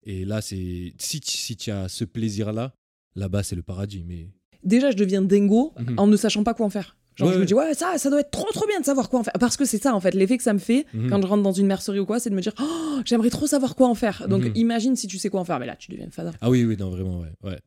[0.04, 2.72] Et là, c'est si, tu- si tu as ce plaisir-là,
[3.16, 4.04] là-bas, c'est le paradis.
[4.06, 4.28] Mais
[4.62, 5.94] Déjà, je deviens dingo Mhm.
[5.98, 6.95] en ne sachant pas quoi en faire.
[7.16, 9.08] Genre, Ouais, je me dis, ouais, ça, ça doit être trop, trop bien de savoir
[9.08, 9.32] quoi en faire.
[9.40, 11.08] Parce que c'est ça, en fait, l'effet que ça me fait Mhm.
[11.10, 13.46] quand je rentre dans une mercerie ou quoi, c'est de me dire, oh, j'aimerais trop
[13.46, 14.28] savoir quoi en faire.
[14.28, 14.52] Donc, Mhm.
[14.54, 15.58] imagine si tu sais quoi en faire.
[15.58, 16.32] Mais là, tu deviens fada.
[16.40, 17.58] ah oui, oui, non, vraiment, ouais, ouais.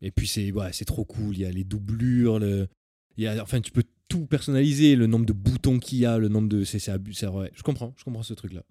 [0.00, 1.34] Et puis c'est ouais, c'est trop cool.
[1.36, 2.68] Il y a les doublures, le,
[3.16, 6.18] il y a, enfin, tu peux tout personnaliser, le nombre de boutons qu'il y a,
[6.18, 7.50] le nombre de, c'est c'est abus- c'est- ouais.
[7.54, 8.62] Je comprends, je comprends ce truc-là.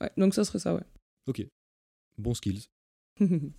[0.00, 0.82] Ouais, donc ça serait ça, ouais.
[1.26, 1.44] Ok,
[2.18, 2.68] bon skills.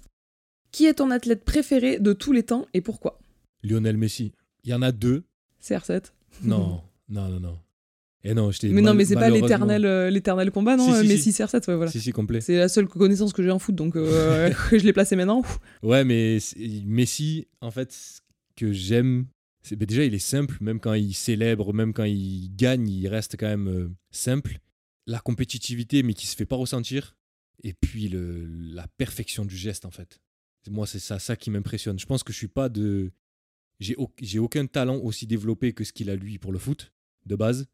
[0.71, 3.19] Qui est ton athlète préféré de tous les temps et pourquoi?
[3.63, 4.31] Lionel Messi.
[4.63, 5.23] Il y en a deux.
[5.63, 6.11] CR7.
[6.43, 7.57] Non, non, non, non.
[8.25, 10.91] Et non, je t'ai Mais non, mais c'est pas l'éternel euh, l'éternel combat, non Si,
[10.91, 11.41] euh, si, Messi si.
[11.43, 11.91] CR7, ouais, voilà.
[11.91, 12.39] Si, si, complet.
[12.39, 15.43] C'est la seule connaissance que j'ai en foot, donc euh, je l'ai placé maintenant.
[15.81, 16.37] Ouais, mais
[16.85, 18.21] Messi, en fait, ce
[18.55, 19.25] que j'aime,
[19.61, 23.07] c'est ben déjà il est simple, même quand il célèbre, même quand il gagne, il
[23.07, 24.59] reste quand même euh, simple.
[25.05, 27.17] La compétitivité, mais qui se fait pas ressentir,
[27.63, 30.21] et puis le, la perfection du geste, en fait.
[30.69, 31.99] Moi, c'est ça, ça qui m'impressionne.
[31.99, 33.11] Je pense que je suis pas de,
[33.79, 36.93] j'ai au- j'ai aucun talent aussi développé que ce qu'il a lui pour le foot
[37.25, 37.67] de base.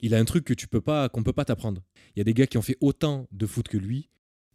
[0.00, 1.82] Il a un truc que tu peux pas, qu'on peut pas t'apprendre.
[2.14, 4.08] Il y a des gars qui ont fait autant de foot que lui,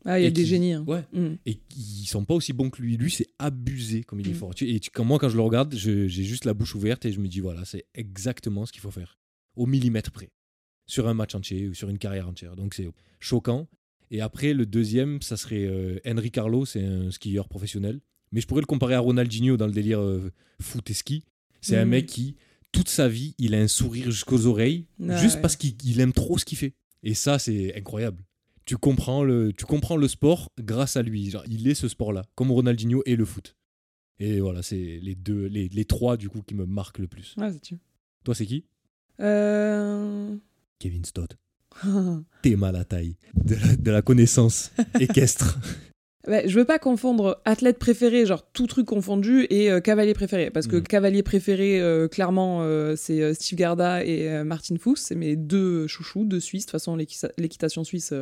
[0.05, 0.73] Ah, il y a des qui- génies.
[0.73, 0.83] hein.
[0.87, 1.35] ouais, Mm.
[1.45, 2.95] et ils sont pas aussi bons que lui.
[2.97, 4.35] Lui, c'est abusé comme il est Mm.
[4.35, 4.53] fort.
[4.61, 7.11] Et tu- quand moi, quand je le regarde, je- j'ai juste la bouche ouverte et
[7.11, 9.17] je me dis voilà, c'est exactement ce qu'il faut faire,
[9.55, 10.31] au millimètre près,
[10.87, 12.55] sur un match entier ou sur une carrière entière.
[12.55, 12.89] Donc c'est
[13.19, 13.67] choquant.
[14.11, 17.99] Et après, le deuxième, ça serait euh, Henry Carlo, c'est un skieur professionnel.
[18.33, 20.31] Mais je pourrais le comparer à Ronaldinho dans le délire euh,
[20.61, 21.23] foot et ski.
[21.61, 21.89] C'est un Mm.
[21.89, 22.35] mec qui,
[22.73, 25.41] toute sa vie, il a un sourire jusqu'aux oreilles, Ah juste ouais.
[25.41, 26.73] parce qu'il il aime trop ce qu'il fait.
[27.03, 28.23] Et ça, c'est incroyable
[28.65, 31.29] tu comprends le, tu comprends le sport grâce à lui.
[31.29, 33.57] Genre, il est ce sport-là, comme Ronaldinho et le foot.
[34.19, 37.35] Et voilà, c'est les deux, les, les trois du coup qui me marquent le plus.
[37.37, 37.77] Ouais, c'est tu.
[38.23, 38.63] Toi, c'est qui?
[39.19, 40.33] Euh...
[40.79, 41.35] Kevin Stott.
[42.41, 43.17] T'es mal à taille.
[43.35, 45.59] De la, de la connaissance équestre.
[46.27, 50.49] Ouais, je veux pas confondre athlète préféré, genre tout truc confondu, et euh, cavalier préféré.
[50.51, 50.83] Parce que Mm.
[50.83, 54.99] cavalier préféré, euh, clairement, euh, c'est Steve Garda et Martin Fuchs.
[54.99, 56.61] C'est mes deux chouchous, deux Suisses.
[56.65, 58.13] De toute façon, l'équi- l'équitation suisse,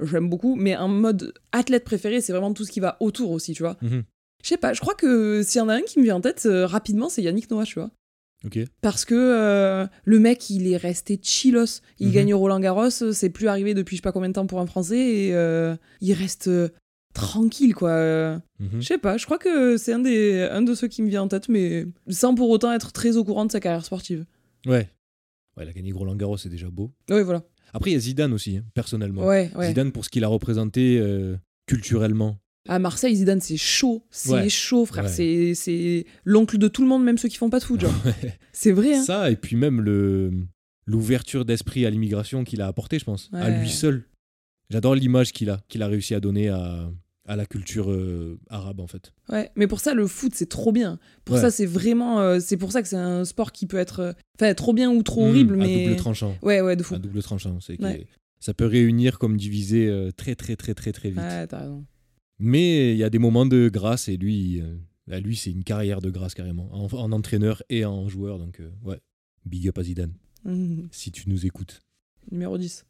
[0.00, 0.54] j'aime beaucoup.
[0.56, 3.76] Mais en mode athlète préféré, c'est vraiment tout ce qui va autour aussi, tu vois.
[3.82, 4.04] Mhm.
[4.42, 6.20] Je sais pas, je crois que s'il y en a un qui me vient en
[6.20, 7.90] tête rapidement, c'est Yannick Noah, tu vois.
[8.44, 8.58] Ok.
[8.80, 11.80] Parce que euh, le mec, il est resté chillos.
[11.98, 12.12] Il Mhm.
[12.14, 14.66] gagne Roland Garros, c'est plus arrivé depuis je sais pas combien de temps pour un
[14.66, 16.48] Français, et euh, il reste
[17.16, 18.36] tranquille, quoi.
[18.58, 18.80] Mhm.
[18.80, 21.22] Je sais pas, je crois que c'est un, des, un de ceux qui me vient
[21.22, 24.24] en tête, mais sans pour autant être très au courant de sa carrière sportive.
[24.66, 24.88] Ouais.
[25.56, 26.92] Ouais, il a gagné Roland Garros, c'est déjà beau.
[27.10, 27.42] Oui, voilà.
[27.72, 29.24] Après, il y a Zidane aussi, hein, personnellement.
[29.26, 29.68] Ouais, ouais.
[29.68, 31.36] Zidane pour ce qu'il a représenté euh,
[31.66, 32.38] culturellement.
[32.68, 34.04] À Marseille, Zidane, c'est chaud.
[34.10, 34.48] C'est Ouais.
[34.48, 35.08] chaud, frère.
[35.08, 37.92] C'est- l'oncle de tout le monde, même ceux qui font pas de foot, genre.
[38.52, 39.02] c'est vrai, hein.
[39.04, 40.32] Ça, et puis même le
[40.88, 44.04] l'ouverture d'esprit à l'immigration qu'il a apporté, je pense, à lui seul.
[44.70, 46.88] J'adore l'image qu'il a, qu'il a réussi à donner à,
[47.26, 49.12] à la culture euh, arabe, en fait.
[49.28, 50.98] Ouais, mais pour ça, le foot, c'est trop bien.
[51.24, 51.40] Pour Ouais.
[51.42, 52.20] ça, c'est vraiment.
[52.20, 54.00] euh, c'est pour ça que c'est un sport qui peut être.
[54.00, 55.84] euh, Enfin, trop bien ou trop Mmh, horrible, À mais.
[55.84, 56.36] double tranchant.
[56.42, 56.94] Ouais, ouais, de fou.
[56.94, 57.58] À double tranchant.
[57.60, 58.06] C'est que Ouais.
[58.38, 61.18] Ça peut réunir comme diviser très très très très très vite.
[61.20, 61.84] Ouais, t'as raison.
[62.38, 64.76] Mais il y a des moments de grâce et lui, euh,
[65.08, 68.38] bah, lui c'est une carrière de grâce carrément, en, en entraîneur et en joueur.
[68.38, 69.00] Donc ouais,
[69.46, 70.12] big up à Zidane,
[70.92, 71.80] si tu nous écoutes.
[72.30, 72.84] Numéro 10.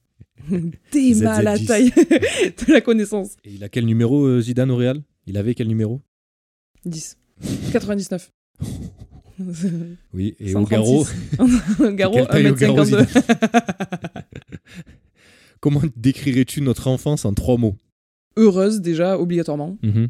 [0.91, 1.23] T'es ZZ10.
[1.23, 3.37] mal à la taille de la connaissance.
[3.45, 5.03] Et il a quel numéro euh, Zidane au Real?
[5.27, 6.01] Il avait quel numéro?
[6.85, 7.19] 10.
[7.73, 8.33] 99.
[10.15, 10.59] Oui, et 136.
[10.59, 14.23] au Garo, Garo, Quelle taille au Garo, 1m52.
[15.61, 17.77] comment décrirais-tu notre enfance en trois mots?
[18.39, 19.77] Heureuse, déjà, obligatoirement.
[19.83, 20.09] Mhm,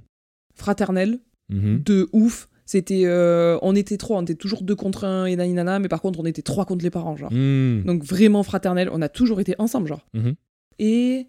[0.55, 1.19] Fraternelle,
[1.49, 1.83] mhm.
[1.83, 2.49] de ouf.
[2.67, 6.03] C'était, euh, on était trois, on était toujours deux contre un et naninana, mais par
[6.03, 7.33] contre, on était trois contre les parents, genre.
[7.33, 7.85] Mhm.
[7.87, 10.05] Donc vraiment fraternelle, on a toujours été ensemble, genre.
[10.15, 10.35] Mhm.
[10.81, 11.29] Et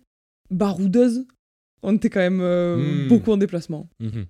[0.49, 1.25] baroudeuse,
[1.83, 3.07] on était quand même euh, Hmm.
[3.07, 3.87] beaucoup en déplacement.
[3.99, 4.25] Mhm.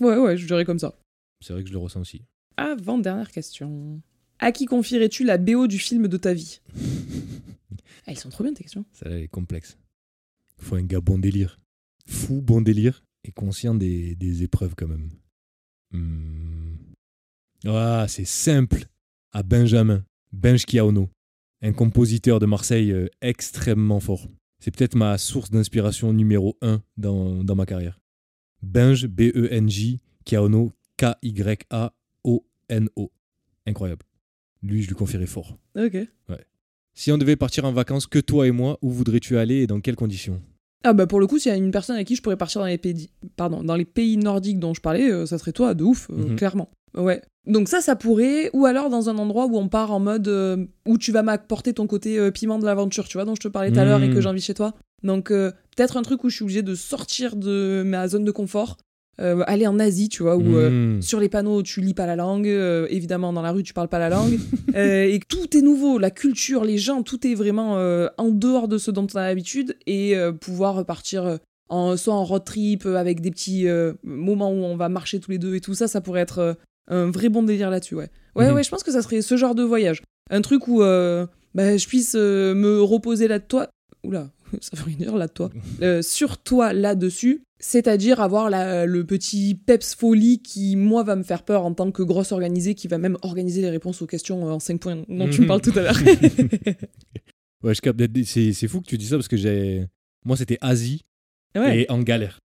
[0.00, 0.94] Ouais, ouais, je dirais comme ça.
[1.40, 2.22] C'est vrai que je le ressens aussi.
[2.58, 4.00] Avant-dernière question.
[4.38, 6.60] À qui confierais-tu la BO du film de ta vie?
[8.06, 8.84] Ah, Ils sont trop bien tes questions.
[8.92, 9.76] Ça est complexe.
[10.58, 11.58] Il faut un gars bon délire.
[12.06, 15.10] Fou, bon délire et conscient des, des épreuves quand même.
[15.92, 16.76] Hmm.
[17.66, 18.86] Ah, c'est simple.
[19.32, 21.08] À Benjamin, Benj Kiaono,
[21.62, 24.26] un compositeur de Marseille euh, extrêmement fort.
[24.58, 28.00] C'est peut-être ma source d'inspiration numéro 1 dans, dans ma carrière.
[28.62, 31.92] Benj, B-E-N-J, Kiaono, K-Y-A-O-N-O.
[33.66, 34.04] Incroyable.
[34.62, 35.56] Lui, je lui confierais fort.
[35.76, 35.96] Ok.
[36.92, 39.80] Si on devait partir en vacances que toi et moi, où voudrais-tu aller et dans
[39.80, 40.42] quelles conditions?
[40.84, 42.60] Ah bah pour le coup, s'il y a une personne avec qui je pourrais partir
[42.60, 45.74] dans les pays, pardon, dans les pays nordiques dont je parlais, euh, ça serait toi,
[45.74, 46.36] de ouf, euh, Mhm.
[46.36, 46.70] clairement.
[46.96, 47.20] Ouais.
[47.46, 50.64] Donc ça, ça pourrait, ou alors dans un endroit où on part en mode euh,
[50.86, 53.70] où tu vas m'apporter ton côté piment de l'aventure, tu vois, dont je te parlais
[53.72, 54.20] tout à l'heure et que Mhm.
[54.22, 54.74] j'ai envie chez toi.
[55.02, 58.76] Donc peut-être un truc où je suis obligée de sortir de ma zone de confort,
[59.20, 61.02] euh, aller en Asie, tu vois, où euh, Hmm.
[61.02, 63.88] sur les panneaux tu lis pas la langue, euh, évidemment dans la rue tu parles
[63.88, 64.38] pas la langue,
[64.74, 67.74] et tout est nouveau, la culture, les gens, tout est vraiment
[68.18, 71.36] en dehors de ce dont on a l'habitude, et pouvoir partir euh,
[71.68, 73.66] en, soit en road trip avec des petits
[74.04, 76.56] moments où on va marcher tous les deux et tout ça, ça pourrait être
[76.88, 78.08] un vrai bon délire là-dessus, ouais.
[78.36, 78.54] Ouais, Mhm.
[78.54, 80.02] ouais, je pense que ça serait ce genre de voyage.
[80.30, 83.68] Un truc où bah, je puisse me reposer là de toi.
[84.02, 85.50] Oula, ça veut rien dire là de toi.
[85.82, 91.22] Euh, sur toi là-dessus, c'est-à-dire avoir la- le petit peps folie qui, moi, va me
[91.22, 94.48] faire peur en tant que grosse organisée qui va même organiser les réponses aux questions
[94.48, 95.98] euh, en 5 points dont tu me parles tout à l'heure.
[97.62, 98.00] Ouais, je capte.
[98.24, 99.86] C'est c'est fou que tu dis ça parce que j'ai.
[100.24, 101.02] Moi, c'était Asie
[101.54, 101.80] ouais.
[101.82, 102.38] et en galère.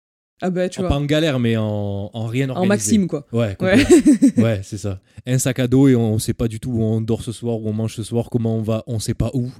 [0.41, 0.89] Ah bah, tu En- vois.
[0.91, 2.69] pas en galère, mais en, en rien En organisé.
[2.69, 3.27] Maxime, quoi.
[3.33, 3.85] Ouais, Ouais.
[4.43, 5.01] ouais, c'est ça.
[5.27, 7.61] Un sac à dos et on sait pas du tout où on dort ce soir,
[7.61, 9.51] où on mange ce soir, comment on va, on sait pas où.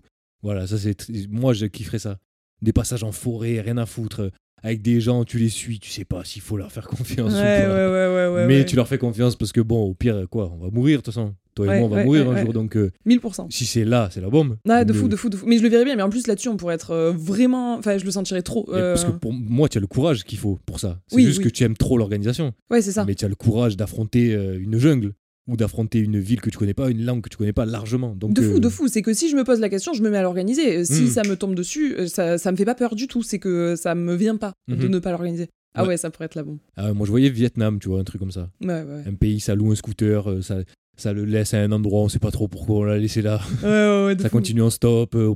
[0.43, 0.97] Voilà, ça c'est.
[1.29, 2.19] Moi, je kifferais ça.
[2.63, 4.31] Des passages en forêt, rien à foutre.
[4.65, 7.65] Avec des gens, tu les suis, tu sais pas s'il faut leur faire confiance ouais,
[7.65, 7.75] ou pas.
[7.75, 8.47] ouais, ouais.
[8.47, 11.03] mais tu leur fais confiance parce que bon, au pire, quoi, on va mourir de
[11.05, 11.35] toute façon.
[11.55, 13.51] Toi et moi, on va mourir un jour, donc euh, 1000%.
[13.51, 14.57] si c'est là, c'est la bombe.
[14.65, 15.45] De Mais- fou, de fou, de fou.
[15.47, 17.75] Mais je le verrais bien, mais en plus là-dessus, on pourrait être euh, vraiment.
[17.77, 18.63] Enfin, je le sentirais trop.
[18.71, 21.01] Parce que euh, pour moi, tu as le courage qu'il faut pour ça.
[21.09, 21.45] C'est Oui, juste oui.
[21.45, 22.53] que tu aimes trop l'organisation.
[22.71, 23.05] Ouais, c'est ça.
[23.05, 25.13] Mais tu as le courage d'affronter euh, une jungle
[25.49, 28.15] ou d'affronter une ville que tu connais pas, une langue que tu connais pas largement.
[28.15, 28.89] Donc, De fou, euh, de fou.
[28.89, 30.79] C'est que si je me pose la question, je me mets à l'organiser.
[30.79, 31.07] Euh, Si Mm.
[31.09, 33.23] ça me tombe dessus, euh, ça, ça me fait pas peur du tout.
[33.23, 34.87] C'est que ça me vient pas de Mhm.
[34.89, 35.49] ne pas l'organiser.
[35.75, 35.89] Ah Ouais.
[35.91, 36.59] ouais, ça pourrait être la bombe.
[36.77, 38.51] ah moi, je voyais Vietnam, tu vois, un truc comme ça.
[38.61, 39.03] Ouais, ouais.
[39.07, 40.59] Un pays, ça loue un scooter, euh, ça,
[40.99, 43.41] ça le laisse à un endroit, on sait pas trop pourquoi on l'a laissé là.
[43.63, 44.37] Ça fou.
[44.37, 45.15] continue en stop.
[45.15, 45.33] euh,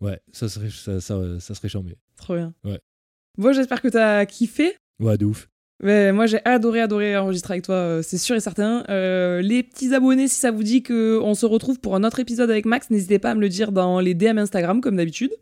[0.00, 1.94] ouais, ça serait, ça, ça, ça serait charmé.
[2.16, 2.52] Trop bien.
[2.64, 2.80] Ouais.
[3.38, 4.74] Bon, j'espère que t'as kiffé.
[4.98, 5.48] Ouais, de ouf.
[5.82, 8.84] Ouais, moi, j'ai adoré, adoré enregistrer avec toi, euh, c'est sûr et certain.
[8.90, 12.50] Euh, les petits abonnés, si ça vous dit qu'on se retrouve pour un autre épisode
[12.50, 15.32] avec Max, n'hésitez pas à me le dire dans les DM Instagram, comme d'habitude.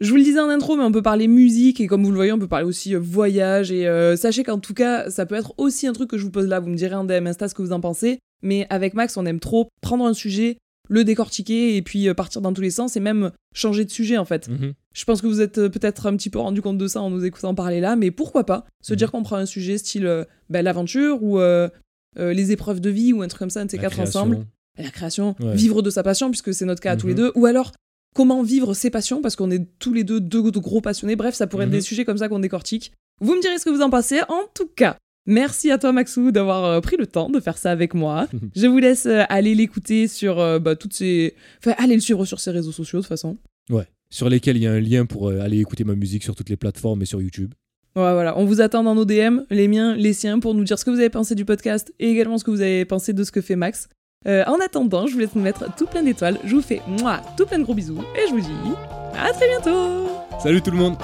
[0.00, 2.16] Je vous le disais en intro, mais on peut parler musique, et comme vous le
[2.16, 3.86] voyez, on peut parler aussi euh, voyage, et
[4.16, 6.60] sachez qu'en tout cas, ça peut être aussi un truc que je vous pose là,
[6.60, 9.24] vous me direz en DM Insta ce que vous en pensez, mais avec Max, on
[9.24, 10.58] aime trop prendre un sujet,
[10.88, 14.16] le décortiquer, et puis euh, partir dans tous les sens, et même changer de sujet,
[14.18, 14.48] en fait.
[14.48, 14.72] Mhm.
[14.94, 17.10] Je pense que vous êtes euh, peut-être un petit peu rendu compte de ça en
[17.10, 18.96] nous écoutant parler là, mais pourquoi pas se Mhm.
[18.98, 21.68] dire qu'on prend un sujet style euh, bah, l'aventure ou euh,
[22.18, 24.20] euh, les épreuves de vie ou un truc comme ça, un de ces quatre création.
[24.20, 24.46] ensemble,
[24.78, 25.54] la création, Ouais.
[25.54, 27.18] vivre de sa passion puisque c'est notre cas à tous les Mhm.
[27.18, 27.72] deux, ou alors
[28.14, 31.16] comment vivre ses passions parce qu'on est tous les deux deux de gros passionnés.
[31.16, 32.92] Bref, ça pourrait être des sujets comme ça qu'on décortique.
[33.20, 34.20] Vous me direz ce que vous en pensez.
[34.28, 34.96] En tout cas.
[35.26, 38.28] Merci à toi Maxou d'avoir euh, pris le temps de faire ça avec moi.
[38.56, 41.34] Je vous laisse euh, aller l'écouter sur euh, bah, toutes ces...
[41.58, 43.36] Enfin, allez le suivre sur ses réseaux sociaux de toute façon.
[43.70, 43.86] Ouais.
[44.08, 46.56] Sur lesquels il y a un lien pour aller écouter ma musique sur toutes les
[46.56, 47.52] plateformes et sur YouTube.
[47.96, 50.78] Ouais, voilà, on vous attend dans nos DM, les miens, les siens, pour nous dire
[50.78, 53.24] ce que vous avez pensé du podcast et également ce que vous avez pensé de
[53.24, 53.88] ce que fait Max.
[54.26, 56.38] Euh, en attendant, je vous laisse nous mettre tout plein d'étoiles.
[56.44, 58.74] Je vous fais moi tout plein de gros bisous et je vous dis
[59.14, 60.08] à très bientôt
[60.42, 60.96] Salut tout le monde